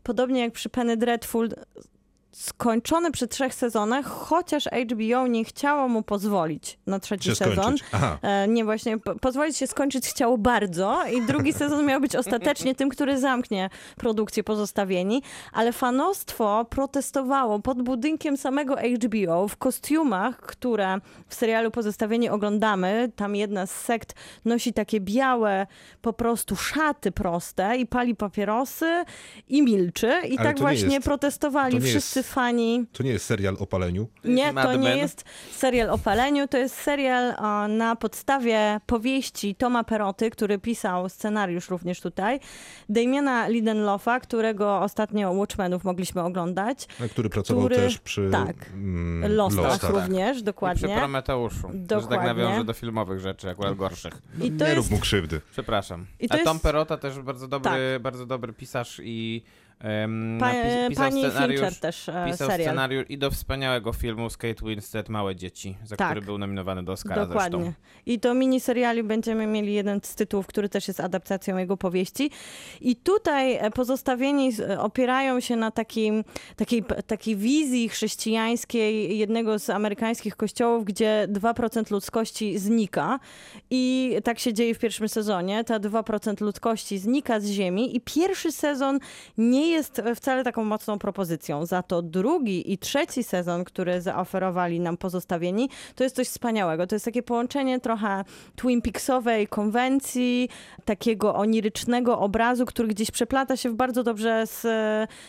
podobnie 0.04 0.42
jak 0.42 0.54
przy 0.54 0.70
Penny 0.70 0.98
Dreadful 0.98 1.50
skończony 2.32 3.12
przy 3.12 3.28
trzech 3.28 3.54
sezonach, 3.54 4.06
chociaż 4.06 4.66
HBO 4.92 5.28
nie 5.28 5.44
chciało 5.46 5.88
mu 5.88 6.02
pozwolić 6.04 6.80
na 6.88 7.00
trzeci 7.00 7.30
Się 7.30 7.36
sezon. 7.36 7.76
E, 8.22 8.48
Nie, 8.48 8.66
właśnie 8.66 8.98
po- 8.98 9.16
pozwolić 9.16 9.58
się 9.58 9.68
skończyć 9.68 10.08
chciało 10.08 10.38
bardzo 10.38 11.00
i 11.14 11.22
drugi 11.22 11.54
sezon 11.54 11.86
miał 11.86 12.02
być 12.02 12.16
ostatecznie 12.16 12.76
tym, 12.76 12.90
który 12.90 13.20
zamknie 13.20 13.70
produkcję 13.98 14.44
pozostawieni, 14.44 15.22
ale 15.54 15.74
fanostwo 15.74 16.66
protestowało 16.70 17.60
pod 17.60 17.82
budynkiem 17.82 18.38
samego 18.38 18.76
HBO 18.96 19.48
w 19.48 19.58
kostiumach, 19.58 20.38
które 20.40 20.98
w 21.28 21.36
serialu 21.36 21.72
Pozostawieni 21.72 22.30
oglądamy. 22.30 23.12
Tam 23.16 23.36
jedna 23.36 23.66
z 23.66 23.72
sekt 23.72 24.14
nosi 24.46 24.74
takie 24.74 25.00
białe 25.00 25.68
po 26.02 26.14
prostu 26.14 26.56
szaty 26.56 27.12
proste 27.12 27.78
i 27.78 27.86
pali 27.86 28.16
papierosy 28.16 29.04
i 29.48 29.62
milczy 29.62 30.14
i 30.30 30.38
Ale 30.38 30.48
tak 30.50 30.60
właśnie 30.60 30.94
jest- 30.94 31.06
protestowali 31.06 31.78
to 31.80 31.86
nie 31.86 31.92
wszyscy 32.22 32.34
fani. 32.34 32.86
To 32.94 33.04
nie 33.04 33.10
jest 33.12 33.26
serial 33.26 33.56
o 33.60 33.66
paleniu. 33.68 34.08
Nie, 34.24 34.54
Mad 34.54 34.66
to 34.66 34.72
nie 34.76 34.90
Men. 34.90 34.98
jest 34.98 35.24
serial 35.52 35.90
o 35.90 35.98
paleniu, 35.98 36.48
to 36.48 36.58
jest 36.58 36.76
serial 36.76 37.34
o, 37.38 37.68
na 37.68 37.96
podstawie 37.96 38.80
powieści 38.86 39.56
Toma 39.56 39.84
Peroty, 39.84 40.30
który 40.30 40.60
pisał 40.60 41.10
scenariusz 41.10 41.70
również 41.70 42.02
tutaj, 42.02 42.40
Damiana 42.90 43.48
Lidenloffa, 43.48 44.20
którego 44.20 44.80
ostatnio 44.80 45.32
Watchmenów 45.32 45.84
mogliśmy 45.84 46.22
oglądać, 46.22 46.88
który 47.12 47.30
pracował 47.30 47.64
Który- 47.66 47.76
też 47.76 47.98
przy 48.00 48.30
tak. 48.32 48.70
mm, 48.74 49.36
Lostach 49.36 49.64
Lostach. 49.66 49.90
również, 49.92 50.32
I 50.32 50.34
przy 50.36 50.44
dokładnie. 50.44 50.96
Prometeuszu. 50.98 51.68
Że 51.74 51.80
tak 51.88 51.88
Dokładnie. 51.88 52.28
nawiążę 52.28 52.64
do 52.64 52.74
filmowych 52.74 53.20
rzeczy, 53.20 53.50
akurat 53.50 53.76
gorszych. 53.76 54.14
I 54.42 54.52
to 54.52 54.66
nie 54.66 54.72
jest 54.72 54.76
rób 54.76 54.90
mu 54.92 54.98
krzywdy. 55.00 55.42
Przepraszam. 55.52 56.06
I 56.20 56.28
to 56.30 56.36
A 56.36 56.38
Tom 56.38 56.54
jest- 56.54 56.64
Perota 56.64 56.98
też 56.98 57.20
bardzo 57.20 57.48
dobry, 57.48 57.72
Tak. 57.94 58.02
bardzo 58.02 58.26
dobry 58.26 58.54
pisarz 58.54 59.02
i 59.04 59.44
um, 59.84 60.38
pa, 60.40 60.52
pisał 60.90 61.06
pani 61.06 61.22
scenariusz, 61.24 61.60
Fincher 61.62 61.80
też 61.80 62.10
e, 62.10 62.26
pisał 62.32 62.48
serial. 62.50 62.68
scenariusz 62.70 63.06
i 63.10 63.18
do 63.18 63.32
wspaniałego 63.32 63.94
filmu 63.94 64.30
z 64.30 64.38
Kate 64.38 64.66
Winslet 64.66 65.10
Małe 65.10 65.36
Dzieci, 65.36 65.78
za 65.84 65.96
Tak. 65.96 66.08
który 66.10 66.22
był 66.22 66.38
nominowany 66.38 66.84
do 66.84 66.92
Oscara 66.92 67.26
Dokładnie. 67.26 67.60
zresztą. 67.60 67.74
I 68.06 68.20
to 68.20 68.34
miniseriali 68.34 69.04
będziemy 69.04 69.48
mieli 69.48 69.74
jeden 69.74 70.00
z 70.04 70.16
tytułów, 70.16 70.48
który 70.48 70.70
też 70.70 70.88
jest 70.88 71.00
adaptacją 71.00 71.58
jego 71.58 71.78
powieści. 71.78 72.32
I 72.82 72.96
tutaj 72.96 73.56
e, 73.56 73.72
pozostawieni 73.72 74.52
opierają 74.80 75.40
się 75.40 75.56
na 75.56 75.72
takim, 75.72 76.24
takiej, 76.56 76.84
takiej 77.08 77.36
wizji 77.36 77.90
chrześcijańskiej 77.90 79.18
jednego 79.18 79.60
z 79.60 79.70
amerykańskich 79.70 80.36
kościołów, 80.36 80.86
gdzie 80.86 81.28
2% 81.32 81.92
ludzkości 81.92 82.60
znika. 82.60 83.20
I 83.70 84.16
tak 84.24 84.40
się 84.40 84.54
dzieje 84.54 84.76
w 84.76 84.80
pierwszym 84.80 85.10
sezonie. 85.10 85.64
Ta 85.64 85.80
2% 85.80 86.42
ludzkości 86.42 86.98
znika 86.98 87.40
z 87.40 87.46
ziemi 87.46 87.96
i 87.96 88.02
pierwszy 88.02 88.52
sezon 88.52 89.00
nie 89.38 89.71
jest 89.72 90.02
wcale 90.16 90.44
taką 90.44 90.64
mocną 90.64 91.00
propozycją. 91.00 91.66
Za 91.66 91.84
to 91.84 92.02
drugi 92.02 92.74
i 92.74 92.78
trzeci 92.78 93.24
sezon, 93.24 93.64
który 93.64 94.02
zaoferowali 94.02 94.80
nam 94.80 94.98
pozostawieni, 94.98 95.70
to 95.96 96.04
jest 96.04 96.16
coś 96.16 96.28
wspaniałego. 96.28 96.88
To 96.88 96.96
jest 96.96 97.06
takie 97.06 97.24
połączenie 97.24 97.80
trochę 97.80 98.24
Twin 98.56 98.82
Peaksowej 98.82 99.48
konwencji, 99.48 100.50
takiego 100.86 101.36
onirycznego 101.36 102.20
obrazu, 102.20 102.66
który 102.66 102.88
gdzieś 102.88 103.12
przeplata 103.12 103.58
się 103.58 103.70
w 103.70 103.74
bardzo 103.74 104.04
dobrze 104.04 104.48
z, 104.48 104.68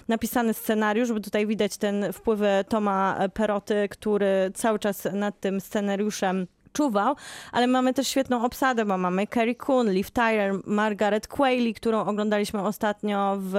napisany 0.08 0.54
scenariusz, 0.54 1.12
bo 1.12 1.20
tutaj 1.20 1.46
widać 1.46 1.76
ten 1.76 2.12
wpływy 2.12 2.64
Toma 2.68 3.18
Peroty, 3.34 3.88
który 3.90 4.50
cały 4.54 4.78
czas 4.78 5.08
nad 5.12 5.40
tym 5.40 5.60
scenariuszem 5.60 6.46
czuwał, 6.72 7.16
ale 7.52 7.66
mamy 7.66 7.94
też 7.94 8.08
świetną 8.08 8.44
obsadę, 8.44 8.84
bo 8.84 8.98
mamy 8.98 9.26
Carrie 9.26 9.54
Coon, 9.54 9.90
Liv 9.92 10.08
Tyler, 10.12 10.52
Margaret 10.66 11.28
Qualley, 11.28 11.74
którą 11.74 12.00
oglądaliśmy 12.00 12.62
ostatnio 12.62 13.36
w, 13.40 13.54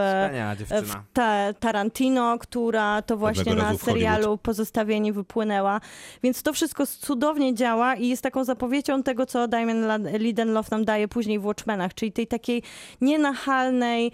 w 0.56 0.58
dziewczyna. 0.60 1.04
ta, 1.14 1.54
Tarantino, 1.60 2.38
która 2.40 3.02
to 3.02 3.18
właśnie 3.18 3.56
na 3.56 3.78
serialu 3.78 4.38
Pozostawieni 4.38 5.12
wypłynęła. 5.12 5.82
Więc 6.24 6.44
to 6.44 6.54
wszystko 6.54 6.88
cudownie 6.88 7.56
działa 7.56 7.96
i 7.96 8.08
jest 8.08 8.24
taką 8.24 8.44
zapowiedzią 8.44 9.04
tego, 9.04 9.26
co 9.26 9.48
Damien 9.48 9.84
La- 9.86 10.18
Lindelof 10.18 10.72
nam 10.72 10.86
daje 10.86 11.08
później 11.08 11.40
w 11.40 11.46
Watchmenach, 11.46 11.94
czyli 11.94 12.12
tej 12.12 12.28
takiej 12.28 12.64
nienachalnej 13.02 14.12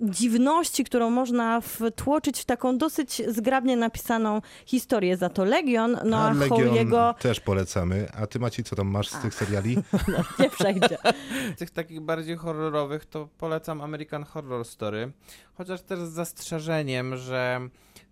dziwności, 0.00 0.84
którą 0.84 1.10
można 1.10 1.60
wtłoczyć 1.60 2.40
w 2.40 2.44
taką 2.44 2.78
dosyć 2.78 3.22
zgrabnie 3.28 3.76
napisaną 3.76 4.42
historię. 4.66 5.16
Za 5.16 5.28
to 5.28 5.44
Legion, 5.44 5.98
no 6.04 6.18
a, 6.18 6.28
A 6.28 6.32
Legion 6.32 6.68
Holiego 6.68 7.14
też 7.18 7.40
polecamy. 7.40 8.08
A 8.20 8.26
ty 8.26 8.38
Maciej, 8.38 8.64
co 8.64 8.76
tam 8.76 8.86
masz 8.86 9.08
z 9.08 9.22
tych 9.22 9.34
seriali? 9.34 9.78
nie 10.38 10.50
przejdzie. 10.50 10.98
Z 11.56 11.58
tych 11.58 11.70
takich 11.70 12.00
bardziej 12.00 12.36
horrorowych 12.36 13.06
to 13.06 13.28
polecam 13.38 13.80
American 13.80 14.24
Horror 14.24 14.64
Story, 14.64 15.12
chociaż 15.54 15.82
też 15.82 15.98
z 15.98 16.10
zastrzeżeniem, 16.10 17.16
że 17.16 17.60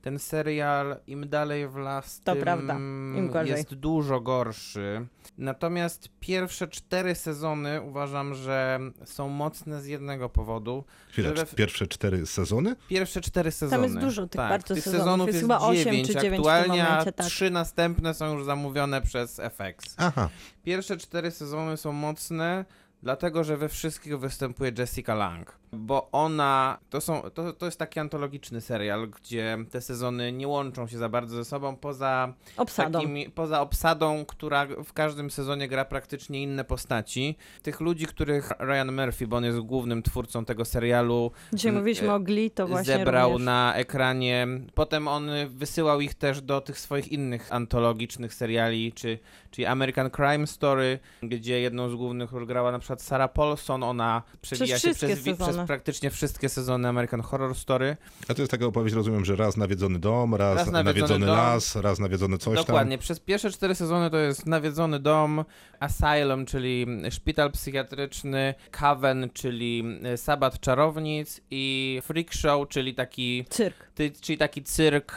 ten 0.07 0.19
serial 0.19 0.97
im 1.07 1.29
dalej 1.29 1.69
w 1.69 1.77
las, 1.77 2.21
To 2.21 2.33
tym 2.33 2.43
prawda, 2.43 2.75
im 2.75 3.31
gorzej. 3.33 3.51
jest 3.51 3.75
dużo 3.75 4.21
gorszy. 4.21 5.07
Natomiast 5.39 6.09
pierwsze 6.21 6.69
cztery 6.69 7.15
sezony 7.15 7.83
uważam, 7.83 8.35
że 8.35 8.81
są 9.05 9.29
mocne 9.29 9.81
z 9.83 9.87
jednego 9.87 10.29
powodu. 10.29 10.85
Cz- 11.17 11.55
pierwsze 11.55 11.87
cztery 11.87 12.27
sezony? 12.27 12.77
Pierwsze 12.89 13.21
cztery 13.21 13.51
sezony. 13.51 13.83
jest 13.83 13.99
dużo 13.99 14.23
tych 14.27 14.39
tak, 14.39 14.49
bardzo 14.51 14.75
tych 14.75 14.85
sezonów. 14.85 15.03
sezonów 15.05 15.27
Jest 15.27 15.35
jest, 15.37 15.45
chyba 15.45 15.59
osiem 15.59 15.85
dziewięć 15.85 16.07
czy 16.07 16.13
dziewięć 16.15 16.25
w 16.43 16.45
tym 16.45 16.53
aktualnie, 16.53 16.83
momencie, 16.85 17.09
a 17.09 17.13
tak. 17.13 17.27
trzy 17.27 17.51
następne 17.51 18.15
są 18.15 18.33
już 18.35 18.45
zamówione 18.45 19.01
przez 19.03 19.41
FX. 19.41 19.95
Aha, 19.99 20.29
Pierwsze 20.65 20.97
cztery 20.97 21.31
sezony 21.31 21.77
są 21.77 21.93
mocne, 21.93 22.65
dlatego 23.03 23.45
że 23.45 23.57
we 23.57 23.69
wszystkich 23.69 24.19
występuje 24.19 24.73
Jessica 24.79 25.15
Lang. 25.15 25.59
Bo 25.73 26.09
ona. 26.13 26.79
To, 26.91 27.01
są, 27.01 27.23
to, 27.35 27.53
to 27.53 27.67
jest 27.67 27.79
taki 27.79 28.01
antologiczny 28.01 28.61
serial, 28.61 29.09
gdzie 29.09 29.59
te 29.71 29.81
sezony 29.81 30.33
nie 30.33 30.49
łączą 30.49 30.87
się 30.87 30.99
za 30.99 31.09
bardzo 31.09 31.37
ze 31.37 31.45
sobą, 31.45 31.77
poza, 31.77 32.35
Obsadą. 32.57 32.93
takimi, 32.93 33.31
poza 33.31 33.61
obsadą, 33.61 34.25
która 34.25 34.67
w 34.85 34.93
każdym 34.93 35.31
sezonie 35.31 35.69
gra 35.69 35.85
praktycznie 35.85 36.43
inne 36.43 36.65
postaci. 36.65 37.37
Tych 37.63 37.81
ludzi, 37.81 38.07
których 38.07 38.51
Ryan 38.61 38.93
Murphy, 38.93 39.27
bo 39.27 39.37
on 39.37 39.45
jest 39.45 39.59
głównym 39.59 40.03
twórcą 40.03 40.45
tego 40.45 40.65
serialu, 40.65 41.31
Dzisiaj 41.53 41.69
m, 41.71 41.77
mówiliśmy 41.79 42.09
e, 42.09 42.15
o 42.15 42.21
Glee, 42.21 42.51
to 42.51 42.67
właśnie 42.67 42.97
zebrał 42.99 43.31
również. 43.31 43.47
na 43.47 43.75
ekranie. 43.75 44.47
Potem 44.75 45.09
on 45.09 45.31
wysyłał 45.49 46.01
ich 46.01 46.15
też 46.15 46.43
do 46.43 46.61
tych 46.61 46.79
swoich 46.79 47.13
innych 47.13 47.53
antologicznych 47.53 48.35
seriali, 48.35 48.93
czy, 48.93 49.19
czyli 49.57 49.67
American 49.67 50.11
Crime 50.11 50.47
Story, 50.47 50.99
gdzie 51.23 51.61
jedną 51.61 51.89
z 51.91 51.95
głównych 51.95 52.33
ról 52.33 52.47
grała 52.47 52.73
na 52.73 52.79
przykład 52.79 53.03
Sarah 53.03 53.33
Paulson. 53.33 53.83
Ona 53.83 54.23
przewija 54.43 54.79
się 54.79 54.95
przez, 54.95 55.19
wi- 55.23 55.31
sezony. 55.31 55.53
przez 55.53 55.67
praktycznie 55.67 56.11
wszystkie 56.11 56.49
sezony 56.49 56.89
American 56.89 57.21
Horror 57.21 57.55
Story. 57.55 57.97
a 58.29 58.35
to 58.35 58.43
jest 58.43 58.51
taka 58.51 58.67
opowieść, 58.67 58.95
rozumiem, 58.95 59.25
że 59.25 59.37
raz 59.37 59.57
nawiedzony 59.57 59.99
dom, 59.99 60.35
raz, 60.35 60.57
Raz 60.57 60.67
nawiedzony 60.67 60.85
nawiedzony 60.85 61.27
dom. 61.27 61.37
las, 61.37 61.77
raz 61.77 61.99
nawiedzony 61.99 62.39
coś 62.39 62.57
Dokładnie. 62.57 62.99
Przez 62.99 63.21
pierwsze 63.21 63.51
cztery 63.51 63.75
sezony 63.75 64.11
to 64.11 64.17
jest 64.17 64.47
Nawiedzony 64.47 65.01
Dom, 65.01 65.45
Asylum, 65.81 66.47
czyli 66.47 66.87
szpital 67.11 67.51
psychiatryczny, 67.53 68.55
Coven, 68.71 69.31
czyli 69.35 69.85
Sabat 70.17 70.61
Czarownic 70.61 71.41
i 71.51 72.01
Freak 72.05 72.33
Show, 72.33 72.69
czyli 72.69 72.95
taki 72.95 73.45
Cyrk. 73.51 73.77
Ty, 73.95 74.11
czyli 74.21 74.39
taki 74.39 74.63
cyrk 74.63 75.15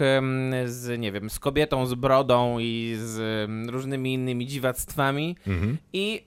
z, 0.66 1.00
nie 1.00 1.12
wiem, 1.12 1.30
z 1.30 1.40
kobietą 1.40 1.86
z 1.86 1.94
brodą 1.94 2.60
i 2.60 2.96
z 3.00 3.50
różnymi 3.72 4.14
innymi 4.14 4.29
dziwactwami. 4.38 5.36
tam. 5.46 5.54
Mhm. 5.54 5.78
I 5.94 6.24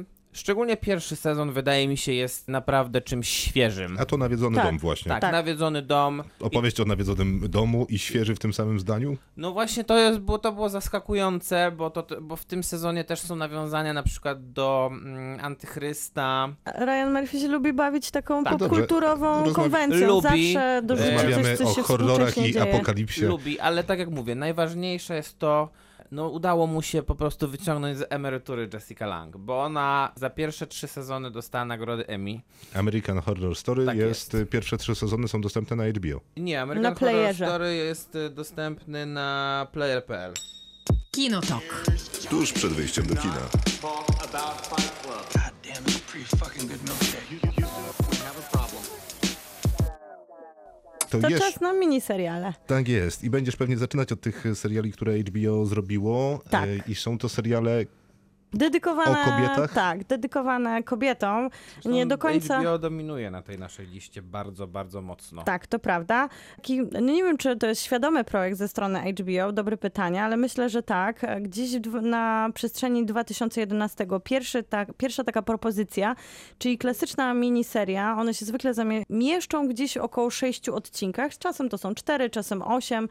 y, 0.00 0.04
Szczególnie 0.32 0.76
pierwszy 0.76 1.16
sezon 1.16 1.52
wydaje 1.52 1.88
mi 1.88 1.96
się 1.96 2.12
jest 2.12 2.48
naprawdę 2.48 3.00
czymś 3.00 3.28
świeżym. 3.28 3.96
A 4.00 4.04
to 4.04 4.16
nawiedzony 4.16 4.56
Tak, 4.56 4.66
dom 4.66 4.78
właśnie. 4.78 5.08
Tak, 5.08 5.20
Tak. 5.20 5.32
nawiedzony 5.32 5.82
dom. 5.82 6.22
Opowieść 6.40 6.80
o 6.80 6.84
nawiedzonym 6.84 7.40
domu 7.50 7.86
i 7.88 7.98
świeży 7.98 8.34
w 8.34 8.38
tym 8.38 8.52
samym 8.52 8.80
zdaniu? 8.80 9.16
No 9.36 9.52
właśnie 9.52 9.84
to 9.84 9.98
jest, 9.98 10.18
bo 10.18 10.38
to 10.38 10.52
było 10.52 10.68
zaskakujące, 10.68 11.72
bo, 11.76 11.90
to, 11.90 12.06
bo 12.20 12.36
w 12.36 12.44
tym 12.44 12.64
sezonie 12.64 13.04
też 13.04 13.20
są 13.20 13.36
nawiązania 13.36 13.92
na 13.92 14.02
przykład 14.02 14.52
do 14.52 14.90
mm, 14.92 15.40
Antychrysta. 15.44 16.48
Ryan 16.78 17.12
Murphy 17.12 17.40
się 17.40 17.48
lubi 17.48 17.72
bawić 17.72 18.10
taką 18.10 18.44
Tak. 18.44 18.58
popkulturową 18.58 19.44
Rozmawia- 19.44 19.52
konwencją. 19.54 20.06
Lubi. 20.08 20.22
Zawsze 20.52 20.82
dorzuca 20.84 21.10
Rozmawiamy 21.12 21.56
coś, 21.56 21.58
co 21.58 21.70
o 21.70 21.74
się 21.74 21.82
horrorach 21.82 22.16
współcześnie 22.16 22.48
i 22.48 22.52
dzieje. 22.52 22.74
apokalipsie. 22.74 23.20
Lubi, 23.26 23.60
ale 23.60 23.84
tak 23.84 23.98
jak 23.98 24.10
mówię, 24.10 24.34
najważniejsze 24.34 25.14
jest 25.16 25.38
to, 25.38 25.68
no 26.10 26.28
udało 26.28 26.66
mu 26.66 26.82
się 26.82 27.02
po 27.02 27.14
prostu 27.14 27.48
wyciągnąć 27.48 27.98
z 27.98 28.04
emerytury 28.10 28.68
Jessica 28.72 29.06
Lang, 29.06 29.36
bo 29.36 29.62
ona 29.62 30.12
za 30.16 30.30
pierwsze 30.30 30.66
trzy 30.66 30.88
sezony 30.88 31.30
dostała 31.30 31.64
nagrody 31.64 32.06
Emmy. 32.06 32.40
American 32.74 33.20
Horror 33.20 33.56
Story 33.56 33.86
Tak 33.86 33.96
jest, 33.96 34.34
jest. 34.34 34.50
pierwsze 34.50 34.76
trzy 34.78 34.94
sezony 34.94 35.28
są 35.28 35.40
dostępne 35.40 35.76
na 35.76 35.84
HBO. 35.88 36.20
Nie, 36.36 36.62
American 36.62 36.92
Na 36.94 36.98
Horror. 37.00 37.34
Story 37.34 37.74
jest 37.76 38.14
y, 38.14 38.30
dostępny 38.30 39.06
na 39.06 39.66
player.pl. 39.72 40.32
Kinotok. 41.10 41.84
Tuż 42.30 42.52
przed 42.52 42.72
wyjściem 42.72 43.06
do 43.06 43.16
kina. 43.16 43.40
To, 51.10 51.18
To 51.20 51.28
jest, 51.28 51.42
czas 51.42 51.60
na 51.60 51.72
miniseriale. 51.72 52.54
tak 52.66 52.88
jest. 52.88 53.24
I 53.24 53.30
będziesz 53.30 53.56
pewnie 53.56 53.76
zaczynać 53.78 54.12
od 54.12 54.20
tych 54.20 54.44
seriali, 54.54 54.92
które 54.92 55.18
HBO 55.18 55.66
zrobiło. 55.66 56.42
Tak. 56.50 56.68
E, 56.68 56.76
I 56.88 56.94
są 56.94 57.18
to 57.18 57.28
seriale 57.28 57.84
Dedykowane, 58.54 59.10
O 59.22 59.24
kobietach? 59.24 59.72
Tak, 59.74 60.04
dedykowane 60.04 60.82
kobietom. 60.82 61.50
Zresztą 61.74 61.90
Nie 61.90 62.06
do 62.06 62.18
końca... 62.18 62.60
HBO 62.60 62.78
dominuje 62.78 63.30
na 63.30 63.42
tej 63.42 63.58
naszej 63.58 63.86
liście 63.86 64.22
bardzo, 64.22 64.66
bardzo 64.66 65.02
mocno. 65.02 65.42
Tak, 65.44 65.66
to 65.66 65.78
prawda. 65.78 66.28
Taki, 66.56 66.80
no 66.92 67.00
nie 67.00 67.24
wiem, 67.24 67.36
czy 67.36 67.56
to 67.56 67.66
jest 67.66 67.82
świadomy 67.82 68.24
projekt 68.24 68.58
ze 68.58 68.68
strony 68.68 69.00
HBO, 69.12 69.52
dobre 69.52 69.76
pytanie, 69.76 70.22
ale 70.24 70.36
myślę, 70.36 70.68
że 70.68 70.82
tak. 70.82 71.26
Gdzieś 71.42 71.78
w- 71.78 72.02
na 72.02 72.50
przestrzeni 72.54 73.06
2011 73.06 74.06
pierwszy, 74.24 74.62
tak, 74.62 74.94
pierwsza 74.94 75.24
taka 75.24 75.42
propozycja, 75.42 76.16
czyli 76.58 76.78
klasyczna 76.78 77.34
miniseria, 77.34 78.16
one 78.18 78.34
się 78.34 78.44
zwykle 78.44 78.74
zamie- 78.74 79.02
mieszczą 79.10 79.68
gdzieś 79.68 79.96
około 79.96 80.30
sześciu 80.30 80.74
odcinkach, 80.74 81.38
czasem 81.38 81.68
to 81.68 81.78
są 81.78 81.94
cztery, 81.94 82.30
czasem 82.30 82.62
osiem, 82.62 83.08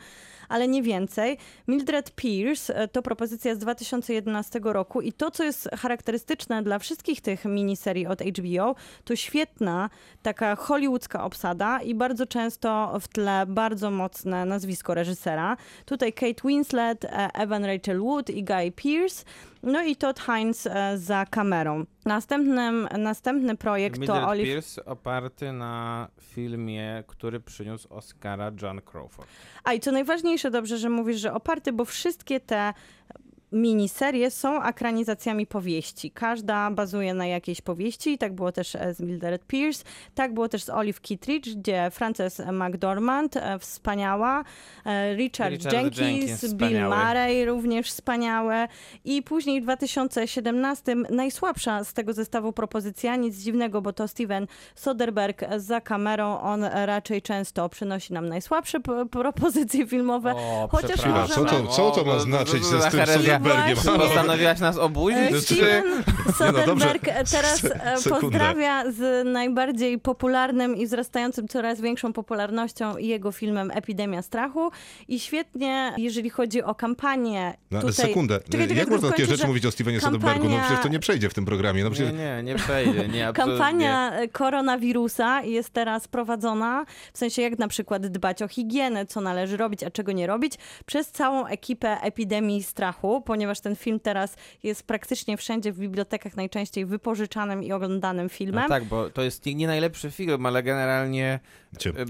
ale 0.49 0.67
nie 0.67 0.83
więcej. 0.83 1.37
Mildred 1.67 2.11
Pierce 2.15 2.69
e, 2.75 2.87
to 2.87 3.01
propozycja 3.01 3.55
z 3.55 3.57
2011 3.57 4.59
roku 4.63 5.01
i 5.01 5.13
to, 5.13 5.24
co 5.31 5.43
jest 5.43 5.69
charakterystyczne 5.77 6.63
dla 6.63 6.79
wszystkich 6.79 7.21
tych 7.21 7.45
miniserii 7.45 8.07
od 8.07 8.21
HBO, 8.21 8.75
to 9.03 9.15
świetna 9.15 9.89
taka 10.21 10.55
hollywoodzka 10.55 11.23
obsada 11.23 11.81
i 11.81 11.95
bardzo 11.95 12.25
często 12.25 12.99
w 13.01 13.07
tle 13.07 13.45
bardzo 13.47 13.91
mocne 13.91 14.45
nazwisko 14.45 14.93
reżysera. 14.93 15.57
Tutaj 15.85 16.13
Kate 16.13 16.47
Winslet, 16.47 17.05
e, 17.05 17.29
Evan 17.33 17.65
Rachel 17.65 17.99
Wood 17.99 18.29
i 18.29 18.43
Guy 18.43 18.71
Pearce, 18.71 19.25
no 19.63 19.83
i 19.83 19.95
Todd 19.95 20.19
Hines 20.19 20.67
e, 20.67 20.97
za 20.97 21.25
kamerą. 21.25 21.85
Następnym, 22.05 22.87
następny 22.97 23.57
projekt 23.57 24.05
to 24.05 24.27
Olive... 24.27 24.45
Pierce 24.45 24.85
oparty 24.85 25.51
na 25.51 26.07
filmie, 26.21 27.03
który 27.07 27.39
przyniósł 27.39 27.93
Oscara 27.93 28.51
John 28.61 28.81
Crawford. 28.81 29.29
A 29.63 29.73
i 29.73 29.79
co 29.79 29.91
najważniejsze, 29.91 30.51
dobrze, 30.51 30.77
że 30.77 30.89
mówisz, 30.89 31.17
że 31.17 31.33
oparty, 31.33 31.73
bo 31.73 31.85
wszystkie 31.85 32.39
te 32.39 32.73
miniserie 33.55 34.31
są 34.31 34.61
akranizacjami 34.61 35.47
powieści. 35.47 36.11
Każda 36.11 36.71
bazuje 36.71 37.13
na 37.13 37.27
jakiejś 37.27 37.61
powieści 37.61 38.11
i 38.13 38.17
tak 38.17 38.33
było 38.33 38.51
też 38.51 38.75
e, 38.75 38.93
z 38.93 38.99
Mildred 38.99 39.45
Pierce, 39.47 39.83
tak 40.15 40.33
było 40.33 40.49
też 40.49 40.63
z 40.63 40.69
Olive 40.69 41.01
Kittredge, 41.01 41.49
gdzie 41.55 41.89
Frances 41.91 42.41
McDormand, 42.51 43.37
e, 43.37 43.59
wspaniała, 43.59 44.43
e, 44.85 45.15
Richard, 45.15 45.51
Richard 45.51 45.73
Jenkins, 45.73 45.99
Jenkins, 45.99 46.53
Bill. 46.53 46.83
Murray, 46.83 47.45
również 47.45 47.89
wspaniałe 47.89 48.67
i 49.05 49.23
później 49.23 49.61
w 49.61 49.63
2017 49.63 50.95
najsłabsza 51.09 51.83
z 51.83 51.93
tego 51.93 52.13
zestawu 52.13 52.53
propozycja, 52.53 53.15
nic 53.15 53.37
dziwnego, 53.37 53.81
bo 53.81 53.93
to 53.93 54.07
Steven 54.07 54.47
Soderbergh 54.75 55.41
za 55.57 55.81
kamerą, 55.81 56.39
on 56.39 56.63
raczej 56.63 57.21
często 57.21 57.69
przynosi 57.69 58.13
nam 58.13 58.29
najsłabsze 58.29 58.79
propozycje 59.11 59.87
filmowe, 59.87 60.33
O, 60.35 60.67
chociaż. 60.71 60.99
Co 61.29 61.45
to- 61.45 61.67
co 61.67 61.91
to 61.91 62.03
ma 62.05 62.19
znaczyć 62.19 62.65
ze 62.65 62.77
to- 62.77 62.81
z 62.81 62.91
tym 62.91 62.99
herezja. 62.99 63.39
Soderbergiem? 63.45 63.75
Właśnie. 63.75 63.99
Postanowiłaś 63.99 64.59
nas 64.59 64.77
obudzić? 64.77 65.17
E, 65.19 65.41
czy- 65.41 65.55
Nie, 65.55 65.83
no 66.67 66.75
teraz 67.31 67.65
e, 67.65 67.97
Sekundę. 67.97 68.21
pozdrawia 68.21 68.91
z 68.91 69.25
najbardziej 69.27 69.99
popularnym 69.99 70.75
i 70.77 70.85
wzrastającym 70.85 71.47
coraz 71.47 71.81
większą 71.81 72.13
popularnością 72.13 72.97
jego 72.97 73.31
filmem 73.31 73.71
Epidemia 73.71 74.21
Strachu 74.21 74.71
i 75.07 75.19
świetnie, 75.19 75.93
jeżeli 75.97 76.29
chodzi 76.29 76.63
o 76.63 76.75
kampanię 76.75 77.53
No, 77.71 77.79
tutaj... 77.79 77.93
sekundę. 77.93 78.39
Czekaj, 78.39 78.61
czekaj, 78.61 78.77
Jak 78.77 78.89
można 78.89 79.09
takie 79.09 79.25
rzeczy 79.25 79.41
że 79.41 79.47
mówić 79.47 79.65
o 79.65 79.71
Stevenie 79.71 79.99
Soderbergu? 79.99 80.43
No 80.43 80.49
kampania- 80.49 80.63
przecież 80.65 80.83
to 80.83 80.89
nie 80.89 80.99
przejdzie 80.99 81.29
w 81.29 81.33
tym 81.33 81.45
programie. 81.45 81.83
No 81.83 81.89
Nie, 81.89 81.95
przecież... 81.95 82.13
nie, 82.13 82.43
nie 82.43 82.55
przejdzie, 82.55 83.07
nie. 83.07 83.33
Kampania 83.33 84.11
e, 84.13 84.27
koronawirusa 84.27 85.41
jest 85.41 85.69
teraz 85.69 86.07
prowadzona, 86.07 86.85
w 87.13 87.17
sensie 87.17 87.41
jak 87.41 87.59
na 87.59 87.67
przykład 87.67 88.07
dbać 88.07 88.41
o 88.41 88.47
higienę, 88.47 89.05
co 89.05 89.21
należy 89.21 89.57
robić, 89.57 89.83
a 89.83 89.91
czego 89.91 90.11
nie 90.11 90.27
robić, 90.27 90.53
przez 90.85 91.11
całą 91.11 91.45
ekipę 91.45 92.01
epidemii 92.01 92.63
strachu, 92.63 93.21
ponieważ 93.25 93.59
ten 93.59 93.75
film 93.75 93.99
teraz 93.99 94.35
jest 94.63 94.83
praktycznie 94.83 95.37
wszędzie 95.37 95.71
w 95.71 95.79
bibliotekach 95.79 96.35
najczęściej 96.35 96.85
wypożyczanym 96.85 97.63
i 97.63 97.71
oglądanym 97.71 98.29
filmem. 98.29 98.63
No 98.63 98.69
tak, 98.69 98.83
bo 98.83 99.09
to 99.09 99.21
jest 99.21 99.45
nie, 99.45 99.55
nie 99.55 99.67
najlepszy 99.67 100.11
film, 100.11 100.45
ale 100.45 100.63
generalnie 100.63 101.39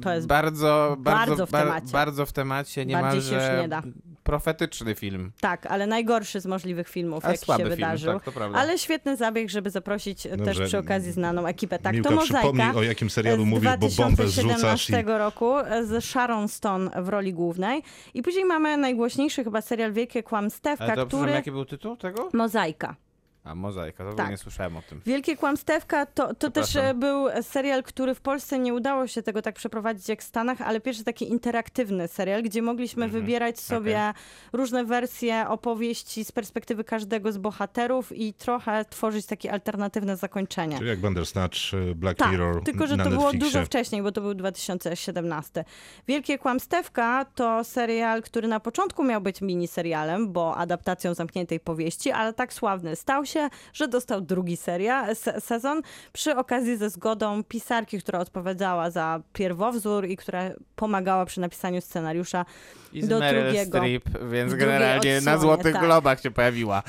To 0.04 0.14
jest 0.14 0.28
bardzo, 0.28 0.96
bardzo, 1.00 1.26
bardzo 1.30 1.46
w 1.48 1.52
bar- 1.52 1.64
temacie. 1.66 1.88
bardzo 1.92 2.26
w 2.26 2.32
temacie, 2.32 2.86
niemalże 2.86 3.36
już 3.36 3.62
nie 3.62 3.68
da. 3.68 3.82
profetyczny 4.24 4.96
film. 4.96 5.32
Tak, 5.42 5.66
ale 5.66 5.88
najgorszy 5.88 6.40
z 6.40 6.46
możliwych 6.46 6.88
filmów, 6.90 7.26
A 7.26 7.32
jaki 7.32 7.46
słaby 7.46 7.64
się 7.64 7.66
film, 7.66 7.76
wydarzył. 7.76 8.20
tak. 8.20 8.34
Ale 8.54 8.78
świetny 8.78 9.18
zabieg, 9.18 9.50
żeby 9.50 9.70
zaprosić 9.70 10.26
e, 10.26 10.30
też 10.30 10.40
Dobrze. 10.40 10.66
przy 10.66 10.78
okazji 10.78 11.12
znaną 11.12 11.48
ekipę. 11.48 11.80
Tak, 11.80 11.94
Miłka, 11.94 12.10
to 12.10 12.16
Mozaika. 12.16 12.38
przypomnij, 12.40 12.76
o 12.76 12.84
jakim 12.84 13.10
serialu 13.10 13.44
z 13.44 13.48
mówisz, 13.48 13.70
bo 13.80 13.88
bombę 13.98 14.28
zrzucasz 14.28 14.90
i... 14.90 14.92
2017 14.94 15.04
roku 15.18 15.58
e, 15.60 15.86
z 15.86 16.06
Sharon 16.06 16.48
Stone 16.48 17.04
w 17.04 17.10
roli 17.10 17.34
głównej. 17.34 17.84
I 18.14 18.22
później 18.22 18.46
mamy 18.46 18.78
najgłośniejszy 18.78 19.44
chyba 19.44 19.62
serial 19.62 19.94
Wielkie 19.94 20.24
Kłamstewka, 20.24 20.86
Ale 20.86 20.96
to, 20.96 21.06
który... 21.06 21.22
który... 21.22 21.32
jaki 21.32 21.52
był 21.52 21.66
tytuł 21.66 21.98
tego? 21.98 22.30
Mozaika. 22.34 22.96
A, 23.46 23.56
Mozaika, 23.56 24.04
to 24.04 24.14
Tak. 24.14 24.30
nie 24.30 24.38
słyszałem 24.38 24.78
o 24.78 24.82
tym. 24.82 25.02
Wielkie 25.06 25.38
Kłamstewka 25.38 26.06
to, 26.06 26.34
to 26.36 26.52
też 26.52 26.76
e, 26.76 26.94
był 26.94 27.26
serial, 27.42 27.84
który 27.84 28.16
w 28.16 28.22
Polsce 28.22 28.60
nie 28.60 28.74
udało 28.74 29.08
się 29.08 29.22
tego 29.24 29.42
tak 29.42 29.56
przeprowadzić 29.56 30.10
jak 30.10 30.22
w 30.22 30.24
Stanach, 30.24 30.62
ale 30.62 30.82
pierwszy 30.82 31.04
taki 31.04 31.30
interaktywny 31.32 32.08
serial, 32.08 32.44
gdzie 32.44 32.62
mogliśmy 32.62 33.06
Mhm. 33.06 33.24
wybierać 33.24 33.60
sobie 33.60 34.14
różne 34.54 34.86
wersje 34.86 35.46
opowieści 35.50 36.26
z 36.26 36.32
perspektywy 36.32 36.84
każdego 36.84 37.32
z 37.32 37.38
bohaterów 37.38 38.12
i 38.18 38.34
trochę 38.34 38.86
tworzyć 38.86 39.26
takie 39.26 39.52
alternatywne 39.52 40.18
zakończenie. 40.18 40.78
Czyli 40.78 40.90
jak 40.90 41.00
Bandersnatch, 41.00 41.58
e, 41.92 41.96
Black 41.96 42.20
Tak, 42.20 42.32
Mirror 42.32 42.64
tylko 42.64 42.88
że 42.88 42.98
na 42.98 43.04
to 43.04 43.10
było 43.10 43.22
Netflixie. 43.24 43.50
dużo 43.52 43.66
wcześniej, 43.66 44.02
bo 44.02 44.12
to 44.12 44.22
był 44.22 44.34
2017. 44.34 45.66
Wielkie 46.08 46.38
Kłamstewka 46.38 47.26
to 47.36 47.64
serial, 47.64 48.22
który 48.24 48.48
na 48.48 48.60
początku 48.60 49.04
miał 49.04 49.22
być 49.22 49.42
miniserialem, 49.42 50.32
bo 50.34 50.58
adaptacją 50.58 51.14
zamkniętej 51.14 51.60
powieści, 51.60 52.12
ale 52.12 52.34
tak 52.34 52.54
sławny 52.54 52.96
stał 52.96 53.26
się, 53.26 53.35
że 53.74 53.88
dostał 53.88 54.22
drugi 54.22 54.58
seria, 54.58 55.16
se, 55.16 55.42
sezon. 55.42 55.82
Przy 56.14 56.36
okazji 56.36 56.78
ze 56.78 56.90
zgodą 56.90 57.44
pisarki, 57.44 58.00
która 58.00 58.20
odpowiadała 58.20 58.90
za 58.92 59.22
pierwowzór 59.34 60.06
i 60.06 60.18
która 60.18 60.50
pomagała 60.76 61.26
przy 61.26 61.42
napisaniu 61.42 61.82
scenariusza 61.82 62.46
I 62.96 63.02
z 63.02 63.08
do 63.08 63.20
Meryl 63.20 63.44
drugiego. 63.44 63.78
Streep, 63.78 64.04
więc 64.32 64.54
generalnie 64.54 65.22
na 65.22 65.38
Złotych 65.38 65.74
tak. 65.74 65.84
Globach 65.84 66.22
się 66.22 66.32
pojawiła. 66.32 66.84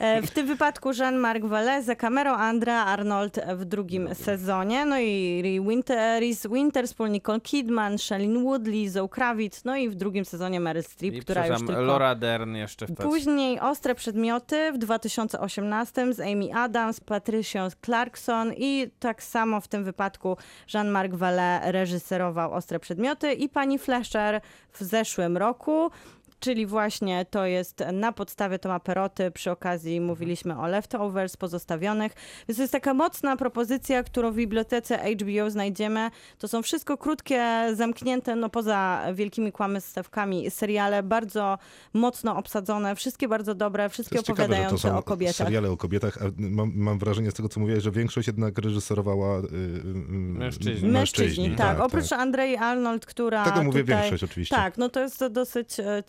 E, 0.00 0.22
W 0.22 0.30
tym 0.30 0.46
wypadku 0.46 0.90
Jean-Marc 0.92 1.42
Vallée 1.44 1.82
za 1.82 1.96
kamerą, 1.96 2.30
Andrea 2.34 2.84
Arnold 2.84 3.40
w 3.56 3.64
drugim 3.64 4.14
sezonie, 4.14 4.86
no 4.86 4.98
i 5.00 5.60
Winter, 5.68 6.20
Reese 6.20 6.48
Witherspoon, 6.52 7.12
Nicole 7.12 7.40
Kidman, 7.40 7.98
Shailene 7.98 8.42
Woodley, 8.42 8.88
Zoe 8.88 9.08
Kravitz, 9.08 9.64
no 9.64 9.76
i 9.76 9.88
w 9.88 9.94
drugim 9.94 10.24
sezonie 10.24 10.60
Meryl 10.60 10.82
Streep, 10.82 11.14
I 11.14 11.20
która 11.20 11.46
już 11.46 11.58
tylko... 11.58 11.82
Laura 11.82 12.14
Dern 12.14 12.54
jeszcze 12.54 12.86
w 12.86 12.94
Później 12.94 13.60
Ostre 13.60 13.94
Przedmioty 13.94 14.72
w 14.72 14.78
2018 14.78 16.12
z 16.12 16.20
Amy 16.20 16.54
Adams, 16.54 17.00
Patricia 17.00 17.68
Clarkson 17.84 18.52
i 18.56 18.90
tak 18.98 19.22
samo 19.22 19.60
w 19.60 19.68
tym 19.68 19.84
wypadku 19.84 20.36
Jean-Marc 20.74 21.12
Vallée 21.12 21.58
reżyserował 21.62 22.52
Ostre 22.52 22.78
Przedmioty 22.78 23.32
i 23.32 23.48
pani 23.48 23.78
Fleischer 23.78 24.40
w 24.72 24.82
zeszłym 24.82 25.33
roku. 25.36 25.92
Czyli 26.40 26.66
właśnie 26.66 27.26
to 27.30 27.46
jest 27.46 27.84
na 27.92 28.12
podstawie 28.12 28.58
Toma 28.58 28.80
Peroty. 28.80 29.30
Przy 29.30 29.50
okazji 29.50 30.00
mówiliśmy 30.00 30.58
o 30.58 30.66
Leftovers 30.66 31.36
pozostawionych. 31.36 32.12
Więc 32.48 32.56
to 32.56 32.62
jest 32.62 32.72
taka 32.72 32.94
mocna 32.94 33.36
propozycja, 33.36 34.02
którą 34.02 34.32
w 34.32 34.34
bibliotece 34.36 34.98
HBO 34.98 35.50
znajdziemy. 35.50 36.10
To 36.38 36.48
są 36.48 36.62
wszystko 36.62 36.98
krótkie, 36.98 37.66
zamknięte, 37.74 38.36
no 38.36 38.48
poza 38.50 39.02
wielkimi 39.14 39.52
kłamstewkami, 39.52 40.50
seriale 40.50 41.02
bardzo 41.02 41.58
mocno 41.94 42.36
obsadzone, 42.36 42.96
wszystkie 42.96 43.28
bardzo 43.28 43.54
dobre, 43.54 43.84
To 43.84 43.90
wszystkie 43.90 44.16
jest 44.16 44.26
ciekawe, 44.26 44.48
to 44.48 44.52
opowiadające 44.54 44.88
są 44.88 44.98
o 44.98 45.02
kobietach. 45.02 45.36
seriale 45.36 45.70
o 45.70 45.76
kobietach, 45.76 46.18
a 46.22 46.24
mam, 46.38 46.72
mam 46.74 46.98
wrażenie 46.98 47.30
z 47.30 47.34
tego, 47.34 47.48
co 47.48 47.60
mówiłeś, 47.60 47.82
że 47.82 47.90
większość 47.90 48.26
jednak 48.26 48.58
reżyserowała 48.58 49.38
y, 49.38 49.42
y, 49.42 49.46
y, 49.46 49.94
Mężczyźni. 50.38 50.88
Mężczyźni, 50.88 51.56
tak. 51.56 51.80
Oprócz 51.80 52.12
Andrei 52.12 52.56
Arnold, 52.56 53.06
która 53.06 53.44
Tego 53.44 53.62
mówię 53.62 53.80
tutaj... 53.80 54.00
większość 54.00 54.24
oczywiście. 54.24 54.56
Tak, 54.56 54.78
no 54.78 54.88
to 54.88 55.00
jest 55.00 55.18
to 55.18 55.30
dosyć 55.30 55.80
e, 55.80 56.02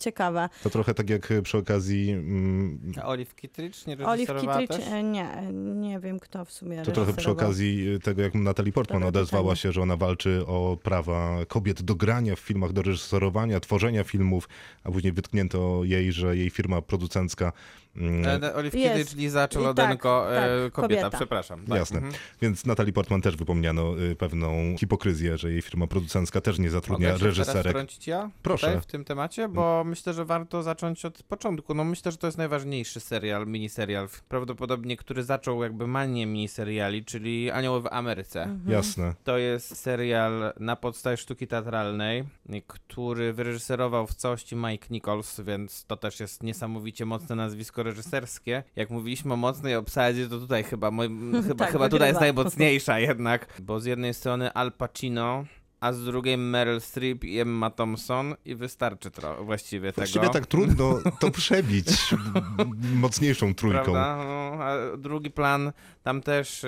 To 0.62 0.70
trochę 0.70 0.94
tak 0.94 1.10
jak 1.10 1.32
przy 1.42 1.58
okazji, 1.58 2.10
mm, 2.10 2.92
Olive 3.04 3.34
Kittredge 3.34 3.86
nie 3.86 4.06
Olive 4.06 4.28
reżyserowała 4.28 4.58
Kittrich, 4.60 4.84
też? 4.84 4.92
e, 4.92 5.02
nie, 5.02 5.28
nie 5.74 6.00
wiem 6.00 6.20
kto 6.20 6.44
w 6.44 6.52
sumie 6.52 6.82
to 6.82 6.92
trochę 6.92 7.12
przy 7.12 7.30
okazji 7.30 8.00
tego, 8.02 8.22
jak 8.22 8.34
Natalie 8.34 8.72
Portman 8.72 9.02
Dobre 9.02 9.20
odezwała 9.20 9.42
pytanie. 9.42 9.56
się, 9.56 9.72
że 9.72 9.82
ona 9.82 9.96
walczy 9.96 10.46
o 10.46 10.78
prawa 10.82 11.36
kobiet 11.48 11.82
do 11.82 11.94
grania 11.94 12.36
w 12.36 12.40
filmach, 12.40 12.72
do 12.72 12.82
reżyserowania, 12.82 13.60
tworzenia 13.60 14.04
filmów, 14.04 14.48
a 14.84 14.90
później 14.90 15.12
wytknięto 15.12 15.80
jej, 15.84 16.12
że 16.12 16.36
jej 16.36 16.50
firma 16.50 16.82
producencka 16.82 17.52
mm, 17.96 18.42
E, 18.44 18.54
Olive 18.54 18.74
Jest. 18.74 18.88
Kittredge, 18.88 19.16
Liza 19.16 19.44
I 19.46 19.48
Czelodenko, 19.48 20.26
tak, 20.30 20.38
e, 20.38 20.64
tak, 20.64 20.72
kobieta, 20.72 21.00
kobieta. 21.02 21.16
przepraszam. 21.18 21.66
Tak. 21.66 21.78
Jasne. 21.78 21.96
Mhm. 21.96 22.14
Więc 22.42 22.66
Natalie 22.66 22.92
Portman 22.92 23.20
też 23.22 23.36
wypomniano 23.36 24.00
y, 24.00 24.16
pewną 24.16 24.76
hipokryzję, 24.78 25.38
że 25.38 25.52
jej 25.52 25.62
firma 25.62 25.86
producencka 25.86 26.40
też 26.40 26.58
nie 26.58 26.70
zatrudnia 26.70 27.08
Mogę 27.08 27.18
się 27.18 27.24
teraz 27.24 27.38
reżyserek. 27.38 27.72
wtrącić 27.72 28.06
ja 28.06 28.30
Proszę. 28.42 28.66
tutaj 28.66 28.80
w 28.82 28.86
tym 28.86 29.04
temacie, 29.04 29.48
bo 29.48 29.84
myślę, 29.86 30.05
że 30.12 30.24
warto 30.24 30.62
zacząć 30.62 31.04
od 31.04 31.22
początku. 31.22 31.74
No 31.74 31.84
myślę, 31.84 32.12
że 32.12 32.18
to 32.18 32.26
jest 32.26 32.38
najważniejszy 32.38 33.00
serial, 33.00 33.46
miniserial, 33.46 34.08
prawdopodobnie, 34.28 34.96
który 34.96 35.22
zaczął 35.22 35.62
jakby 35.62 35.86
manię 35.86 36.26
miniseriali, 36.26 37.04
czyli 37.04 37.50
Anioły 37.50 37.82
w 37.82 37.86
Ameryce. 37.86 38.42
Mhm. 38.42 38.70
Jasne. 38.70 39.14
To 39.24 39.38
jest 39.38 39.76
serial 39.76 40.52
na 40.60 40.76
podstawie 40.76 41.16
sztuki 41.16 41.46
teatralnej, 41.46 42.24
który 42.66 43.32
wyreżyserował 43.32 44.06
w 44.06 44.14
całości 44.14 44.56
Mike 44.56 44.86
Nichols, 44.90 45.40
więc 45.40 45.84
to 45.84 45.96
też 45.96 46.20
jest 46.20 46.42
niesamowicie 46.42 47.06
mocne 47.06 47.36
nazwisko 47.36 47.82
reżyserskie. 47.82 48.62
Jak 48.76 48.90
mówiliśmy 48.90 49.32
o 49.32 49.36
mocnej 49.36 49.76
obsadzie, 49.76 50.28
to 50.28 50.38
tutaj 50.38 50.64
chyba, 50.64 50.90
moj, 50.90 51.08
chyba, 51.48 51.64
Tak, 51.64 51.72
chyba 51.72 51.88
tutaj 51.88 52.08
jest 52.08 52.20
najmocniejsza 52.20 52.98
jednak, 52.98 53.60
bo 53.62 53.80
z 53.80 53.84
jednej 53.84 54.14
strony 54.14 54.52
Al 54.52 54.72
Pacino, 54.72 55.44
a 55.86 55.92
z 55.92 56.04
drugiej 56.04 56.38
Meryl 56.38 56.80
Streep 56.80 57.24
i 57.24 57.40
Emma 57.40 57.70
Thompson 57.70 58.34
i 58.44 58.54
wystarczy 58.54 59.10
tro- 59.10 59.44
właściwie 59.44 59.92
tego. 59.92 60.00
Właściwie 60.00 60.28
tak 60.28 60.46
trudno 60.46 60.98
to 61.20 61.30
przebić 61.30 61.86
mocniejszą 62.94 63.54
trójką. 63.54 63.92
No, 63.92 64.00
a 64.64 64.76
drugi 64.98 65.30
plan 65.30 65.72
tam 66.02 66.22
też 66.22 66.66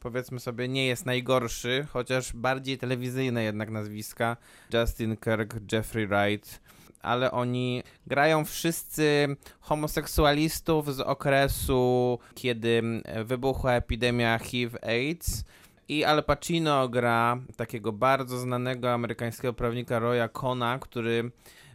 powiedzmy 0.00 0.40
sobie 0.40 0.68
nie 0.68 0.86
jest 0.86 1.06
najgorszy, 1.06 1.86
chociaż 1.90 2.32
bardziej 2.32 2.78
telewizyjne 2.78 3.42
jednak 3.42 3.70
nazwiska. 3.70 4.36
Justin 4.72 5.16
Kirk, 5.16 5.72
Jeffrey 5.72 6.06
Wright. 6.06 6.60
Ale 7.02 7.30
oni 7.30 7.82
grają 8.06 8.44
wszyscy 8.44 9.36
homoseksualistów 9.60 10.94
z 10.94 11.00
okresu, 11.00 12.18
kiedy 12.34 12.82
wybuchła 13.24 13.72
epidemia 13.72 14.38
HIV-AIDS. 14.38 15.44
I 15.90 16.04
Al 16.04 16.22
Pacino 16.24 16.88
gra 16.88 17.38
takiego 17.56 17.92
bardzo 17.92 18.38
znanego 18.38 18.92
amerykańskiego 18.92 19.52
prawnika 19.52 19.98
Roya 19.98 20.28
Cona, 20.28 20.78
który 20.78 21.30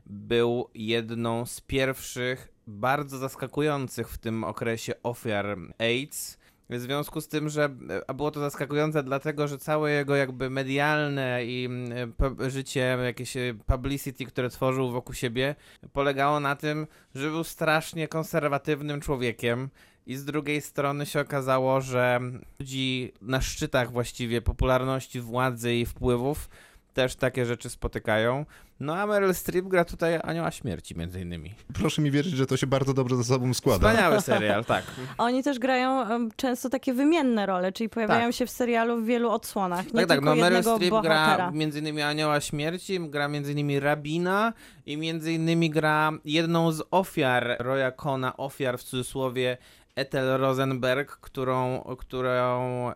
był 0.05 0.69
jedną 0.73 1.45
z 1.45 1.61
pierwszych 1.61 2.47
bardzo 2.67 3.17
zaskakujących 3.17 4.09
w 4.09 4.17
tym 4.17 4.43
okresie 4.43 4.93
ofiar 5.03 5.57
AIDS. 5.79 6.37
W 6.69 6.79
związku 6.79 7.21
z 7.21 7.27
tym, 7.27 7.49
że 7.49 7.69
a 8.07 8.13
było 8.13 8.31
to 8.31 8.39
zaskakujące 8.39 9.03
dlatego, 9.03 9.47
że 9.47 9.57
całe 9.57 9.91
jego 9.91 10.15
jakby 10.15 10.49
medialne 10.49 11.45
i 11.45 11.65
mm, 11.65 12.15
życie, 12.49 12.97
jakieś 13.03 13.37
e, 13.37 13.53
publicity, 13.65 14.25
które 14.25 14.49
tworzył 14.49 14.91
wokół 14.91 15.15
siebie, 15.15 15.55
polegało 15.93 16.39
na 16.39 16.55
tym, 16.55 16.87
że 17.15 17.29
był 17.29 17.43
strasznie 17.43 18.07
konserwatywnym 18.07 19.01
człowiekiem. 19.01 19.69
I 20.07 20.15
z 20.15 20.25
drugiej 20.25 20.61
strony 20.61 21.05
się 21.05 21.19
okazało, 21.19 21.81
że 21.81 22.19
ludzi 22.59 23.13
na 23.21 23.41
szczytach 23.41 23.91
właściwie 23.91 24.41
popularności, 24.41 25.21
władzy 25.21 25.75
i 25.75 25.85
wpływów 25.85 26.49
też 26.95 27.15
takie 27.15 27.45
rzeczy 27.45 27.69
spotykają. 27.69 28.45
No 28.79 28.95
a 28.95 29.05
Meryl 29.05 29.33
Streep 29.33 29.65
gra 29.65 29.85
tutaj 29.85 30.19
Anioła 30.23 30.51
Śmierci 30.51 30.97
między 30.97 31.21
innymi. 31.21 31.53
Proszę 31.73 32.01
mi 32.01 32.11
wierzyć, 32.11 32.33
że 32.33 32.45
to 32.45 32.57
się 32.57 32.67
bardzo 32.67 32.93
dobrze 32.93 33.15
ze 33.15 33.23
sobą 33.23 33.53
składa. 33.53 33.89
Wspaniały 33.89 34.21
serial, 34.31 34.65
tak. 34.65 34.83
Oni 35.17 35.43
też 35.43 35.59
grają 35.59 36.05
często 36.35 36.69
takie 36.69 36.93
wymienne 36.93 37.45
role, 37.45 37.71
czyli 37.71 37.89
pojawiają 37.89 38.31
się 38.31 38.45
w 38.45 38.49
serialu 38.49 39.01
w 39.01 39.05
wielu 39.05 39.31
odsłonach. 39.31 39.85
Nie 39.85 39.99
tak, 39.99 40.07
tak, 40.07 40.21
no 40.21 40.35
Meryl 40.35 40.63
Streep 40.63 40.89
bohatera. 40.89 41.35
gra 41.35 41.51
między 41.51 41.79
innymi 41.79 42.01
Anioła 42.01 42.41
Śmierci, 42.41 42.99
gra 43.09 43.27
między 43.27 43.51
innymi 43.51 43.79
Rabina 43.79 44.53
i 44.85 44.97
między 44.97 45.33
innymi 45.33 45.69
gra 45.69 46.11
jedną 46.25 46.71
z 46.71 46.83
ofiar 46.91 47.55
Roya 47.59 47.91
Cona, 47.91 48.37
ofiar 48.37 48.79
w 48.79 48.83
cudzysłowie 48.83 49.57
Ethel 49.95 50.37
Rosenberg, 50.37 51.11
którą, 51.11 51.81
którą 51.97 52.91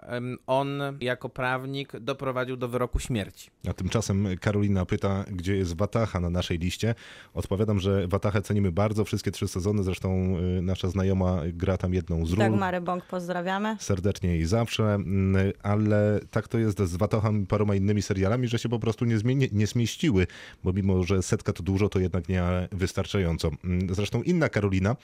on 0.47 0.81
jako 1.01 1.29
prawnik 1.29 1.99
doprowadził 1.99 2.57
do 2.57 2.67
wyroku 2.67 2.99
śmierci. 2.99 3.49
A 3.69 3.73
tymczasem 3.73 4.27
Karolina 4.41 4.85
pyta, 4.85 5.25
gdzie 5.31 5.55
jest 5.57 5.77
Wataha 5.77 6.19
na 6.19 6.29
naszej 6.29 6.57
liście. 6.57 6.95
Odpowiadam, 7.33 7.79
że 7.79 8.07
Watachę 8.07 8.41
cenimy 8.41 8.71
bardzo, 8.71 9.05
wszystkie 9.05 9.31
trzy 9.31 9.47
sezony, 9.47 9.83
zresztą 9.83 10.37
y, 10.57 10.61
nasza 10.61 10.89
znajoma 10.89 11.41
gra 11.53 11.77
tam 11.77 11.93
jedną 11.93 12.25
z 12.25 12.29
ról. 12.29 12.39
Dagmary 12.39 12.81
Bąk 12.81 13.05
pozdrawiamy. 13.05 13.75
Serdecznie 13.79 14.37
i 14.37 14.45
zawsze, 14.45 14.83
mm, 14.83 15.51
ale 15.63 16.19
tak 16.31 16.47
to 16.47 16.57
jest 16.57 16.79
z 16.79 16.95
Watachą 16.95 17.35
i 17.39 17.45
paroma 17.45 17.75
innymi 17.75 18.01
serialami, 18.01 18.47
że 18.47 18.59
się 18.59 18.69
po 18.69 18.79
prostu 18.79 19.05
nie, 19.05 19.17
zmieni- 19.17 19.49
nie 19.53 19.67
zmieściły, 19.67 20.27
bo 20.63 20.73
mimo, 20.73 21.03
że 21.03 21.21
setka 21.21 21.53
to 21.53 21.63
dużo, 21.63 21.89
to 21.89 21.99
jednak 21.99 22.29
nie 22.29 22.43
wystarczająco. 22.71 23.51
Mm, 23.63 23.93
Zresztą 23.95 24.21
inna 24.23 24.49
Karolina 24.49 24.95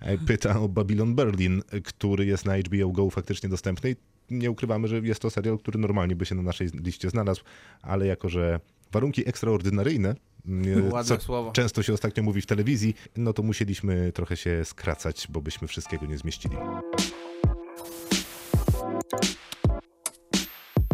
e, 0.00 0.18
pyta 0.18 0.60
o 0.60 0.68
Babylon 0.68 1.14
Berlin, 1.14 1.43
który 1.84 2.26
jest 2.26 2.44
na 2.44 2.58
HBO 2.58 2.88
Go 2.88 3.10
faktycznie 3.10 3.48
dostępny 3.48 3.90
i 3.90 3.96
nie 4.30 4.50
ukrywamy, 4.50 4.88
że 4.88 4.98
jest 4.98 5.20
to 5.20 5.30
serial, 5.30 5.58
który 5.58 5.78
normalnie 5.78 6.16
by 6.16 6.26
się 6.26 6.34
na 6.34 6.42
naszej 6.42 6.68
liście 6.68 7.10
znalazł, 7.10 7.42
ale 7.82 8.06
jako, 8.06 8.28
że 8.28 8.60
warunki 8.92 9.28
ekstraordynaryjne, 9.28 10.14
mm, 10.46 10.92
Ładne 10.92 11.18
co 11.18 11.24
słowo. 11.24 11.52
często 11.52 11.82
się 11.82 11.92
ostatnio 11.92 12.22
mówi 12.22 12.40
w 12.40 12.46
telewizji, 12.46 12.94
no 13.16 13.32
to 13.32 13.42
musieliśmy 13.42 14.12
trochę 14.12 14.36
się 14.36 14.64
skracać, 14.64 15.26
bo 15.30 15.40
byśmy 15.40 15.68
wszystkiego 15.68 16.06
nie 16.06 16.18
zmieścili. 16.18 16.56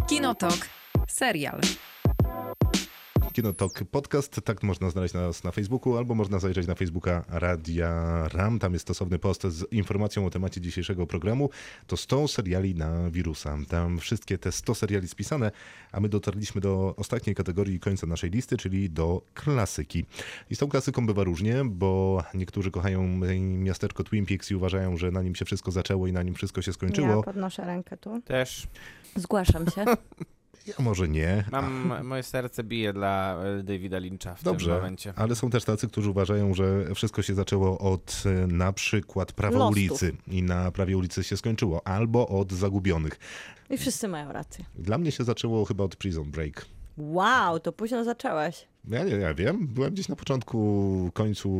Kinotok. 0.09 0.69
Serial. 1.09 1.61
Kinotok 3.33 3.85
Podcast, 3.91 4.41
tak 4.45 4.63
można 4.63 4.91
znaleźć 4.91 5.15
nas 5.15 5.45
na 5.45 5.51
Facebooku, 5.51 5.97
albo 5.97 6.15
można 6.15 6.39
zajrzeć 6.39 6.67
na 6.67 6.75
Facebooka 6.75 7.25
Radia 7.29 8.25
RAM. 8.29 8.59
Tam 8.59 8.73
jest 8.73 8.83
stosowny 8.83 9.19
post 9.19 9.43
z 9.47 9.73
informacją 9.73 10.27
o 10.27 10.31
temacie 10.31 10.61
dzisiejszego 10.61 11.07
programu. 11.07 11.51
To 11.87 11.97
100 11.97 12.29
seriali 12.29 12.75
na 12.75 13.11
wirusa. 13.11 13.59
Tam 13.69 13.99
wszystkie 13.99 14.39
te 14.39 14.53
100 14.53 14.75
seriali 14.75 15.09
spisane, 15.09 15.51
a 15.93 16.01
my 16.01 16.09
dotarliśmy 16.09 16.61
do 16.61 16.95
ostatniej 16.97 17.35
kategorii 17.37 17.81
końca 17.81 18.07
naszej 18.07 18.31
listy, 18.31 18.57
czyli 18.57 18.91
do 18.91 19.23
klasyki. 19.35 20.05
I 20.51 20.55
z 20.57 20.59
tą 20.59 20.69
klasyką 20.69 21.07
bywa 21.07 21.25
różnie, 21.25 21.65
bo 21.65 22.23
niektórzy 22.35 22.71
kochają 22.71 23.07
miasteczko 23.39 24.05
Twin 24.05 24.27
Peaks 24.27 24.51
i 24.51 24.55
uważają, 24.55 24.97
że 24.97 25.11
na 25.11 25.23
nim 25.23 25.35
się 25.35 25.45
wszystko 25.45 25.71
zaczęło 25.71 26.07
i 26.07 26.13
na 26.13 26.23
nim 26.23 26.35
wszystko 26.35 26.63
się 26.63 26.71
Ja 26.71 26.75
skończyło. 26.75 27.23
podnoszę 27.23 27.65
rękę 27.65 27.97
tu. 27.97 28.21
Też 28.25 28.67
Zgłaszam 29.17 29.71
się. 29.71 29.85
Ja 30.79 30.85
może 30.85 31.09
nie. 31.09 31.45
mam, 31.53 32.01
moje 32.07 32.23
serce 32.23 32.65
bije 32.65 32.93
dla 32.93 33.43
e, 33.45 33.63
Davida 33.63 33.99
Lyncha 33.99 34.35
w 34.35 34.39
tym 34.43 34.53
Dobrze, 34.53 34.75
momencie. 34.75 35.13
ale 35.17 35.35
są 35.37 35.51
też 35.51 35.65
tacy, 35.65 35.89
którzy 35.89 36.11
uważają, 36.11 36.55
że 36.55 36.95
wszystko 36.95 37.23
się 37.23 37.35
zaczęło 37.35 37.79
od 37.79 38.23
e, 38.27 38.47
na 38.47 38.73
przykład 38.73 39.33
prawa 39.33 39.59
Lostów. 39.59 39.73
ulicy 39.77 40.13
i 40.29 40.43
na 40.43 40.71
prawie 40.71 40.97
ulicy 40.97 41.25
się 41.25 41.37
skończyło, 41.37 41.87
albo 41.87 42.29
od 42.29 42.53
zagubionych. 42.53 43.19
I 43.71 43.77
wszyscy 43.79 44.09
mają 44.09 44.33
rację. 44.33 44.65
Dla 44.75 44.99
mnie 44.99 45.13
się 45.13 45.25
zaczęło 45.25 45.65
chyba 45.65 45.85
od 45.85 45.97
Prison 45.97 46.31
Break. 46.31 46.67
Wow, 46.99 47.61
to 47.61 47.73
późno 47.73 48.05
zaczęłaś. 48.05 48.67
Ja 48.89 49.05
nie 49.05 49.13
ja 49.13 49.35
wiem, 49.35 49.67
byłem 49.67 49.93
gdzieś 49.93 50.09
na 50.09 50.17
początku, 50.17 51.11
końcu 51.15 51.51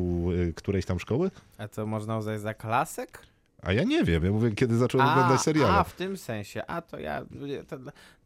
e, 0.49 0.53
którejś 0.53 0.87
tam 0.87 0.99
szkoły, 1.01 1.31
A 1.59 1.69
co 1.69 1.87
można 1.87 2.19
uznać 2.19 2.41
za 2.41 2.55
klasyk? 2.55 3.19
a 3.63 3.73
ja 3.73 3.85
nie 3.85 4.05
wiem, 4.05 4.25
ja 4.25 4.31
mówię, 4.31 4.51
kiedy 4.53 4.77
zacząłem 4.77 5.09
oglądać 5.09 5.41
seriale. 5.41 5.73
a, 5.73 5.85
w 5.85 5.93
tym 5.93 6.17
sensie. 6.17 6.67
A, 6.67 6.83
to 6.83 6.99
ja... 6.99 7.25
To, 7.69 7.77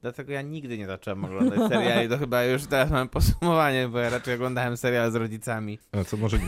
dlatego 0.04 0.32
ja 0.32 0.42
nigdy 0.42 0.78
nie 0.78 0.86
zacząłem 0.86 1.24
oglądać 1.24 1.58
seriali. 1.68 2.08
To 2.08 2.18
chyba 2.18 2.44
już 2.44 2.66
teraz 2.66 2.90
mam 2.90 3.08
podsumowanie, 3.08 3.88
bo 3.88 3.98
ja 3.98 4.10
raczej 4.10 4.34
oglądałem 4.34 4.76
seriale 4.76 5.10
z 5.10 5.14
rodzicami. 5.14 5.78
A 5.92 6.04
co 6.04 6.16
może, 6.16 6.38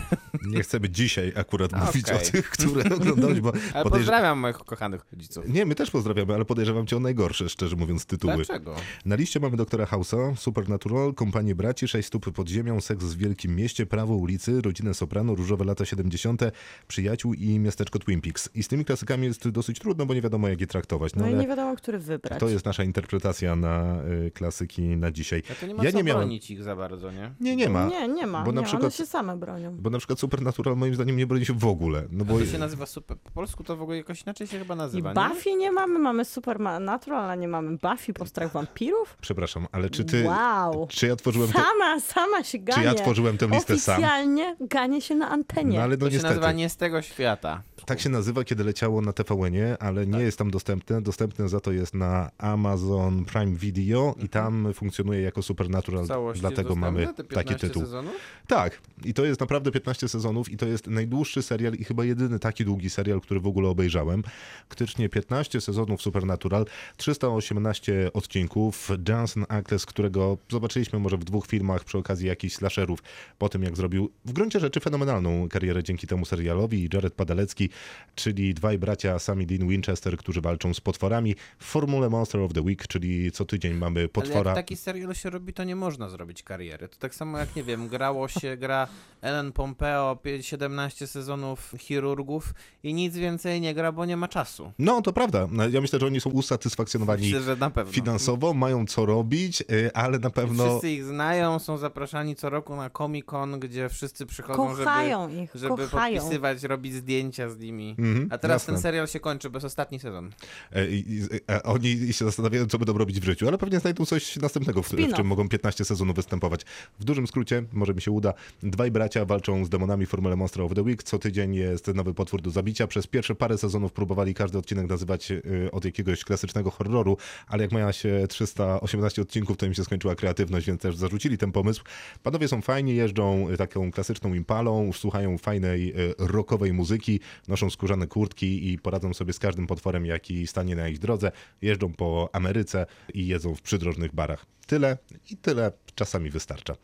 Nie 0.47 0.63
chcemy 0.63 0.89
dzisiaj 0.91 1.33
akurat 1.37 1.73
mówić 1.87 2.11
o 2.11 2.19
tych, 2.19 2.51
które 2.51 2.91
oglądałeś, 2.97 3.41
bo 3.41 3.53
Ale 3.75 3.85
podejrz- 3.85 3.91
pozdrawiam 3.91 4.39
moich 4.39 4.57
kochanych 4.57 5.07
rodziców. 5.13 5.49
Nie, 5.49 5.67
my 5.67 5.75
też 5.75 5.91
pozdrawiamy, 5.91 6.35
ale 6.35 6.45
podejrzewam 6.45 6.87
cię 6.87 6.97
o 6.97 7.01
najgorsze, 7.01 7.49
szczerze 7.49 7.77
mówiąc, 7.77 8.07
tytuły. 8.07 8.35
Dlaczego? 8.37 8.75
Na 9.05 9.17
liście 9.17 9.41
mamy 9.41 9.57
doktora 9.57 9.85
House'a, 9.85 10.37
Supernatural, 10.37 11.15
Kompanię 11.15 11.55
Braci, 11.55 11.89
Sześć 11.89 12.09
stóp 12.09 12.33
pod 12.33 12.49
ziemią, 12.49 12.81
Seks 12.81 13.05
w 13.05 13.17
Wielkim 13.17 13.57
Mieście, 13.57 13.87
Prawo 13.87 14.15
ulicy, 14.15 14.61
Rodzinę 14.61 14.95
Soprano, 14.95 15.35
Różowe 15.35 15.65
lata 15.65 15.85
70., 15.85 16.43
Przyjaciół 16.89 17.35
i 17.35 17.59
Miasteczko 17.59 17.99
Twin 17.99 18.21
Peaks. 18.21 18.49
I 18.55 18.63
z 18.63 18.69
tymi 18.69 18.85
klasykami 18.85 19.27
jest 19.27 19.49
dosyć 19.49 19.79
trudno, 19.79 20.07
bo 20.07 20.15
nie 20.15 20.23
wiadomo 20.23 20.49
jak 20.49 20.61
je 20.61 20.67
traktować. 20.67 21.15
No, 21.15 21.21
No 21.23 21.29
i 21.29 21.33
ale 21.33 21.43
nie 21.43 21.49
wiadomo, 21.49 21.77
który 21.77 21.99
wybrać. 21.99 22.41
to 22.41 22.49
jest 22.49 22.65
nasza 22.65 22.85
interpretacja 22.85 23.46
na 23.55 23.97
y, 24.27 24.31
klasyki 24.31 24.83
na 24.83 25.11
dzisiaj. 25.11 25.43
Ja 25.49 25.55
to 25.55 25.67
nie 25.67 25.75
ma 25.75 25.85
Ja 25.85 25.91
co 25.93 25.97
nie 25.97 26.05
miałem- 26.05 26.21
bronić 26.23 26.51
ich 26.51 26.63
za 26.63 26.77
bardzo, 26.77 27.11
nie? 27.13 27.31
Nie, 27.41 27.57
nie 27.57 27.69
ma. 27.69 27.87
Nie, 27.87 28.09
nie 28.09 28.27
ma. 28.27 28.45
Bo 28.45 28.53
na 28.53 28.61
nie, 28.61 28.67
przykład- 28.67 28.83
One 28.85 28.91
się 28.93 29.07
same 29.07 29.37
bronią. 29.37 29.77
Bo 29.79 29.91
na 29.91 29.99
przykład 29.99 30.19
Supernatural 30.21 30.77
moim 30.77 30.95
zdaniem 30.95 31.17
nie 31.17 31.27
broni 31.27 31.47
się 31.47 31.53
w 31.59 31.65
ogóle. 31.67 32.05
No 32.11 32.25
bo 32.25 32.39
to 32.39 32.47
się 32.47 32.59
nazywa 32.59 32.87
super. 32.87 33.17
Po 33.19 33.31
polsku 33.31 33.65
to 33.65 33.77
w 33.77 33.83
ogóle 33.83 33.97
jakoś 33.97 34.23
inaczej 34.23 34.47
się 34.47 34.59
chyba 34.59 34.75
I 34.75 34.79
nazywa, 34.79 35.13
nie? 35.13 35.29
Buffy 35.29 35.55
nie 35.55 35.73
mamy, 35.73 35.99
mamy 35.99 36.25
Supernatural, 36.25 37.31
a 37.31 37.35
nie 37.35 37.49
mamy 37.49 37.77
Buffy 37.77 38.13
po 38.13 38.27
strach 38.27 38.53
wampirów? 38.53 39.17
Przepraszam, 39.21 39.67
ale 39.73 39.91
czy 39.91 40.05
ty. 40.05 40.25
Wow. 40.25 40.87
Czy 40.91 41.07
ja 41.07 41.17
tworzyłem 41.17 41.49
te... 41.53 41.55
Sama, 41.63 42.01
sama 42.01 42.45
się 42.45 42.59
ganie. 42.59 42.79
Czy 42.79 42.85
ja 42.85 42.95
tworzyłem 42.95 43.39
tę 43.39 43.47
listę 43.47 43.79
sam? 43.79 43.95
Oficjalnie 43.95 44.57
ganie 44.61 45.01
się 45.01 45.15
na 45.15 45.29
antenie. 45.31 45.77
No 45.79 45.85
ale 45.85 45.97
no 45.97 46.01
To 46.01 46.07
się 46.11 46.13
niestety. 46.15 46.35
nazywa 46.35 46.53
nie 46.53 46.69
z 46.69 46.77
tego 46.77 47.03
świata. 47.03 47.63
Tak 47.87 48.01
się 48.01 48.09
nazywa, 48.11 48.45
kiedy 48.45 48.65
leciało 48.65 49.01
na 49.01 49.13
TVN-ie, 49.13 49.77
ale 49.81 50.07
nie 50.07 50.19
jest 50.21 50.39
tam 50.39 50.51
dostępne. 50.51 51.03
Dostępne 51.03 51.49
za 51.49 51.61
to 51.61 51.73
jest 51.73 51.95
na 51.95 52.31
Amazon 52.39 53.25
Prime 53.37 53.57
Video 53.57 54.15
i 54.25 54.29
tam 54.29 54.69
funkcjonuje 54.75 55.21
jako 55.21 55.43
Supernatural, 55.43 56.07
dlatego 56.35 56.77
mamy 56.77 57.07
taki 57.07 57.29
15 57.29 57.59
tytuł. 57.59 57.83
Sezonów? 57.83 58.13
Tak, 58.47 58.81
i 59.05 59.15
to 59.15 59.25
jest 59.25 59.41
naprawdę 59.41 59.71
15 59.71 60.09
sezonów 60.09 60.53
i 60.53 60.57
to 60.57 60.67
jest 60.67 60.87
najdłuższy 60.87 61.43
serial 61.43 61.75
i 61.75 61.85
chyba 61.85 62.05
jedyny 62.05 62.39
taki 62.39 62.65
długi 62.65 62.91
serial, 62.91 63.21
który 63.21 63.41
w 63.41 63.47
ogóle 63.47 63.69
obejrzałem. 63.69 64.23
Faktycznie 64.69 65.09
15 65.09 65.61
sezonów 65.61 66.03
Supernatural, 66.03 66.67
318 66.97 68.13
odcinków, 68.13 68.91
Johnson 69.09 69.45
Ackles, 69.49 69.87
którego 69.87 70.39
zobaczyliśmy 70.49 70.99
może 70.99 71.17
w 71.17 71.25
dwóch 71.25 71.47
filmach 71.47 71.85
przy 71.85 71.99
okazji 71.99 72.29
jakichś 72.29 72.55
slasherów, 72.55 73.03
po 73.39 73.49
tym 73.49 73.63
jak 73.63 73.77
zrobił 73.77 74.11
w 74.25 74.33
gruncie 74.33 74.61
rzeczy 74.61 74.81
fenomenalną 74.81 75.49
karierę 75.49 75.83
dzięki 75.83 76.07
temu 76.07 76.25
serialowi 76.25 76.85
i 76.85 76.89
Jared 76.93 77.15
Padalecki, 77.15 77.71
czyli 78.15 78.55
dwaj 78.55 78.79
bracia 78.79 79.19
Sami 79.19 79.47
Dean 79.47 79.69
Winchester, 79.69 80.17
którzy 80.17 80.41
walczą 80.41 80.75
z 80.75 80.81
potworami 80.81 81.35
w 81.59 81.65
formule 81.65 82.09
Monster 82.09 82.41
of 82.41 82.53
the 82.53 82.63
Week, 82.63 82.87
czyli 82.87 83.16
co 83.33 83.45
tydzień 83.45 83.75
mamy 83.75 84.01
Ale 84.01 84.09
potwora. 84.09 84.51
jak 84.51 84.55
taki 84.59 84.77
serial 84.77 85.15
się 85.15 85.31
robi, 85.31 85.53
to 85.53 85.65
nie 85.65 85.77
można 85.77 86.09
zrobić 86.09 86.43
kariery. 86.43 86.89
To 86.89 86.97
tak 86.99 87.15
samo 87.15 87.39
jak, 87.39 87.57
nie 87.57 87.63
wiem, 87.63 87.89
grało 87.89 88.29
się, 88.29 88.57
gra 88.63 88.89
Ellen 89.23 89.53
Pompeo, 89.53 90.17
pie- 90.25 90.43
17 90.43 91.07
sezonów 91.07 91.75
chirurgów 91.79 92.55
i 92.83 92.95
nic 92.95 93.17
więcej 93.17 93.61
nie 93.61 93.75
gra, 93.75 93.93
bo 93.93 94.05
nie 94.05 94.17
ma 94.17 94.29
czasu. 94.29 94.73
No, 94.79 95.03
to 95.03 95.13
prawda. 95.13 95.49
Ja 95.71 95.81
myślę, 95.81 95.99
że 96.01 96.07
oni 96.07 96.21
są 96.21 96.31
usatysfakcjonowani 96.31 97.23
Myślę, 97.23 97.41
że 97.43 97.57
na 97.57 97.71
pewno. 97.71 97.93
finansowo, 97.93 98.55
mają 98.55 98.87
co 98.87 99.07
robić, 99.07 99.61
y, 99.61 99.91
ale 99.95 100.19
na 100.19 100.31
pewno... 100.31 100.69
Wszyscy 100.69 100.91
ich 100.91 101.05
znają, 101.05 101.59
są 101.59 101.79
zapraszani 101.79 102.37
co 102.37 102.51
roku 102.51 102.77
na 102.77 102.91
Comic 102.91 103.25
Con, 103.27 103.61
gdzie 103.61 103.89
wszyscy 103.89 104.27
przychodzą, 104.27 104.67
Kochają 104.67 105.29
żeby, 105.31 105.43
ich, 105.43 105.51
żeby 105.55 105.77
kochają. 105.77 106.21
podpisywać, 106.21 106.63
robić 106.63 106.95
zdjęcia 106.95 107.49
z 107.51 107.59
nimi. 107.59 107.95
Mhm, 107.99 108.29
A 108.31 108.39
teraz 108.39 108.55
jasne. 108.63 108.75
ten 108.75 108.83
serial 108.83 109.07
się 109.09 109.21
kończy, 109.21 109.51
bo 109.51 109.57
jest 109.57 109.67
ostatni 109.67 109.99
sezon. 110.01 110.31
E, 110.73 110.87
i- 110.89 111.13
i- 111.15 111.21
e, 111.51 111.63
Oni 111.63 112.13
się 112.13 112.25
zastanawiają, 112.25 112.67
co 112.67 112.79
będą 112.79 112.99
robić 112.99 113.06
w 113.07 113.25
życiu, 113.25 113.49
ale 113.49 113.59
pewnie 113.59 113.81
znajdą 113.81 114.05
coś 114.05 114.37
następnego, 114.37 114.83
w, 114.83 114.89
w 114.89 115.15
czym 115.15 115.27
mogą 115.27 115.49
15 115.49 115.85
sezonów 115.85 116.17
występować. 116.17 116.61
W 117.01 117.05
dużym 117.05 117.27
skrócie, 117.27 117.63
może 117.73 117.95
mi 117.95 118.03
się 118.03 118.11
uda, 118.11 118.35
dwaj 118.63 118.91
bracia 118.91 119.25
walczą 119.25 119.65
z 119.65 119.69
demonami 119.69 120.07
w 120.07 120.09
Formule 120.09 120.37
Monster 120.37 120.63
of 120.63 120.75
the 120.75 120.83
Week. 120.83 121.03
Co 121.03 121.19
tydzień 121.19 121.55
jest 121.55 121.87
nowy 121.87 122.15
potwór 122.15 122.43
do 122.43 122.51
zabicia. 122.51 122.87
Przez 122.87 123.07
pierwsze 123.07 123.35
parę 123.35 123.59
sezonów 123.59 123.93
próbowali 123.93 124.35
każdy 124.35 124.59
odcinek 124.59 124.89
nazywać 124.89 125.31
e, 125.33 125.41
od 125.73 125.85
jakiegoś 125.85 126.25
klasycznego 126.25 126.71
horroru, 126.71 127.17
ale 127.47 127.63
jak 127.63 127.73
mają 127.73 127.93
się 127.93 128.27
318 128.29 129.23
odcinków, 129.23 129.57
to 129.57 129.67
im 129.67 129.75
się 129.75 129.85
skończyła 129.85 130.15
kreatywność, 130.15 130.67
więc 130.67 130.81
też 130.81 130.97
zarzucili 130.97 131.39
ten 131.39 131.53
pomysł. 131.53 131.85
Panowie 132.23 132.49
są 132.49 132.63
fajni, 132.63 132.97
jeżdżą 132.97 133.49
e, 133.49 133.57
taką 133.57 133.93
klasyczną 133.93 134.35
impalą, 134.35 134.93
słuchają 134.93 135.39
fajnej, 135.39 135.91
e, 135.91 135.95
rockowej 136.19 136.73
muzyki, 136.73 137.21
noszą 137.49 137.71
skórzane 137.71 138.07
kurtki 138.07 138.73
i 138.73 138.79
poradzą 138.79 139.15
sobie 139.15 139.33
z 139.33 139.39
każdym 139.39 139.67
potworem, 139.67 140.07
jaki 140.07 140.47
stanie 140.47 140.77
na 140.77 140.89
ich 140.89 140.99
drodze. 140.99 141.33
Jeżdżą 141.63 141.93
po 141.93 142.31
Ameryce 142.33 142.87
i 143.15 143.27
jedzą 143.27 143.55
w 143.55 143.63
przydrożnych 143.63 144.15
barach. 144.15 144.47
Tyle 144.67 144.99
i 145.31 145.37
tyle 145.37 145.73
czasami 145.95 146.31
wystarcza. 146.31 146.75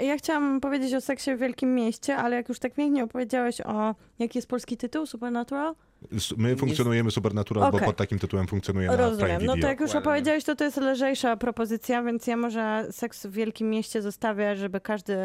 Ja 0.00 0.16
chciałam 0.18 0.60
powiedzieć 0.60 0.94
o 0.94 1.00
seksie 1.00 1.34
w 1.34 1.38
Wielkim 1.38 1.74
Mieście, 1.74 2.16
ale 2.16 2.36
jak 2.36 2.48
już 2.48 2.58
tak 2.58 2.74
pięknie 2.74 3.04
opowiedziałeś 3.04 3.60
o... 3.60 3.94
Jaki 4.18 4.38
jest 4.38 4.48
polski 4.48 4.76
tytuł? 4.76 5.06
Supernatural? 5.06 5.74
My 6.36 6.56
funkcjonujemy 6.56 7.10
Supernatural, 7.10 7.70
bo 7.70 7.76
Okej. 7.76 7.88
pod 7.88 7.96
takim 7.96 8.18
tytułem 8.18 8.46
funkcjonuje 8.46 8.86
na 8.86 8.92
Prime 8.92 9.10
Rozumiem. 9.10 9.38
Video. 9.38 9.56
No 9.56 9.62
to 9.62 9.68
jak 9.68 9.80
już 9.80 9.94
opowiedziałeś, 9.94 10.44
to 10.44 10.56
to 10.56 10.64
jest 10.64 10.76
lżejsza 10.76 11.36
propozycja, 11.36 12.02
więc 12.02 12.26
ja 12.26 12.36
może 12.36 12.86
seks 12.90 13.26
w 13.26 13.32
Wielkim 13.32 13.70
Mieście 13.70 14.02
zostawię, 14.02 14.56
żeby 14.56 14.80
każdy... 14.80 15.16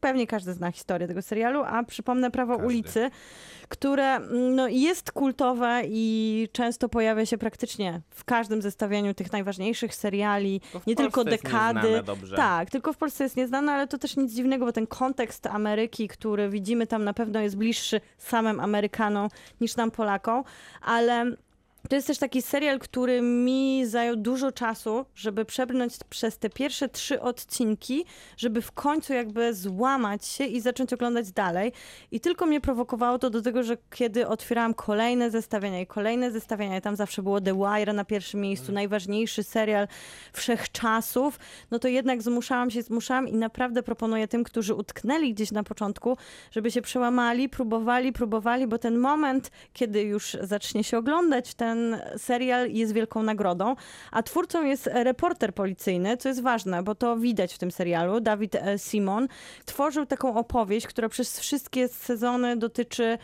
Pewnie 0.00 0.26
każdy 0.26 0.52
zna 0.52 0.72
historię 0.72 1.08
tego 1.08 1.22
serialu, 1.22 1.62
a 1.66 1.82
przypomnę 1.82 2.30
Prawo 2.30 2.52
Każdy. 2.52 2.66
ulicy, 2.66 3.10
które 3.68 4.16
mm, 4.16 4.54
no, 4.54 4.68
jest 4.68 5.12
kultowe 5.12 5.82
i 5.86 6.48
często 6.52 6.88
pojawia 6.88 7.26
się 7.26 7.38
praktycznie 7.38 8.00
w 8.10 8.24
każdym 8.24 8.62
zestawieniu 8.62 9.14
tych 9.14 9.32
najważniejszych 9.32 9.94
seriali, 9.94 10.60
nie 10.86 10.96
tylko 10.96 11.24
dekady. 11.24 12.02
Tak, 12.36 12.70
tylko 12.70 12.92
w 12.92 12.96
Polsce 12.96 13.24
jest 13.24 13.36
nieznane, 13.36 13.72
ale 13.72 13.86
to 13.86 13.98
też 13.98 14.16
nic 14.16 14.32
dziwnego, 14.32 14.66
bo 14.66 14.72
ten 14.72 14.86
kontekst 14.86 15.46
Ameryki, 15.46 16.08
który 16.08 16.48
widzimy 16.48 16.86
tam 16.86 17.04
na 17.04 17.14
pewno 17.14 17.40
jest 17.40 17.56
bliższy 17.56 18.00
samym 18.18 18.60
Amerykanom 18.60 19.28
niż 19.60 19.76
nam 19.76 19.90
Polakom, 19.90 20.44
ale 20.82 21.36
to 21.90 21.96
jest 21.96 22.06
też 22.06 22.18
taki 22.18 22.42
serial, 22.42 22.78
który 22.78 23.22
mi 23.22 23.86
zajął 23.86 24.16
dużo 24.16 24.52
czasu, 24.52 25.06
żeby 25.14 25.44
przebrnąć 25.44 25.94
przez 26.10 26.38
te 26.38 26.50
pierwsze 26.50 26.88
trzy 26.88 27.20
odcinki, 27.20 28.04
żeby 28.36 28.62
w 28.62 28.72
końcu 28.72 29.12
jakby 29.12 29.54
złamać 29.54 30.26
się 30.26 30.44
i 30.44 30.60
zacząć 30.60 30.92
oglądać 30.92 31.32
dalej. 31.32 31.72
I 32.10 32.20
tylko 32.20 32.46
mnie 32.46 32.60
prowokowało 32.60 33.18
to 33.18 33.30
do 33.30 33.42
tego, 33.42 33.62
że 33.62 33.76
kiedy 33.90 34.28
otwierałam 34.28 34.74
kolejne 34.74 35.30
zestawienia 35.30 35.80
i 35.80 35.86
kolejne 35.86 36.30
zestawienia, 36.30 36.78
i 36.78 36.80
tam 36.80 36.96
zawsze 36.96 37.22
było 37.22 37.40
The 37.40 37.54
Wire 37.54 37.92
na 37.92 38.04
pierwszym 38.04 38.40
miejscu, 38.40 38.72
najważniejszy 38.72 39.42
serial 39.42 39.88
wszechczasów, 40.32 41.38
no 41.70 41.78
to 41.78 41.88
jednak 41.88 42.22
zmuszałam 42.22 42.70
się, 42.70 42.82
zmuszałam 42.82 43.28
i 43.28 43.36
naprawdę 43.36 43.82
proponuję 43.82 44.28
tym, 44.28 44.44
którzy 44.44 44.74
utknęli 44.74 45.34
gdzieś 45.34 45.52
na 45.52 45.62
początku, 45.62 46.16
żeby 46.50 46.70
się 46.70 46.82
przełamali, 46.82 47.48
próbowali, 47.48 48.12
próbowali, 48.12 48.66
bo 48.66 48.78
ten 48.78 48.98
moment, 48.98 49.50
kiedy 49.72 50.02
już 50.02 50.36
zacznie 50.40 50.84
się 50.84 50.98
oglądać 50.98 51.54
ten 51.54 51.79
serial 52.16 52.70
jest 52.70 52.92
wielką 52.92 53.22
nagrodą, 53.22 53.76
a 54.10 54.22
twórcą 54.22 54.64
jest 54.64 54.90
reporter 54.92 55.54
policyjny, 55.54 56.16
co 56.16 56.28
jest 56.28 56.42
ważne, 56.42 56.82
bo 56.82 56.94
to 56.94 57.16
widać 57.16 57.54
w 57.54 57.58
tym 57.58 57.70
serialu. 57.70 58.20
Dawid 58.20 58.54
e, 58.54 58.78
Simon 58.78 59.28
tworzył 59.64 60.06
taką 60.06 60.36
opowieść, 60.36 60.86
która 60.86 61.08
przez 61.08 61.40
wszystkie 61.40 61.88
sezony 61.88 62.56
dotyczy 62.56 63.18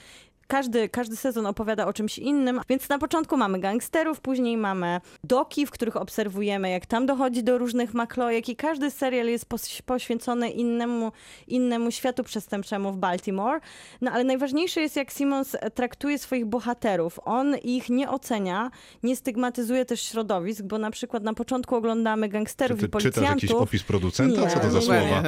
każdy, 0.47 0.89
każdy 0.89 1.17
sezon 1.17 1.47
opowiada 1.47 1.87
o 1.87 1.93
czymś 1.93 2.19
innym, 2.19 2.61
więc 2.69 2.89
na 2.89 2.99
początku 2.99 3.37
mamy 3.37 3.61
gangsterów, 3.61 4.21
później 4.21 4.57
mamy 4.57 5.01
doki, 5.25 5.67
w 5.67 5.71
których 5.71 5.97
obserwujemy, 5.97 6.71
jak 6.71 6.87
tam 6.87 7.07
dochodzi 7.07 7.45
do 7.45 7.59
różnych 7.59 7.95
maklojek 7.95 8.49
i 8.49 8.57
każdy 8.57 8.91
serial 8.91 9.27
jest 9.27 9.47
poświęcony 9.87 10.51
innemu, 10.51 11.13
innemu 11.49 11.91
światu 11.91 12.25
przestępczemu 12.25 12.93
w 12.93 12.97
Baltimore. 12.97 13.61
No 14.01 14.11
ale 14.11 14.25
najważniejsze 14.25 14.81
jest, 14.81 14.97
jak 14.97 15.11
Simmons 15.11 15.57
traktuje 15.75 16.19
swoich 16.19 16.47
bohaterów. 16.47 17.21
On 17.25 17.57
ich 17.57 17.89
nie 17.89 18.11
ocenia, 18.11 18.71
nie 19.03 19.17
stygmatyzuje 19.17 19.85
też 19.85 20.03
środowisk, 20.03 20.63
bo 20.63 20.79
na 20.79 20.91
przykład 20.91 21.23
na 21.23 21.35
poczętku 21.35 21.77
oglądamy 21.77 22.27
Czy 22.27 22.33
gangsterów 22.33 22.81
ty 22.81 22.87
i 22.87 22.89
czytasz 22.89 23.03
policjantów. 23.03 23.43
jakiś 23.43 23.57
opis 23.57 23.83
producenta? 23.83 24.41
Nie, 24.41 24.51
Co 24.51 24.61
to 24.61 24.71
za 24.71 24.79
nie, 24.79 24.85
słowa? 24.85 25.23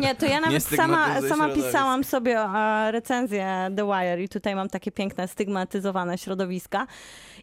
Nie, 0.00 0.14
to 0.14 0.26
ja 0.26 0.40
nawet 0.46 0.62
sama, 0.62 1.22
sama 1.28 1.48
pisałam 1.48 2.04
sobie 2.04 2.40
e, 2.40 2.90
recenzję 2.92 3.70
The 3.76 3.86
Wire 3.86 4.22
i 4.22 4.28
tutaj 4.44 4.54
mam 4.54 4.68
takie 4.68 4.92
piękne, 4.92 5.28
stygmatyzowane 5.28 6.18
środowiska. 6.18 6.86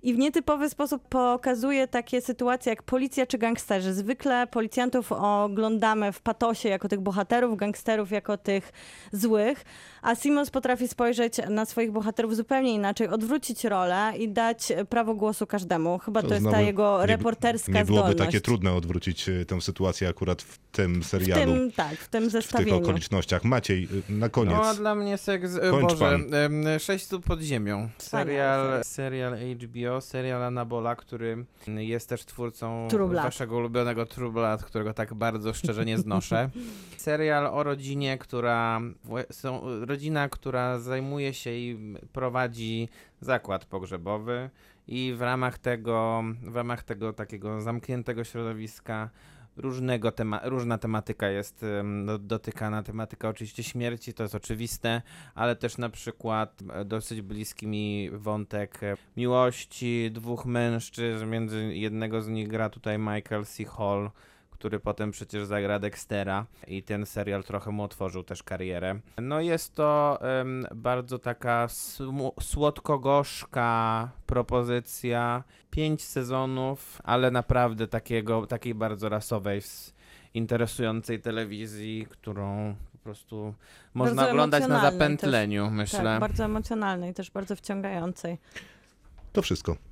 I 0.03 0.13
w 0.13 0.17
nietypowy 0.17 0.69
sposób 0.69 1.07
pokazuje 1.07 1.87
takie 1.87 2.21
sytuacje 2.21 2.69
jak 2.69 2.83
policja 2.83 3.25
czy 3.25 3.37
gangsterzy. 3.37 3.93
Zwykle 3.93 4.47
policjantów 4.47 5.11
oglądamy 5.11 6.11
w 6.11 6.21
patosie 6.21 6.69
jako 6.69 6.87
tych 6.87 6.99
bohaterów, 6.99 7.57
gangsterów 7.57 8.11
jako 8.11 8.37
tych 8.37 8.71
złych, 9.11 9.65
a 10.01 10.15
Simmons 10.15 10.49
potrafi 10.49 10.87
spojrzeć 10.87 11.33
na 11.49 11.65
swoich 11.65 11.91
bohaterów 11.91 12.35
zupełnie 12.35 12.73
inaczej, 12.73 13.07
odwrócić 13.07 13.63
rolę 13.63 14.13
i 14.19 14.29
dać 14.29 14.73
prawo 14.89 15.15
głosu 15.15 15.47
każdemu. 15.47 15.99
Chyba 15.99 16.21
to, 16.21 16.33
jest 16.33 16.45
ta 16.51 16.61
jego 16.61 16.99
nie- 17.01 17.05
reporterska 17.05 17.71
Nie 17.71 17.85
byłoby 17.85 18.07
zdolność. 18.11 18.25
takie 18.31 18.41
trudne 18.41 18.73
odwrócić 18.73 19.29
e, 19.29 19.45
tę 19.45 19.61
sytuację 19.61 20.09
akurat 20.09 20.41
w 20.41 20.57
tym 20.71 21.01
w 21.01 21.05
serialu. 21.05 21.53
tym, 21.53 21.71
tak, 21.71 21.95
w 21.95 22.07
tym 22.09 22.21
w 22.21 22.25
tych 22.25 22.31
zestawieniu. 22.31 22.77
okolicznościach. 22.77 23.43
Maciej, 23.43 23.87
y, 24.09 24.13
na 24.13 24.29
koniec. 24.29 24.53
No 24.53 24.63
a 24.65 24.73
dla 24.73 24.95
mnie 24.95 25.17
seks, 25.17 25.55
e, 25.55 25.71
Kończ 25.71 25.89
Boże, 25.93 26.19
pan. 26.19 26.79
6 26.79 27.05
stóp 27.05 27.25
pod 27.25 27.41
ziemią. 27.41 27.89
Serial, 27.97 28.83
serial 28.83 29.37
HBO, 29.37 30.01
serial 30.01 30.43
Anabola, 30.43 30.95
który 30.95 31.45
jest 31.67 32.09
też 32.09 32.25
twórcą 32.25 32.87
True 32.89 33.07
Blood. 33.07 33.23
waszego 33.23 33.57
ulubionego 33.57 34.05
True 34.05 34.31
Blood, 34.31 34.63
którego 34.63 34.93
tak 34.93 35.13
bardzo 35.13 35.53
szczerze 35.53 35.85
nie 35.85 35.97
znoszę. 35.97 36.49
serial 36.97 37.45
o 37.47 37.63
rodzinie, 37.63 38.17
która 38.17 38.81
są, 39.31 39.61
rodzina, 39.91 40.29
która 40.29 40.79
zajmuje 40.79 41.33
się 41.33 41.49
i 41.49 41.95
prowadzi 42.13 42.89
zakład 43.21 43.65
pogrzebowy 43.65 44.49
i 44.87 45.13
w 45.17 45.21
ramach 45.21 45.57
tego, 45.57 46.23
w 46.43 46.55
ramach 46.55 46.83
tego 46.83 47.13
takiego 47.13 47.61
zamkniętego 47.61 48.23
środowiska 48.23 49.09
różnego 49.57 50.11
tema, 50.11 50.41
różna 50.43 50.77
tematyka 50.77 51.27
jest 51.29 51.65
do, 52.05 52.19
dotykana. 52.19 52.83
Tematyka 52.83 53.29
oczywiście 53.29 53.63
śmierci, 53.63 54.13
to 54.13 54.23
jest 54.23 54.35
oczywiste, 54.35 55.01
ale 55.35 55.55
też 55.55 55.77
na 55.77 55.89
przykład 55.89 56.61
e, 56.73 56.85
dosyć 56.85 57.21
bliski 57.21 57.67
mi 57.67 58.09
wątek 58.13 58.83
e, 58.83 58.97
miłości 59.17 60.09
dwóch 60.11 60.45
mężczyzn, 60.45 61.25
między 61.25 61.75
jednego 61.75 62.21
z 62.21 62.27
nich 62.27 62.47
gra 62.47 62.69
tutaj 62.69 62.99
Michael 62.99 63.45
C. 63.45 63.65
Hall, 63.65 64.11
który 64.61 64.79
potem 64.79 65.11
przecież 65.11 65.45
zagra 65.45 65.79
Dextera 65.79 66.45
i 66.67 66.83
ten 66.83 67.05
serial 67.05 67.43
trochę 67.43 67.71
mu 67.71 67.83
otworzył 67.83 68.23
też 68.23 68.43
karierę. 68.43 68.99
No 69.21 69.41
jest 69.41 69.75
to 69.75 70.19
em, 70.21 70.67
bardzo 70.75 71.19
taka 71.19 71.67
słodko-gorzka 72.41 74.09
propozycja, 74.25 75.43
pięć 75.71 76.03
sezonów, 76.03 77.01
ale 77.03 77.31
naprawdę 77.31 77.87
takiego, 77.87 78.47
takiej 78.47 78.75
bardzo 78.75 79.09
rasowej, 79.09 79.61
interesującej 80.33 81.21
telewizji, 81.21 82.07
którą 82.09 82.75
po 82.91 82.97
prostu 82.97 83.53
można 83.93 84.15
Bardzo 84.15 84.31
oglądać 84.31 84.67
na 84.67 84.91
zapętleniu, 84.91 85.69
myślę. 85.69 86.03
Tak, 86.03 86.19
bardzo 86.19 86.45
emocjonalnej, 86.45 87.13
też 87.13 87.31
bardzo 87.31 87.55
wciągającej. 87.55 88.37
To 89.33 89.41
wszystko. 89.41 89.90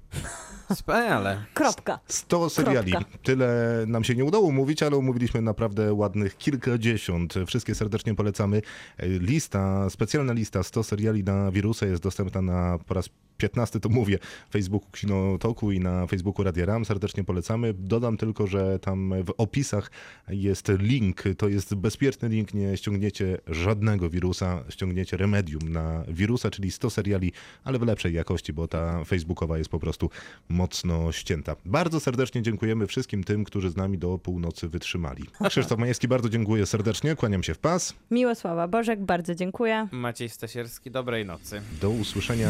Wspaniale. 0.74 1.46
Kropka. 1.54 2.00
100 2.08 2.50
seriali. 2.50 2.92
Kropka. 2.92 3.18
Tyle 3.24 3.84
nam 3.88 4.04
się 4.04 4.16
nie 4.16 4.26
udało 4.26 4.48
umówić, 4.48 4.84
ale 4.84 4.98
umówiliśmy 4.98 5.42
naprawdę 5.42 5.94
ładnych 5.94 6.38
kilkadziesiąt. 6.38 7.34
Wszystkie 7.48 7.76
serdecznie 7.76 8.16
polecamy. 8.16 8.62
Lista, 9.00 9.90
specjalna 9.90 10.34
lista 10.34 10.64
100 10.64 10.84
seriali 10.84 11.24
na 11.24 11.52
wirusa 11.52 11.86
jest 11.86 12.04
dostępna 12.04 12.42
na 12.42 12.80
po 12.88 12.94
raz 12.94 13.10
15 13.40 13.80
to 13.80 13.90
mówię, 13.90 14.20
Facebooku 14.52 14.92
Kinotoku 14.92 15.72
i 15.72 15.80
na 15.80 16.08
Facebooku 16.08 16.44
Radia 16.44 16.66
Ram. 16.66 16.86
Serdecznie 16.86 17.24
polecamy. 17.24 17.74
Dodam 17.74 18.18
tylko, 18.18 18.48
że 18.48 18.80
tam 18.80 19.14
w 19.24 19.34
opisach 19.38 19.92
jest 20.30 20.72
link. 20.80 21.24
To 21.38 21.50
jest 21.50 21.76
bezpieczny 21.76 22.30
link. 22.30 22.54
Nie 22.54 22.78
ściągniecie 22.78 23.38
żadnego 23.48 24.10
wirusa. 24.10 24.64
Ściągniecie 24.70 25.18
remedium 25.18 25.70
na 25.72 26.04
wirusa, 26.08 26.50
czyli 26.50 26.72
100 26.72 26.90
seriali, 26.90 27.32
ale 27.64 27.80
w 27.80 27.82
lepszej 27.82 28.14
jakości, 28.14 28.54
bo 28.54 28.68
ta 28.68 29.04
facebookowa 29.06 29.58
jest 29.58 29.70
po 29.70 29.80
prostu 29.80 30.10
mocno 30.50 31.12
ścięta. 31.12 31.56
Bardzo 31.66 32.00
serdecznie 32.00 32.42
dziękujemy 32.42 32.88
wszystkim 32.88 33.24
tym, 33.24 33.44
którzy 33.44 33.70
z 33.70 33.76
nami 33.76 33.98
do 33.98 34.18
północy 34.18 34.68
wytrzymali. 34.68 35.24
Krzysztof 35.50 35.80
Majewski, 35.80 36.08
bardzo 36.08 36.30
dziękuję 36.30 36.66
serdecznie. 36.66 37.16
Kłaniam 37.16 37.44
się 37.44 37.54
w 37.54 37.60
pas. 37.60 37.94
Miłosława 38.12 38.68
Bożek, 38.68 39.06
bardzo 39.06 39.36
dziękuję. 39.36 39.88
Maciej 39.92 40.30
Stasierski, 40.30 40.92
dobrej 40.92 41.26
nocy. 41.26 41.62
Do 41.82 41.90
usłyszenia. 41.90 42.50